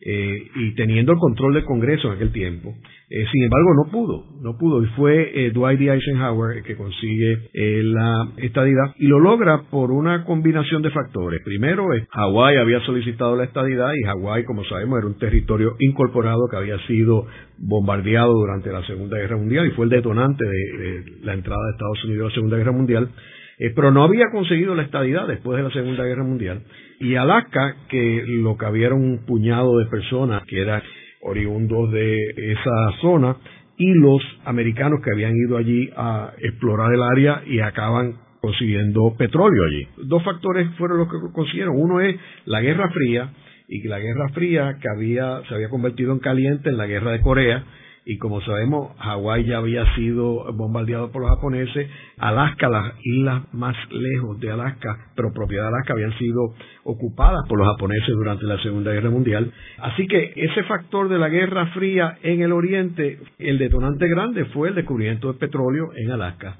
eh, 0.00 0.50
y 0.56 0.74
teniendo 0.74 1.12
el 1.12 1.18
control 1.18 1.54
del 1.54 1.64
Congreso 1.64 2.08
en 2.08 2.14
aquel 2.14 2.32
tiempo. 2.32 2.74
Eh, 3.08 3.24
sin 3.30 3.44
embargo, 3.44 3.74
no 3.74 3.90
pudo, 3.90 4.24
no 4.40 4.58
pudo. 4.58 4.82
Y 4.82 4.86
fue 4.96 5.46
eh, 5.46 5.50
Dwight 5.52 5.78
D. 5.78 5.92
Eisenhower 5.92 6.56
el 6.56 6.64
que 6.64 6.76
consigue 6.76 7.50
la 7.52 8.28
estadidad 8.38 8.94
y 8.98 9.06
lo 9.06 9.20
logra 9.20 9.62
por 9.70 9.92
una 9.92 10.24
combinación 10.24 10.82
de 10.82 10.90
factores. 10.90 11.40
Primero, 11.44 11.86
Hawái 12.10 12.56
había 12.56 12.80
solicitado 12.80 13.36
la 13.36 13.44
estadidad 13.44 13.92
y 13.94 14.04
Hawái, 14.04 14.44
como 14.44 14.64
sabemos, 14.64 14.98
era 14.98 15.06
un 15.06 15.18
territorio 15.18 15.76
incorporado 15.78 16.48
que 16.50 16.56
había 16.56 16.78
sido 16.86 17.26
bombardeado 17.58 18.32
durante 18.32 18.72
la 18.72 18.84
Segunda 18.86 19.18
Guerra 19.18 19.36
Mundial 19.36 19.66
y 19.66 19.70
fue 19.70 19.84
el 19.84 19.90
detonante 19.90 20.44
de 20.44 21.04
la 21.22 21.34
entrada 21.34 21.62
de 21.64 21.72
Estados 21.72 22.04
Unidos 22.04 22.24
a 22.24 22.28
la 22.28 22.34
Segunda 22.34 22.56
Guerra 22.56 22.72
Mundial. 22.72 23.10
Eh, 23.58 23.72
pero 23.74 23.90
no 23.90 24.04
había 24.04 24.30
conseguido 24.30 24.74
la 24.74 24.82
estadidad 24.82 25.26
después 25.26 25.56
de 25.56 25.62
la 25.62 25.70
Segunda 25.70 26.04
Guerra 26.04 26.24
Mundial. 26.24 26.62
Y 27.00 27.14
Alaska, 27.14 27.76
que 27.88 28.24
lo 28.26 28.56
que 28.56 28.66
había 28.66 28.86
era 28.86 28.94
un 28.94 29.24
puñado 29.26 29.78
de 29.78 29.86
personas 29.86 30.42
que 30.46 30.60
eran 30.60 30.82
oriundos 31.22 31.90
de 31.92 32.52
esa 32.52 33.00
zona, 33.00 33.36
y 33.78 33.92
los 33.94 34.22
americanos 34.44 35.00
que 35.04 35.10
habían 35.12 35.36
ido 35.36 35.56
allí 35.56 35.90
a 35.96 36.32
explorar 36.38 36.94
el 36.94 37.02
área 37.02 37.42
y 37.46 37.60
acaban 37.60 38.14
consiguiendo 38.40 39.14
petróleo 39.18 39.64
allí. 39.64 39.86
Dos 40.08 40.22
factores 40.22 40.68
fueron 40.78 40.98
los 40.98 41.08
que 41.08 41.18
consiguieron. 41.32 41.76
Uno 41.76 42.00
es 42.00 42.16
la 42.46 42.60
Guerra 42.60 42.90
Fría, 42.90 43.32
y 43.68 43.82
la 43.88 43.98
Guerra 43.98 44.28
Fría 44.30 44.78
que 44.80 44.88
había, 44.88 45.42
se 45.48 45.54
había 45.54 45.68
convertido 45.68 46.12
en 46.12 46.20
caliente 46.20 46.70
en 46.70 46.76
la 46.76 46.86
Guerra 46.86 47.12
de 47.12 47.20
Corea, 47.20 47.64
y 48.08 48.18
como 48.18 48.40
sabemos, 48.40 48.96
Hawái 48.98 49.46
ya 49.46 49.58
había 49.58 49.84
sido 49.96 50.44
bombardeado 50.54 51.10
por 51.10 51.22
los 51.22 51.30
japoneses, 51.32 51.90
Alaska, 52.18 52.68
las 52.68 52.94
islas 53.02 53.52
más 53.52 53.74
lejos 53.90 54.38
de 54.38 54.48
Alaska, 54.52 55.10
pero 55.16 55.32
propiedad 55.32 55.64
de 55.64 55.68
Alaska, 55.70 55.94
habían 55.94 56.16
sido 56.16 56.54
ocupadas 56.84 57.40
por 57.48 57.58
los 57.58 57.66
japoneses 57.66 58.14
durante 58.14 58.44
la 58.44 58.62
Segunda 58.62 58.92
Guerra 58.92 59.10
Mundial. 59.10 59.52
Así 59.78 60.06
que 60.06 60.34
ese 60.36 60.62
factor 60.68 61.08
de 61.08 61.18
la 61.18 61.28
Guerra 61.28 61.66
Fría 61.74 62.16
en 62.22 62.42
el 62.42 62.52
Oriente, 62.52 63.18
el 63.40 63.58
detonante 63.58 64.06
grande 64.06 64.44
fue 64.46 64.68
el 64.68 64.76
descubrimiento 64.76 65.26
del 65.26 65.38
petróleo 65.38 65.88
en 65.96 66.12
Alaska, 66.12 66.58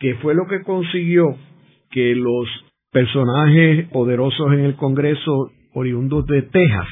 que 0.00 0.16
fue 0.16 0.34
lo 0.34 0.48
que 0.48 0.62
consiguió 0.62 1.26
que 1.92 2.16
los 2.16 2.48
personajes 2.90 3.86
poderosos 3.90 4.52
en 4.52 4.64
el 4.64 4.74
Congreso 4.74 5.52
oriundos 5.74 6.26
de 6.26 6.42
Texas 6.42 6.88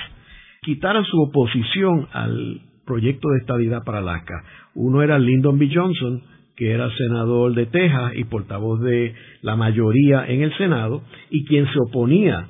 quitaran 0.63 1.05
su 1.05 1.21
oposición 1.23 2.09
al 2.13 2.61
proyecto 2.87 3.28
de 3.30 3.39
estabilidad 3.39 3.84
para 3.84 3.99
Alaska. 3.99 4.43
Uno 4.74 5.03
era 5.03 5.18
Lyndon 5.18 5.59
B. 5.59 5.68
Johnson, 5.72 6.22
que 6.57 6.72
era 6.72 6.89
senador 6.97 7.55
de 7.55 7.66
Texas 7.66 8.12
y 8.14 8.24
portavoz 8.24 8.80
de 8.80 9.14
la 9.43 9.57
mayoría 9.57 10.24
en 10.26 10.43
el 10.43 10.57
Senado, 10.57 11.03
y 11.28 11.45
quien 11.45 11.66
se 11.66 11.78
oponía 11.78 12.49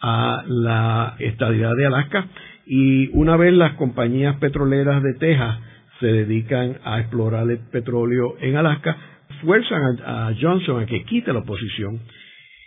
a 0.00 0.44
la 0.46 1.16
estabilidad 1.18 1.74
de 1.76 1.86
Alaska. 1.86 2.26
Y 2.66 3.08
una 3.14 3.36
vez 3.36 3.52
las 3.54 3.74
compañías 3.74 4.36
petroleras 4.36 5.02
de 5.02 5.14
Texas 5.14 5.58
se 5.98 6.06
dedican 6.06 6.76
a 6.84 7.00
explorar 7.00 7.50
el 7.50 7.58
petróleo 7.72 8.34
en 8.40 8.56
Alaska, 8.56 8.96
fuerzan 9.42 9.98
a, 10.04 10.32
Johnson 10.40 10.82
a 10.82 10.86
que 10.86 11.02
quite 11.04 11.32
la 11.32 11.40
oposición. 11.40 12.00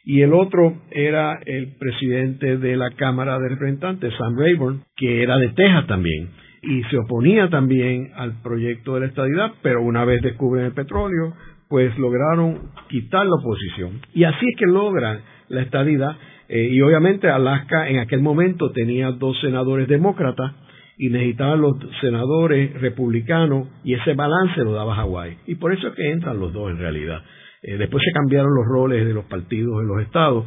Y 0.03 0.21
el 0.21 0.33
otro 0.33 0.81
era 0.89 1.39
el 1.45 1.75
presidente 1.77 2.57
de 2.57 2.75
la 2.75 2.89
Cámara 2.91 3.37
de 3.37 3.49
Representantes, 3.49 4.13
Sam 4.17 4.35
Rayburn, 4.35 4.81
que 4.97 5.21
era 5.21 5.37
de 5.37 5.49
Texas 5.49 5.85
también 5.87 6.29
y 6.61 6.83
se 6.83 6.97
oponía 6.97 7.49
también 7.49 8.11
al 8.15 8.41
proyecto 8.41 8.93
de 8.93 9.01
la 9.01 9.05
estadidad, 9.07 9.53
pero 9.63 9.81
una 9.81 10.05
vez 10.05 10.21
descubren 10.21 10.65
el 10.65 10.73
petróleo, 10.73 11.33
pues 11.67 11.97
lograron 11.97 12.71
quitar 12.89 13.25
la 13.25 13.35
oposición. 13.35 14.01
Y 14.13 14.25
así 14.25 14.45
es 14.47 14.55
que 14.57 14.67
logran 14.67 15.21
la 15.49 15.61
estadidad. 15.61 16.17
Eh, 16.49 16.67
y 16.71 16.81
obviamente 16.81 17.29
Alaska 17.29 17.89
en 17.89 17.99
aquel 17.99 18.21
momento 18.21 18.71
tenía 18.71 19.11
dos 19.11 19.39
senadores 19.39 19.87
demócratas 19.87 20.53
y 20.97 21.09
necesitaban 21.09 21.61
los 21.61 21.77
senadores 21.99 22.79
republicanos 22.79 23.67
y 23.83 23.95
ese 23.95 24.13
balance 24.13 24.61
lo 24.63 24.73
daba 24.73 24.95
Hawái. 24.95 25.37
Y 25.47 25.55
por 25.55 25.73
eso 25.73 25.87
es 25.87 25.95
que 25.95 26.11
entran 26.11 26.39
los 26.39 26.53
dos 26.53 26.69
en 26.69 26.77
realidad. 26.77 27.23
Eh, 27.63 27.77
después 27.77 28.03
se 28.05 28.11
cambiaron 28.11 28.53
los 28.53 28.65
roles 28.67 29.05
de 29.05 29.13
los 29.13 29.25
partidos 29.25 29.81
en 29.81 29.87
los 29.87 30.01
estados, 30.01 30.45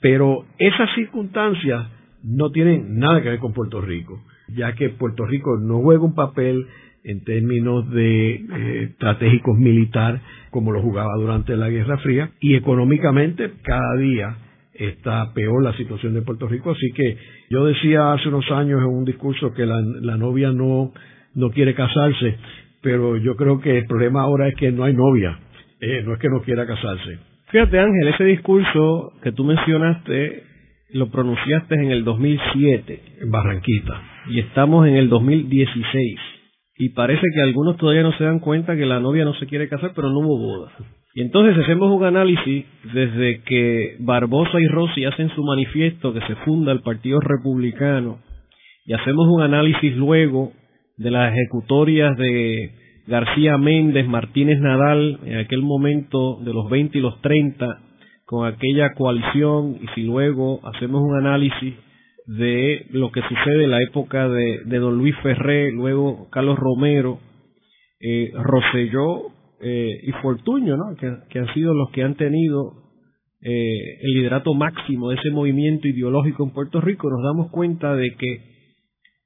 pero 0.00 0.46
esas 0.58 0.88
circunstancias 0.94 1.86
no 2.22 2.50
tienen 2.50 2.98
nada 2.98 3.20
que 3.22 3.30
ver 3.30 3.38
con 3.40 3.52
Puerto 3.52 3.80
Rico 3.80 4.22
ya 4.54 4.74
que 4.74 4.90
Puerto 4.90 5.26
Rico 5.26 5.58
no 5.58 5.80
juega 5.80 6.04
un 6.04 6.14
papel 6.14 6.66
en 7.04 7.24
términos 7.24 7.90
de 7.90 8.34
eh, 8.34 8.82
estratégicos 8.90 9.56
militar 9.56 10.20
como 10.50 10.72
lo 10.72 10.82
jugaba 10.82 11.14
durante 11.16 11.56
la 11.56 11.68
Guerra 11.70 11.98
Fría 11.98 12.30
y 12.40 12.54
económicamente 12.54 13.50
cada 13.62 13.96
día 13.96 14.36
está 14.74 15.32
peor 15.34 15.62
la 15.62 15.76
situación 15.76 16.14
de 16.14 16.22
Puerto 16.22 16.46
Rico. 16.46 16.70
Así 16.70 16.92
que 16.94 17.16
yo 17.50 17.64
decía 17.66 18.12
hace 18.12 18.28
unos 18.28 18.50
años 18.50 18.80
en 18.80 18.88
un 18.88 19.04
discurso 19.04 19.52
que 19.54 19.66
la, 19.66 20.16
novia 20.16 20.52
no 20.52 20.92
no 21.34 21.50
quiere 21.50 21.74
casarse 21.74 22.36
pero 22.82 23.16
yo 23.18 23.36
creo 23.36 23.60
que 23.60 23.78
el 23.78 23.86
problema 23.86 24.22
ahora 24.22 24.48
es 24.48 24.54
que 24.54 24.72
no 24.72 24.84
hay 24.84 24.94
novia. 24.94 25.38
Eh, 25.80 26.02
no 26.04 26.14
es 26.14 26.18
que 26.18 26.28
no 26.28 26.40
quiera 26.42 26.66
casarse. 26.66 27.18
Fíjate 27.50 27.78
Ángel 27.78 28.08
ese 28.08 28.24
discurso 28.24 29.12
que 29.22 29.32
tú 29.32 29.44
mencionaste 29.44 30.44
lo 30.92 31.10
pronunciaste 31.10 31.74
en 31.74 31.90
el 31.90 32.04
2007 32.04 33.02
en 33.20 33.30
Barranquita 33.30 34.09
y 34.28 34.40
estamos 34.40 34.86
en 34.86 34.96
el 34.96 35.08
2016 35.08 36.18
y 36.78 36.88
parece 36.90 37.26
que 37.34 37.42
algunos 37.42 37.76
todavía 37.76 38.02
no 38.02 38.12
se 38.16 38.24
dan 38.24 38.38
cuenta 38.38 38.74
que 38.74 38.86
la 38.86 39.00
novia 39.00 39.24
no 39.24 39.34
se 39.34 39.46
quiere 39.46 39.68
casar, 39.68 39.92
pero 39.94 40.08
no 40.08 40.20
hubo 40.20 40.38
boda. 40.38 40.72
Y 41.14 41.20
entonces 41.20 41.62
hacemos 41.62 41.94
un 41.94 42.04
análisis 42.04 42.64
desde 42.94 43.42
que 43.42 43.96
Barbosa 43.98 44.58
y 44.58 44.66
Rossi 44.66 45.04
hacen 45.04 45.28
su 45.34 45.44
manifiesto 45.44 46.14
que 46.14 46.20
se 46.22 46.36
funda 46.36 46.72
el 46.72 46.80
Partido 46.80 47.20
Republicano 47.20 48.20
y 48.86 48.94
hacemos 48.94 49.26
un 49.28 49.42
análisis 49.42 49.94
luego 49.96 50.52
de 50.96 51.10
las 51.10 51.34
ejecutorias 51.34 52.16
de 52.16 52.70
García 53.06 53.58
Méndez, 53.58 54.06
Martínez 54.06 54.60
Nadal, 54.60 55.18
en 55.24 55.38
aquel 55.38 55.62
momento 55.62 56.38
de 56.42 56.54
los 56.54 56.70
20 56.70 56.96
y 56.96 57.00
los 57.00 57.20
30, 57.20 57.66
con 58.24 58.46
aquella 58.46 58.94
coalición, 58.94 59.76
y 59.82 59.86
si 59.94 60.02
luego 60.02 60.60
hacemos 60.66 61.02
un 61.02 61.18
análisis 61.18 61.74
de 62.30 62.86
lo 62.90 63.10
que 63.10 63.22
sucede 63.22 63.64
en 63.64 63.72
la 63.72 63.82
época 63.82 64.28
de, 64.28 64.62
don 64.64 64.96
Luis 64.96 65.16
Ferré, 65.20 65.72
luego 65.72 66.28
Carlos 66.30 66.56
Romero, 66.56 67.18
eh, 68.00 68.30
eh, 69.62 70.00
y 70.04 70.12
Fortuño, 70.22 70.76
¿no? 70.76 70.94
que, 71.28 71.38
han 71.38 71.54
sido 71.54 71.74
los 71.74 71.90
que 71.90 72.04
han 72.04 72.14
tenido 72.14 72.74
eh, 73.42 73.98
el 74.02 74.14
liderato 74.14 74.54
máximo 74.54 75.10
de 75.10 75.16
ese 75.16 75.30
movimiento 75.32 75.88
ideológico 75.88 76.44
en 76.44 76.50
Puerto 76.50 76.80
Rico, 76.80 77.10
nos 77.10 77.24
damos 77.24 77.50
cuenta 77.50 77.96
de 77.96 78.14
que 78.14 78.42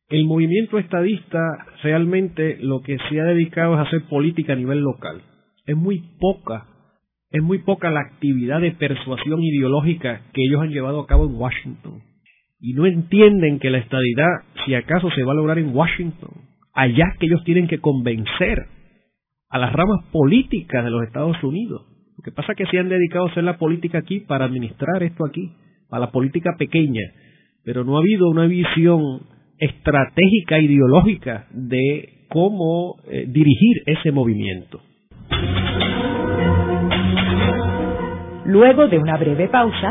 el 0.09 0.25
movimiento 0.25 0.79
estadista 0.79 1.41
realmente 1.83 2.57
lo 2.61 2.81
que 2.81 2.97
se 3.11 3.21
ha 3.21 3.25
dedicado 3.25 3.75
es 3.75 3.81
a 3.81 3.83
hacer 3.83 4.05
política 4.09 4.55
a 4.55 4.57
nivel 4.57 4.81
local. 4.81 5.21
Es 5.67 5.77
muy 5.77 6.03
poca, 6.19 6.69
es 7.31 7.43
muy 7.43 7.59
poca 7.59 7.91
la 7.91 8.01
actividad 8.01 8.63
de 8.63 8.73
persuasión 8.73 9.43
ideológica 9.43 10.23
que 10.33 10.43
ellos 10.43 10.63
han 10.63 10.71
llevado 10.71 11.01
a 11.01 11.07
cabo 11.07 11.27
en 11.27 11.35
Washington 11.35 12.14
y 12.65 12.73
no 12.73 12.87
entienden 12.87 13.59
que 13.59 13.69
la 13.69 13.77
estadidad, 13.77 14.41
si 14.65 14.75
acaso 14.75 15.11
se 15.11 15.23
va 15.23 15.33
a 15.33 15.35
lograr 15.35 15.59
en 15.59 15.77
Washington, 15.77 16.31
allá 16.73 17.05
que 17.21 17.27
ellos 17.27 17.45
tienen 17.45 17.69
que 17.69 17.79
convencer 17.79 18.59
a 19.51 19.59
las 19.59 19.71
ramas 19.71 20.07
políticas 20.11 20.83
de 20.83 20.91
los 20.91 21.03
Estados 21.03 21.37
Unidos. 21.45 21.83
Lo 22.17 22.25
que 22.25 22.33
pasa 22.33 22.53
es 22.53 22.57
que 22.57 22.67
se 22.67 22.79
han 22.79 22.89
dedicado 22.89 23.27
a 23.27 23.31
hacer 23.31 23.45
la 23.45 23.59
política 23.59 23.99
aquí 23.99 24.21
para 24.21 24.47
administrar 24.47 25.03
esto 25.03 25.27
aquí, 25.27 25.53
para 25.91 26.07
la 26.07 26.11
política 26.11 26.53
pequeña, 26.59 27.03
pero 27.67 27.85
no 27.85 27.99
ha 27.99 28.01
habido 28.01 28.31
una 28.31 28.47
visión 28.47 29.21
estratégica 29.59 30.59
ideológica 30.59 31.49
de 31.51 32.25
cómo 32.31 32.97
eh, 33.11 33.27
dirigir 33.29 33.83
ese 33.85 34.11
movimiento. 34.11 34.81
Luego 38.47 38.89
de 38.89 38.99
una 38.99 39.19
breve 39.19 39.49
pausa, 39.49 39.91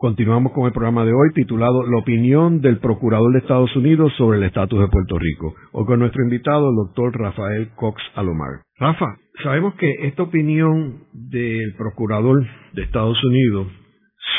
Continuamos 0.00 0.52
con 0.52 0.64
el 0.64 0.72
programa 0.72 1.04
de 1.04 1.12
hoy 1.12 1.28
titulado 1.34 1.82
La 1.82 1.98
opinión 1.98 2.62
del 2.62 2.78
Procurador 2.78 3.34
de 3.34 3.40
Estados 3.40 3.76
Unidos 3.76 4.10
sobre 4.16 4.38
el 4.38 4.44
estatus 4.44 4.80
de 4.80 4.88
Puerto 4.88 5.18
Rico. 5.18 5.54
Hoy 5.72 5.84
con 5.84 5.98
nuestro 5.98 6.22
invitado, 6.22 6.70
el 6.70 6.76
doctor 6.86 7.12
Rafael 7.20 7.68
Cox 7.76 8.00
Alomar. 8.14 8.62
Rafa, 8.78 9.04
sabemos 9.42 9.74
que 9.74 10.06
esta 10.06 10.22
opinión 10.22 11.00
del 11.12 11.74
Procurador 11.76 12.42
de 12.72 12.82
Estados 12.82 13.22
Unidos 13.22 13.66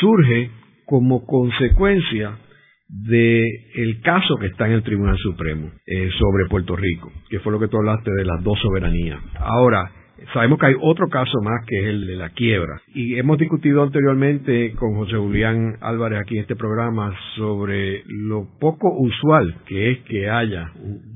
surge 0.00 0.50
como 0.84 1.24
consecuencia 1.26 2.40
del 2.88 4.00
caso 4.02 4.38
que 4.40 4.46
está 4.46 4.66
en 4.66 4.72
el 4.72 4.82
Tribunal 4.82 5.16
Supremo 5.18 5.70
eh, 5.86 6.10
sobre 6.18 6.46
Puerto 6.50 6.74
Rico, 6.74 7.12
que 7.30 7.38
fue 7.38 7.52
lo 7.52 7.60
que 7.60 7.68
tú 7.68 7.76
hablaste 7.76 8.10
de 8.10 8.24
las 8.24 8.42
dos 8.42 8.58
soberanías. 8.58 9.20
Ahora, 9.38 9.92
Sabemos 10.32 10.58
que 10.58 10.66
hay 10.66 10.74
otro 10.80 11.08
caso 11.08 11.40
más 11.42 11.64
que 11.66 11.78
es 11.78 11.86
el 11.86 12.06
de 12.06 12.16
la 12.16 12.30
quiebra. 12.30 12.80
Y 12.94 13.16
hemos 13.16 13.38
discutido 13.38 13.82
anteriormente 13.82 14.72
con 14.72 14.94
José 14.94 15.16
Julián 15.16 15.76
Álvarez 15.80 16.20
aquí 16.20 16.36
en 16.36 16.42
este 16.42 16.56
programa 16.56 17.14
sobre 17.36 18.02
lo 18.06 18.48
poco 18.58 18.92
usual 18.98 19.56
que 19.66 19.90
es 19.90 19.98
que 20.00 20.28
haya 20.28 20.72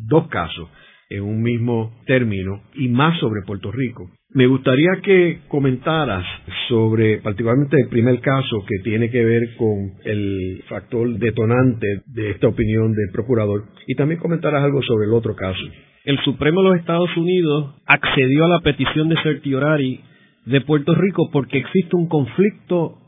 dos 0.09 0.29
casos 0.29 0.69
en 1.09 1.23
un 1.23 1.43
mismo 1.43 1.93
término 2.07 2.63
y 2.75 2.89
más 2.89 3.19
sobre 3.21 3.43
Puerto 3.43 3.71
Rico. 3.71 4.11
Me 4.31 4.47
gustaría 4.47 5.01
que 5.03 5.41
comentaras 5.49 6.25
sobre 6.69 7.19
particularmente 7.19 7.77
el 7.81 7.89
primer 7.89 8.21
caso 8.21 8.65
que 8.67 8.83
tiene 8.83 9.11
que 9.11 9.25
ver 9.25 9.57
con 9.57 9.93
el 10.05 10.63
factor 10.69 11.09
detonante 11.17 12.03
de 12.07 12.31
esta 12.31 12.49
opinión 12.49 12.93
del 12.93 13.11
procurador 13.13 13.65
y 13.87 13.95
también 13.95 14.21
comentaras 14.21 14.65
algo 14.65 14.83
sobre 14.83 15.07
el 15.07 15.15
otro 15.15 15.35
caso 15.37 15.63
el 16.07 16.23
Supremo 16.23 16.63
de 16.63 16.69
los 16.69 16.79
Estados 16.79 17.15
Unidos 17.17 17.75
accedió 17.85 18.45
a 18.45 18.49
la 18.49 18.61
petición 18.61 19.09
de 19.09 19.21
certiorari 19.25 20.01
de 20.47 20.61
Puerto 20.61 20.95
Rico 20.95 21.31
porque 21.33 21.59
existe 21.59 21.97
un 21.97 22.07
conflicto 22.07 22.99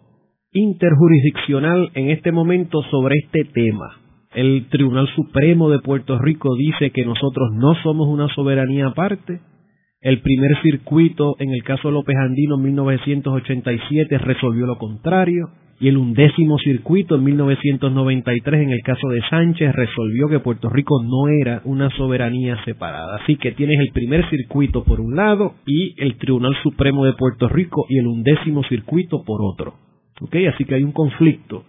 interjurisdiccional 0.53 1.93
en 1.95 2.11
este 2.11 2.33
momento 2.33 2.83
sobre 2.91 3.15
este 3.25 3.45
tema. 3.45 4.01
El 4.35 4.67
Tribunal 4.69 5.09
Supremo 5.15 5.71
de 5.71 5.79
Puerto 5.79 6.19
Rico 6.19 6.57
dice 6.57 6.91
que 6.91 7.05
nosotros 7.05 7.51
no 7.55 7.77
somos 7.85 8.09
una 8.09 8.27
soberanía 8.35 8.89
aparte. 8.89 9.41
El 10.01 10.21
primer 10.21 10.61
circuito 10.63 11.37
en 11.39 11.51
el 11.51 11.63
caso 11.63 11.89
de 11.89 11.95
López 11.95 12.17
Andino 12.17 12.57
en 12.57 12.63
1987 12.63 14.19
resolvió 14.19 14.67
lo 14.67 14.77
contrario 14.77 15.51
y 15.81 15.89
el 15.89 15.97
undécimo 15.97 16.59
circuito 16.59 17.15
en 17.15 17.25
1993 17.25 18.63
en 18.63 18.71
el 18.71 18.81
caso 18.83 19.09
de 19.09 19.21
Sánchez 19.31 19.73
resolvió 19.75 20.29
que 20.29 20.41
Puerto 20.41 20.69
Rico 20.69 21.03
no 21.03 21.29
era 21.29 21.63
una 21.65 21.89
soberanía 21.91 22.63
separada. 22.65 23.17
Así 23.23 23.37
que 23.37 23.53
tienes 23.53 23.79
el 23.81 23.93
primer 23.93 24.29
circuito 24.29 24.83
por 24.83 25.01
un 25.01 25.15
lado 25.15 25.55
y 25.67 25.95
el 26.03 26.17
Tribunal 26.17 26.57
Supremo 26.63 27.05
de 27.05 27.13
Puerto 27.13 27.49
Rico 27.49 27.87
y 27.89 27.99
el 27.99 28.07
undécimo 28.07 28.65
circuito 28.65 29.23
por 29.25 29.41
otro. 29.43 29.75
¿Ok? 30.21 30.35
Así 30.53 30.65
que 30.65 30.75
hay 30.75 30.83
un 30.83 30.93
conflicto. 30.93 31.65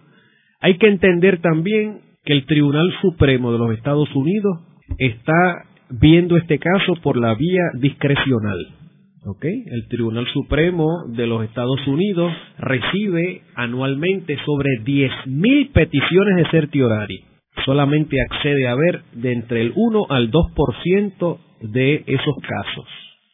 Hay 0.60 0.76
que 0.78 0.88
entender 0.88 1.40
también 1.40 2.00
que 2.24 2.32
el 2.32 2.46
Tribunal 2.46 2.92
Supremo 3.00 3.52
de 3.52 3.58
los 3.58 3.72
Estados 3.76 4.14
Unidos 4.14 4.58
está 4.98 5.66
viendo 5.88 6.36
este 6.36 6.58
caso 6.58 6.94
por 7.02 7.16
la 7.16 7.34
vía 7.34 7.62
discrecional. 7.78 8.79
El 9.22 9.86
Tribunal 9.88 10.26
Supremo 10.32 11.04
de 11.08 11.26
los 11.26 11.44
Estados 11.44 11.86
Unidos 11.86 12.32
recibe 12.58 13.42
anualmente 13.54 14.36
sobre 14.46 14.82
10.000 14.82 15.72
peticiones 15.72 16.36
de 16.36 16.50
certiorari. 16.50 17.24
Solamente 17.66 18.16
accede 18.22 18.66
a 18.66 18.74
ver 18.74 19.02
de 19.12 19.32
entre 19.32 19.60
el 19.60 19.72
1 19.76 20.06
al 20.08 20.30
2% 20.30 21.38
de 21.60 22.02
esos 22.06 22.34
casos. 22.40 22.86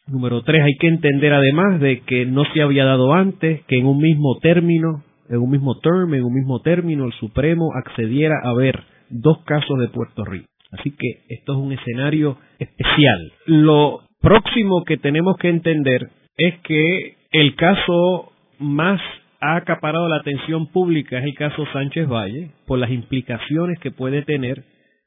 Número 0.08 0.42
3, 0.42 0.62
hay 0.64 0.74
que 0.80 0.88
entender 0.88 1.32
además 1.32 1.80
de 1.80 2.00
que 2.00 2.26
no 2.26 2.44
se 2.52 2.62
había 2.62 2.84
dado 2.84 3.12
antes 3.12 3.62
que 3.66 3.78
en 3.78 3.86
un 3.86 3.98
mismo 3.98 4.38
término, 4.42 5.04
en 5.28 5.38
un 5.38 5.50
mismo 5.50 5.78
term, 5.78 6.14
en 6.14 6.24
un 6.24 6.34
mismo 6.34 6.60
término, 6.62 7.04
el 7.04 7.12
Supremo 7.12 7.70
accediera 7.74 8.34
a 8.42 8.52
ver 8.54 8.82
dos 9.08 9.38
casos 9.44 9.78
de 9.78 9.88
Puerto 9.88 10.24
Rico. 10.24 10.46
Así 10.72 10.90
que 10.90 11.22
esto 11.28 11.52
es 11.52 11.58
un 11.58 11.72
escenario 11.72 12.38
especial. 12.58 13.32
Lo 13.46 14.00
próximo 14.20 14.84
que 14.84 14.96
tenemos 14.96 15.36
que 15.38 15.48
entender 15.48 16.10
es 16.36 16.58
que 16.60 17.16
el 17.32 17.54
caso 17.56 18.32
más 18.58 19.00
ha 19.40 19.56
acaparado 19.56 20.08
la 20.08 20.16
atención 20.16 20.66
pública 20.68 21.18
es 21.18 21.24
el 21.24 21.34
caso 21.34 21.66
Sánchez 21.72 22.08
Valle 22.08 22.50
por 22.66 22.78
las 22.78 22.90
implicaciones 22.90 23.78
que 23.80 23.90
puede 23.90 24.22
tener 24.22 24.64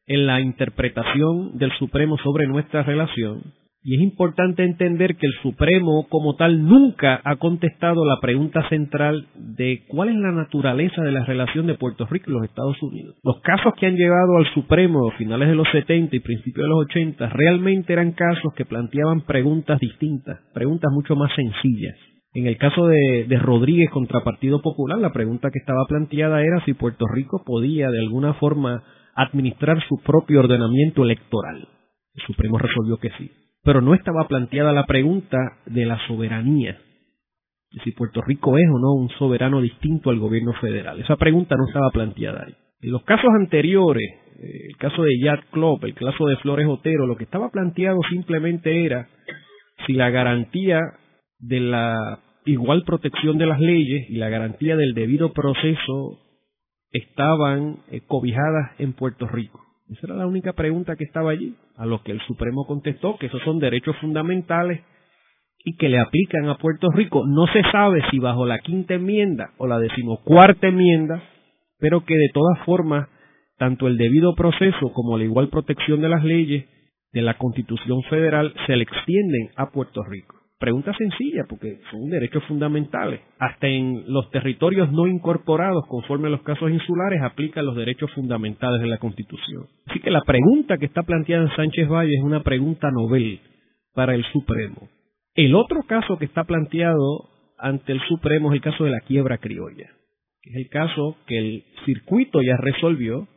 en 0.08 0.26
la 0.26 0.42
interpretación 0.42 1.58
del 1.58 1.72
Supremo 1.78 2.18
sobre 2.18 2.48
nuestra 2.48 2.84
relación 2.84 3.54
y 3.82 3.96
es 3.96 4.02
importante 4.02 4.64
entender 4.64 5.16
que 5.16 5.26
el 5.26 5.34
Supremo 5.42 6.06
como 6.10 6.36
tal 6.36 6.66
nunca 6.66 7.22
ha 7.24 7.38
contestado 7.38 8.06
la 8.06 8.20
pregunta 8.20 8.68
central 8.68 9.28
de 9.36 9.84
cuál 9.88 10.10
es 10.10 10.16
la 10.16 10.34
naturaleza 10.34 11.02
de 11.02 11.14
la 11.14 11.24
relación 11.24 11.66
de 11.66 11.76
Puerto 11.76 12.06
Rico 12.06 12.30
y 12.30 12.34
los 12.34 12.44
Estados 12.44 12.82
Unidos. 12.84 13.16
Los 13.24 13.40
casos 13.40 13.74
que 13.80 13.88
han 13.88 13.96
llevado 13.96 14.38
al 14.38 14.54
Supremo 14.54 15.08
a 15.08 15.18
finales 15.18 15.48
de 15.48 15.56
los 15.56 15.68
70 15.72 16.14
y 16.14 16.20
principios 16.20 16.66
de 16.66 16.70
los 16.70 16.86
80 16.86 17.30
realmente 17.30 17.94
eran 17.94 18.12
casos 18.12 18.54
que 18.54 18.66
planteaban 18.66 19.22
preguntas 19.22 19.80
distintas, 19.80 20.40
preguntas 20.54 20.92
mucho 20.92 21.16
más 21.16 21.32
sencillas. 21.34 21.96
En 22.34 22.48
el 22.48 22.58
caso 22.58 22.86
de, 22.86 23.26
de 23.28 23.40
Rodríguez 23.40 23.90
contra 23.92 24.24
Partido 24.24 24.62
Popular, 24.62 25.00
la 25.00 25.14
pregunta 25.14 25.50
que 25.52 25.60
estaba 25.60 25.86
planteada 25.88 26.44
era 26.44 26.64
si 26.66 26.74
Puerto 26.74 27.06
Rico 27.08 27.44
podía 27.46 27.90
de 27.90 28.00
alguna 28.00 28.34
forma 28.34 28.84
administrar 29.16 29.82
su 29.88 29.98
propio 30.04 30.42
ordenamiento 30.42 31.04
electoral. 31.04 31.68
El 32.14 32.24
Supremo 32.28 32.58
resolvió 32.58 32.98
que 32.98 33.10
sí 33.18 33.32
pero 33.64 33.82
no 33.82 33.94
estaba 33.94 34.28
planteada 34.28 34.72
la 34.72 34.86
pregunta 34.86 35.38
de 35.66 35.86
la 35.86 36.00
soberanía, 36.08 36.80
de 37.72 37.84
si 37.84 37.92
Puerto 37.92 38.22
Rico 38.22 38.58
es 38.58 38.68
o 38.70 38.80
no 38.80 38.94
un 38.94 39.10
soberano 39.18 39.62
distinto 39.62 40.10
al 40.10 40.20
gobierno 40.20 40.54
federal. 40.54 41.00
Esa 41.00 41.18
pregunta 41.18 41.56
no 41.58 41.68
estaba 41.68 41.90
planteada 41.92 42.46
ahí. 42.48 42.56
En 42.82 42.92
los 42.92 43.04
casos 43.04 43.30
anteriores, 43.38 44.10
eh, 44.40 44.68
el 44.70 44.78
caso 44.78 45.04
de 45.04 45.20
Yad 45.20 45.40
Club, 45.52 45.84
el 45.84 45.94
caso 45.94 46.26
de 46.26 46.38
Flores 46.38 46.68
Otero, 46.68 47.06
lo 47.06 47.18
que 47.18 47.26
estaba 47.26 47.50
planteado 47.50 48.00
simplemente 48.10 48.86
era 48.86 49.10
si 49.86 49.94
la 49.94 50.10
garantía 50.10 50.80
de 51.40 51.60
la 51.60 52.20
igual 52.46 52.84
protección 52.84 53.38
de 53.38 53.46
las 53.46 53.60
leyes 53.60 54.10
y 54.10 54.16
la 54.16 54.30
garantía 54.30 54.76
del 54.76 54.94
debido 54.94 55.34
proceso 55.34 56.20
estaban 56.92 57.80
eh, 57.92 58.02
cobijadas 58.08 58.72
en 58.80 58.94
Puerto 58.94 59.28
Rico. 59.28 59.69
Esa 59.90 60.08
era 60.08 60.16
la 60.16 60.28
única 60.28 60.54
pregunta 60.54 60.96
que 60.96 61.04
estaba 61.04 61.32
allí, 61.32 61.56
a 61.76 61.86
lo 61.86 62.04
que 62.04 62.12
el 62.12 62.22
Supremo 62.22 62.66
contestó 62.68 63.18
que 63.18 63.26
esos 63.26 63.42
son 63.42 63.60
derechos 63.60 63.96
fundamentales 63.98 64.82
y 65.66 65.76
que 65.78 65.90
le 65.90 66.00
aplican 66.00 66.48
a 66.48 66.58
Puerto 66.58 66.90
Rico. 66.92 67.26
No 67.26 67.48
se 67.48 67.64
sabe 67.72 68.04
si 68.12 68.20
bajo 68.20 68.46
la 68.46 68.60
quinta 68.60 68.94
enmienda 68.94 69.52
o 69.58 69.66
la 69.66 69.80
decimocuarta 69.80 70.68
enmienda, 70.68 71.24
pero 71.80 72.06
que 72.06 72.16
de 72.16 72.30
todas 72.32 72.64
formas, 72.66 73.10
tanto 73.58 73.88
el 73.88 73.98
debido 73.98 74.36
proceso 74.36 74.94
como 74.94 75.18
la 75.18 75.24
igual 75.24 75.50
protección 75.50 76.02
de 76.02 76.10
las 76.10 76.24
leyes 76.24 76.66
de 77.12 77.22
la 77.24 77.38
Constitución 77.38 78.04
Federal 78.04 78.54
se 78.68 78.76
le 78.76 78.84
extienden 78.84 79.50
a 79.56 79.72
Puerto 79.72 80.04
Rico. 80.04 80.39
Pregunta 80.60 80.94
sencilla, 80.98 81.46
porque 81.48 81.80
son 81.90 82.10
derechos 82.10 82.44
fundamentales. 82.44 83.22
Hasta 83.40 83.68
en 83.68 84.04
los 84.12 84.30
territorios 84.30 84.92
no 84.92 85.08
incorporados, 85.08 85.86
conforme 85.88 86.28
a 86.28 86.32
los 86.32 86.42
casos 86.42 86.70
insulares, 86.70 87.22
aplican 87.24 87.66
los 87.66 87.78
derechos 87.78 88.12
fundamentales 88.12 88.82
de 88.82 88.88
la 88.88 88.98
Constitución. 88.98 89.68
Así 89.88 90.02
que 90.02 90.12
la 90.12 90.20
pregunta 90.22 90.78
que 90.78 90.86
está 90.86 91.04
planteada 91.04 91.44
en 91.44 91.56
Sánchez 91.56 91.88
Valle 91.88 92.14
es 92.14 92.24
una 92.24 92.44
pregunta 92.44 92.90
novel 92.92 93.40
para 93.94 94.14
el 94.16 94.26
Supremo. 94.34 94.90
El 95.34 95.56
otro 95.56 95.84
caso 95.84 96.18
que 96.18 96.26
está 96.26 96.44
planteado 96.44 97.30
ante 97.58 97.94
el 97.94 98.02
Supremo 98.10 98.50
es 98.50 98.56
el 98.56 98.62
caso 98.62 98.84
de 98.84 98.92
la 98.92 99.00
quiebra 99.00 99.38
criolla, 99.38 99.90
que 100.42 100.50
es 100.50 100.56
el 100.58 100.68
caso 100.68 101.16
que 101.26 101.38
el 101.38 101.64
circuito 101.86 102.42
ya 102.42 102.58
resolvió, 102.58 103.30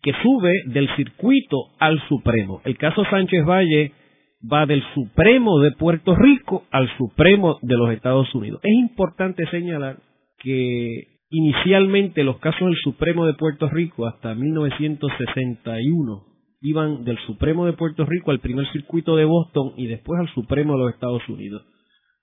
que 0.00 0.12
sube 0.22 0.52
del 0.68 0.88
circuito 0.96 1.56
al 1.78 2.00
Supremo. 2.08 2.62
El 2.64 2.78
caso 2.78 3.04
Sánchez 3.10 3.44
Valle 3.44 3.92
va 4.40 4.66
del 4.66 4.82
Supremo 4.94 5.58
de 5.60 5.72
Puerto 5.72 6.14
Rico 6.14 6.64
al 6.70 6.88
Supremo 6.96 7.58
de 7.62 7.76
los 7.76 7.90
Estados 7.90 8.34
Unidos. 8.34 8.60
Es 8.62 8.74
importante 8.74 9.46
señalar 9.50 9.98
que 10.38 11.20
inicialmente 11.30 12.24
los 12.24 12.38
casos 12.38 12.68
del 12.68 12.76
Supremo 12.76 13.26
de 13.26 13.34
Puerto 13.34 13.68
Rico 13.68 14.06
hasta 14.06 14.34
1961 14.34 16.24
iban 16.62 17.04
del 17.04 17.18
Supremo 17.26 17.66
de 17.66 17.74
Puerto 17.74 18.04
Rico 18.06 18.30
al 18.30 18.40
primer 18.40 18.66
circuito 18.72 19.16
de 19.16 19.24
Boston 19.24 19.72
y 19.76 19.86
después 19.86 20.20
al 20.20 20.28
Supremo 20.34 20.74
de 20.74 20.84
los 20.84 20.94
Estados 20.94 21.28
Unidos. 21.28 21.64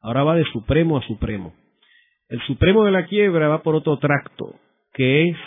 Ahora 0.02 0.24
va 0.24 0.36
de 0.36 0.46
Supremo 0.52 0.98
a 0.98 1.08
Supremo. 1.08 1.54
El 2.30 2.42
Supremo 2.42 2.84
de 2.84 2.92
la 2.92 3.06
quiebra 3.06 3.48
va 3.48 3.62
por 3.62 3.76
otro 3.76 3.98
tracto, 3.98 4.56
que 4.94 5.30
es 5.30 5.38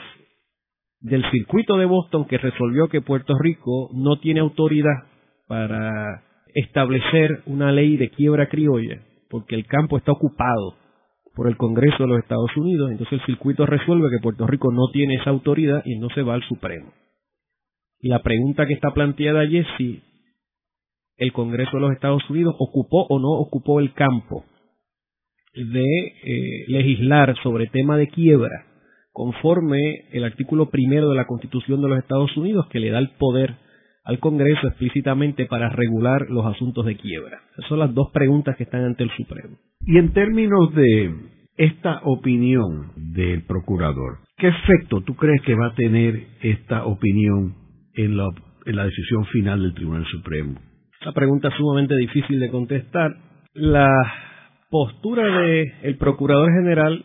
del 1.00 1.28
circuito 1.30 1.76
de 1.76 1.84
Boston 1.84 2.26
que 2.26 2.38
resolvió 2.38 2.88
que 2.88 3.00
Puerto 3.00 3.34
Rico 3.38 3.90
no 3.92 4.18
tiene 4.18 4.40
autoridad 4.40 5.04
para 5.46 6.25
establecer 6.56 7.42
una 7.44 7.70
ley 7.70 7.98
de 7.98 8.08
quiebra 8.08 8.48
criolla, 8.48 9.02
porque 9.28 9.54
el 9.54 9.66
campo 9.66 9.98
está 9.98 10.12
ocupado 10.12 10.74
por 11.34 11.48
el 11.48 11.56
Congreso 11.58 12.04
de 12.04 12.08
los 12.08 12.18
Estados 12.20 12.56
Unidos, 12.56 12.90
entonces 12.90 13.20
el 13.20 13.26
circuito 13.26 13.66
resuelve 13.66 14.08
que 14.10 14.22
Puerto 14.22 14.46
Rico 14.46 14.72
no 14.72 14.88
tiene 14.90 15.16
esa 15.16 15.28
autoridad 15.28 15.82
y 15.84 15.98
no 15.98 16.08
se 16.14 16.22
va 16.22 16.32
al 16.32 16.42
Supremo. 16.44 16.92
Y 18.00 18.08
la 18.08 18.22
pregunta 18.22 18.66
que 18.66 18.72
está 18.72 18.92
planteada 18.94 19.40
allí 19.40 19.58
es 19.58 19.66
si 19.76 20.02
el 21.18 21.32
Congreso 21.32 21.72
de 21.74 21.80
los 21.80 21.92
Estados 21.92 22.28
Unidos 22.30 22.54
ocupó 22.58 23.06
o 23.08 23.18
no 23.18 23.32
ocupó 23.32 23.80
el 23.80 23.92
campo 23.92 24.44
de 25.54 25.84
eh, 25.84 26.64
legislar 26.68 27.34
sobre 27.42 27.66
tema 27.66 27.98
de 27.98 28.08
quiebra 28.08 28.64
conforme 29.12 30.08
el 30.12 30.24
artículo 30.24 30.70
primero 30.70 31.10
de 31.10 31.16
la 31.16 31.26
Constitución 31.26 31.82
de 31.82 31.88
los 31.88 31.98
Estados 31.98 32.34
Unidos 32.36 32.66
que 32.70 32.80
le 32.80 32.90
da 32.90 32.98
el 32.98 33.10
poder 33.18 33.56
al 34.06 34.20
Congreso 34.20 34.68
explícitamente 34.68 35.46
para 35.46 35.68
regular 35.68 36.26
los 36.30 36.46
asuntos 36.46 36.86
de 36.86 36.96
quiebra. 36.96 37.40
Esas 37.52 37.68
son 37.68 37.80
las 37.80 37.92
dos 37.92 38.10
preguntas 38.12 38.56
que 38.56 38.62
están 38.62 38.84
ante 38.84 39.02
el 39.02 39.10
Supremo. 39.10 39.56
Y 39.84 39.98
en 39.98 40.12
términos 40.12 40.72
de 40.74 41.12
esta 41.56 42.00
opinión 42.04 42.92
del 42.96 43.42
procurador, 43.42 44.18
¿qué 44.36 44.48
efecto 44.48 45.00
tú 45.00 45.16
crees 45.16 45.42
que 45.42 45.54
va 45.54 45.68
a 45.68 45.74
tener 45.74 46.24
esta 46.40 46.84
opinión 46.84 47.56
en 47.94 48.16
la, 48.16 48.28
en 48.64 48.76
la 48.76 48.84
decisión 48.84 49.24
final 49.26 49.60
del 49.62 49.74
Tribunal 49.74 50.06
Supremo? 50.06 50.54
Esta 51.00 51.12
pregunta 51.12 51.48
es 51.48 51.54
sumamente 51.54 51.96
difícil 51.96 52.38
de 52.38 52.50
contestar. 52.50 53.16
La 53.54 53.90
postura 54.70 55.40
del 55.40 55.96
Procurador 55.96 56.52
General 56.52 57.04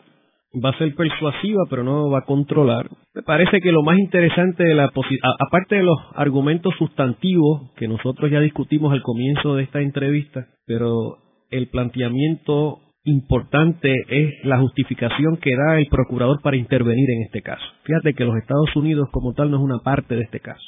va 0.54 0.70
a 0.70 0.78
ser 0.78 0.94
persuasiva, 0.96 1.64
pero 1.70 1.84
no 1.84 2.10
va 2.10 2.20
a 2.20 2.26
controlar. 2.26 2.90
Me 3.14 3.22
parece 3.24 3.62
que 3.62 3.72
lo 3.72 3.84
más 3.84 3.98
interesante 3.98 4.64
de 4.64 4.76
la 4.76 4.92
aparte 5.40 5.76
de 5.76 5.84
los 5.84 5.98
argumentos 6.16 6.74
sustantivos 6.78 7.72
que 7.76 7.88
nosotros 7.88 8.30
ya 8.32 8.40
discutimos 8.40 8.92
al 8.92 9.02
comienzo 9.02 9.56
de 9.56 9.64
esta 9.64 9.82
entrevista, 9.82 10.48
pero 10.66 11.18
el 11.50 11.70
planteamiento 11.70 12.80
importante 13.04 13.92
es 14.10 14.46
la 14.46 14.60
justificación 14.60 15.38
que 15.38 15.52
da 15.56 15.80
el 15.80 15.88
procurador 15.88 16.42
para 16.42 16.58
intervenir 16.58 17.10
en 17.10 17.24
este 17.24 17.42
caso. 17.42 17.66
Fíjate 17.84 18.14
que 18.14 18.26
los 18.26 18.38
Estados 18.38 18.76
Unidos 18.76 19.10
como 19.12 19.34
tal 19.34 19.50
no 19.50 19.58
es 19.58 19.64
una 19.64 19.80
parte 19.80 20.16
de 20.16 20.22
este 20.22 20.40
caso. 20.40 20.64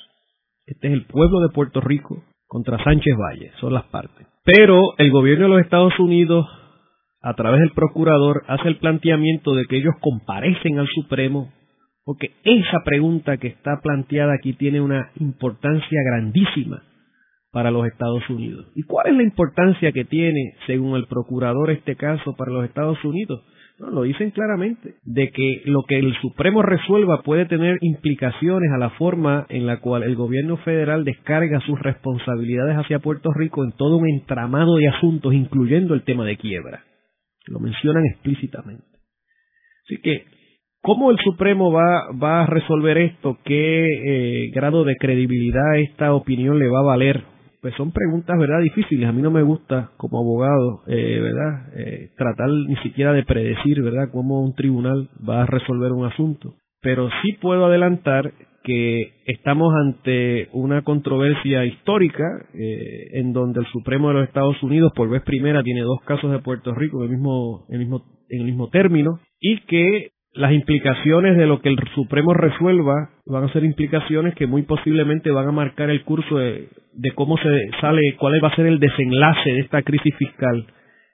Este 0.65 0.87
es 0.87 0.93
el 0.93 1.05
pueblo 1.05 1.41
de 1.41 1.49
Puerto 1.53 1.81
Rico 1.81 2.23
contra 2.47 2.83
Sánchez 2.83 3.15
Valle, 3.17 3.51
son 3.59 3.73
las 3.73 3.83
partes. 3.85 4.27
Pero 4.45 4.81
el 4.97 5.11
gobierno 5.11 5.45
de 5.45 5.49
los 5.51 5.61
Estados 5.61 5.97
Unidos, 5.99 6.45
a 7.23 7.33
través 7.35 7.61
del 7.61 7.71
procurador, 7.71 8.43
hace 8.47 8.67
el 8.67 8.77
planteamiento 8.77 9.55
de 9.55 9.65
que 9.65 9.77
ellos 9.77 9.95
comparecen 10.01 10.77
al 10.77 10.87
Supremo, 10.87 11.51
porque 12.03 12.31
esa 12.43 12.83
pregunta 12.83 13.37
que 13.37 13.47
está 13.47 13.79
planteada 13.81 14.33
aquí 14.33 14.53
tiene 14.53 14.81
una 14.81 15.09
importancia 15.19 15.99
grandísima 16.05 16.83
para 17.53 17.71
los 17.71 17.87
Estados 17.87 18.29
Unidos. 18.29 18.65
¿Y 18.75 18.83
cuál 18.83 19.07
es 19.07 19.15
la 19.15 19.23
importancia 19.23 19.93
que 19.93 20.03
tiene, 20.03 20.55
según 20.67 20.97
el 20.97 21.07
procurador, 21.07 21.71
este 21.71 21.95
caso 21.95 22.35
para 22.35 22.51
los 22.51 22.65
Estados 22.65 23.01
Unidos? 23.05 23.41
No, 23.79 23.89
lo 23.89 24.03
dicen 24.03 24.31
claramente, 24.31 24.95
de 25.03 25.29
que 25.29 25.61
lo 25.65 25.83
que 25.87 25.99
el 25.99 26.13
Supremo 26.21 26.61
resuelva 26.61 27.21
puede 27.23 27.45
tener 27.45 27.77
implicaciones 27.81 28.69
a 28.71 28.77
la 28.77 28.89
forma 28.91 29.45
en 29.49 29.65
la 29.65 29.79
cual 29.79 30.03
el 30.03 30.15
gobierno 30.15 30.57
federal 30.57 31.05
descarga 31.05 31.61
sus 31.61 31.79
responsabilidades 31.79 32.75
hacia 32.75 32.99
Puerto 32.99 33.31
Rico 33.33 33.63
en 33.63 33.71
todo 33.71 33.97
un 33.97 34.09
entramado 34.09 34.75
de 34.75 34.89
asuntos, 34.89 35.33
incluyendo 35.33 35.93
el 35.93 36.03
tema 36.03 36.25
de 36.25 36.37
quiebra. 36.37 36.83
Lo 37.47 37.59
mencionan 37.59 38.05
explícitamente. 38.05 38.85
Así 39.85 39.97
que, 40.01 40.25
¿cómo 40.81 41.11
el 41.11 41.17
Supremo 41.19 41.71
va, 41.71 42.11
va 42.11 42.43
a 42.43 42.45
resolver 42.45 42.97
esto? 42.97 43.37
¿Qué 43.43 43.85
eh, 43.85 44.51
grado 44.53 44.83
de 44.83 44.95
credibilidad 44.95 45.77
esta 45.77 46.13
opinión 46.13 46.59
le 46.59 46.69
va 46.69 46.79
a 46.79 46.83
valer 46.83 47.33
pues 47.63 47.73
son 47.75 47.93
preguntas, 47.93 48.37
¿verdad?, 48.37 48.59
difíciles. 48.59 49.07
A 49.07 49.13
mí 49.13 49.21
no 49.21 49.31
me 49.31 49.41
gusta, 49.41 49.91
como 49.95 50.19
abogado, 50.19 50.83
eh, 50.85 51.21
¿verdad?, 51.21 51.69
eh, 51.77 52.09
tratar 52.17 52.49
ni 52.49 52.75
siquiera 52.83 53.13
de 53.13 53.23
predecir, 53.23 53.81
¿verdad?, 53.81 54.09
cómo 54.11 54.41
un 54.41 54.53
tribunal 54.53 55.07
va 55.27 55.43
a 55.43 55.45
resolver 55.45 55.93
un 55.93 56.05
asunto. 56.05 56.55
Pero 56.81 57.09
sí 57.21 57.37
puedo 57.41 57.65
adelantar 57.65 58.33
que 58.63 59.13
estamos 59.25 59.73
ante 59.75 60.49
una 60.53 60.83
controversia 60.83 61.65
histórica 61.65 62.23
eh, 62.53 63.19
en 63.19 63.33
donde 63.33 63.59
el 63.59 63.65
Supremo 63.67 64.07
de 64.09 64.15
los 64.15 64.27
Estados 64.27 64.61
Unidos 64.63 64.91
por 64.95 65.09
vez 65.09 65.21
primera 65.23 65.63
tiene 65.63 65.81
dos 65.81 65.99
casos 66.05 66.31
de 66.31 66.39
Puerto 66.39 66.73
Rico 66.73 67.03
en 67.03 67.11
el 67.11 67.17
mismo, 67.17 67.65
en 67.69 67.75
el 67.75 67.79
mismo, 67.79 68.03
en 68.29 68.39
el 68.39 68.45
mismo 68.45 68.69
término 68.69 69.19
y 69.39 69.59
que 69.61 70.11
las 70.33 70.51
implicaciones 70.51 71.37
de 71.37 71.45
lo 71.45 71.61
que 71.61 71.69
el 71.69 71.77
Supremo 71.93 72.33
resuelva 72.33 73.11
van 73.25 73.43
a 73.43 73.53
ser 73.53 73.63
implicaciones 73.63 74.33
que 74.35 74.47
muy 74.47 74.63
posiblemente 74.63 75.29
van 75.29 75.47
a 75.47 75.51
marcar 75.51 75.89
el 75.89 76.03
curso 76.03 76.37
de, 76.37 76.69
cómo 77.15 77.37
se 77.37 77.69
sale, 77.79 78.15
cuál 78.17 78.43
va 78.43 78.47
a 78.47 78.55
ser 78.55 78.65
el 78.65 78.79
desenlace 78.79 79.51
de 79.51 79.59
esta 79.59 79.83
crisis 79.83 80.15
fiscal 80.15 80.65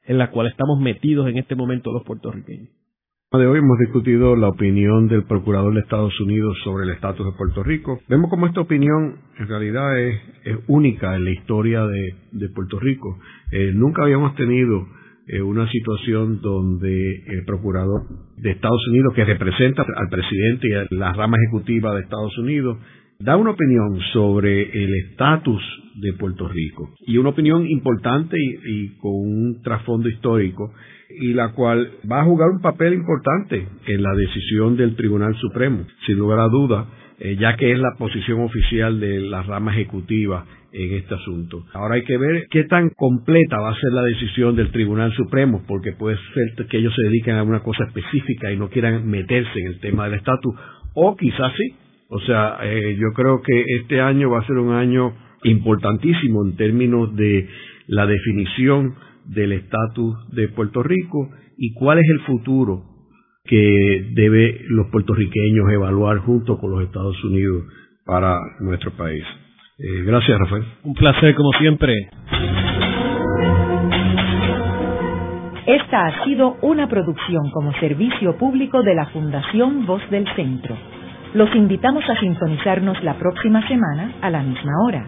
en 0.06 0.18
la 0.18 0.32
cual 0.32 0.48
estamos 0.48 0.80
metidos 0.80 1.28
en 1.28 1.38
este 1.38 1.56
momento 1.56 1.92
los 1.92 2.04
puertorriqueños. 2.04 2.70
De 3.32 3.46
hoy 3.46 3.60
hemos 3.60 3.78
discutido 3.78 4.36
la 4.36 4.48
opinión 4.48 5.08
del 5.08 5.24
Procurador 5.24 5.72
de 5.76 5.82
Estados 5.82 6.20
Unidos 6.20 6.58
sobre 6.64 6.86
el 6.86 6.90
estatus 6.90 7.28
de 7.28 7.38
Puerto 7.38 7.62
Rico. 7.62 8.00
Vemos 8.10 8.28
como 8.28 8.48
esta 8.48 8.62
opinión 8.62 9.18
en 9.38 9.48
realidad 9.48 10.00
es, 10.00 10.20
única 10.66 11.16
en 11.16 11.26
la 11.26 11.30
historia 11.30 11.86
de, 11.86 12.50
Puerto 12.50 12.80
Rico. 12.80 13.20
Eh, 13.52 13.72
nunca 13.76 14.02
habíamos 14.02 14.34
tenido 14.36 14.84
eh, 15.28 15.44
una 15.44 15.70
situación 15.70 16.42
donde 16.42 17.24
el 17.28 17.46
procurador 17.46 18.02
de 18.38 18.50
Estados 18.50 18.82
Unidos, 18.88 19.14
que 19.14 19.26
representa 19.26 19.84
al 19.84 20.10
presidente 20.10 20.68
y 20.68 20.74
a 20.74 20.88
la 20.90 21.14
rama 21.14 21.38
ejecutiva 21.38 21.94
de 21.94 22.02
Estados 22.02 22.36
Unidos, 22.40 22.80
da 23.20 23.38
una 23.38 23.52
opinión 23.52 24.00
sobre 24.12 24.72
el 24.72 24.96
estatus 25.06 25.62
de 26.02 26.14
Puerto 26.14 26.48
Rico 26.48 26.96
y 27.06 27.18
una 27.18 27.30
opinión 27.30 27.68
importante 27.68 28.38
y, 28.40 28.98
con 28.98 29.12
un 29.12 29.62
trasfondo 29.62 30.10
histórico 30.10 30.74
y 31.10 31.34
la 31.34 31.54
cual 31.54 31.92
va 32.10 32.22
a 32.22 32.26
jugar 32.26 32.50
un 32.50 32.62
papel 32.62 32.94
importante 32.94 33.68
en 33.88 34.04
la 34.04 34.14
decisión 34.14 34.78
del 34.78 34.96
Tribunal 34.96 35.36
Supremo, 35.36 35.86
sin 36.06 36.18
lugar 36.18 36.40
a 36.40 36.48
duda, 36.48 36.86
eh, 37.20 37.36
ya 37.40 37.56
que 37.56 37.72
es 37.72 37.80
la 37.80 37.96
posición 37.98 38.42
oficial 38.42 39.00
de 39.00 39.20
la 39.20 39.42
rama 39.44 39.74
ejecutiva 39.74 40.46
en 40.72 40.94
este 40.94 41.16
asunto. 41.16 41.66
Ahora 41.74 41.96
hay 41.96 42.04
que 42.04 42.18
ver 42.18 42.48
qué 42.52 42.64
tan 42.66 42.90
completa 42.90 43.60
va 43.60 43.72
a 43.72 43.80
ser 43.80 43.92
la 43.92 44.04
decisión 44.04 44.56
del 44.56 44.72
Tribunal 44.72 45.12
Supremo, 45.14 45.64
porque 45.68 45.94
puede 45.94 46.18
ser 46.34 46.68
que 46.68 46.78
ellos 46.78 46.94
se 46.96 47.08
dediquen 47.08 47.36
a 47.36 47.44
una 47.44 47.62
cosa 47.62 47.86
específica 47.86 48.52
y 48.52 48.58
no 48.58 48.70
quieran 48.70 49.08
meterse 49.10 49.60
en 49.60 49.68
el 49.68 49.80
tema 49.80 50.06
del 50.06 50.20
estatus, 50.20 50.54
o 50.94 51.16
quizás 51.16 51.52
sí. 51.58 51.76
O 52.10 52.20
sea, 52.22 52.60
eh, 52.64 52.96
yo 53.00 53.12
creo 53.16 53.42
que 53.42 53.64
este 53.80 54.00
año 54.00 54.30
va 54.30 54.40
a 54.40 54.48
ser 54.48 54.58
un 54.58 54.74
año 54.74 55.14
importantísimo 55.44 56.46
en 56.46 56.56
términos 56.56 57.16
de 57.16 57.48
la 57.88 58.06
definición 58.06 58.96
del 59.30 59.54
estatus 59.54 60.16
de 60.34 60.48
Puerto 60.50 60.84
Rico 60.84 61.30
y 61.58 61.74
cuál 61.74 62.00
es 62.00 62.10
el 62.10 62.20
futuro 62.22 62.84
que 63.44 64.12
debe 64.14 64.62
los 64.70 64.88
puertorriqueños 64.88 65.72
evaluar 65.72 66.20
junto 66.20 66.58
con 66.58 66.72
los 66.72 66.84
Estados 66.84 67.24
Unidos 67.24 67.64
para 68.06 68.40
nuestro 68.60 68.92
país. 68.92 69.24
Eh, 69.78 70.04
gracias, 70.04 70.38
Rafael. 70.38 70.64
Un 70.84 70.94
placer, 70.94 71.36
como 71.36 71.52
siempre. 71.54 71.94
Esta 75.66 76.08
ha 76.08 76.26
sido 76.26 76.58
una 76.62 76.88
producción 76.88 77.52
como 77.52 77.72
servicio 77.74 78.36
público 78.38 78.82
de 78.82 78.96
la 78.96 79.06
Fundación 79.08 79.86
Voz 79.86 80.02
del 80.10 80.28
Centro. 80.36 80.76
Los 81.34 81.54
invitamos 81.56 82.04
a 82.10 82.20
sintonizarnos 82.20 83.04
la 83.04 83.14
próxima 83.20 83.66
semana 83.68 84.14
a 84.22 84.32
la 84.32 84.42
misma 84.42 84.72
hora. 84.86 85.08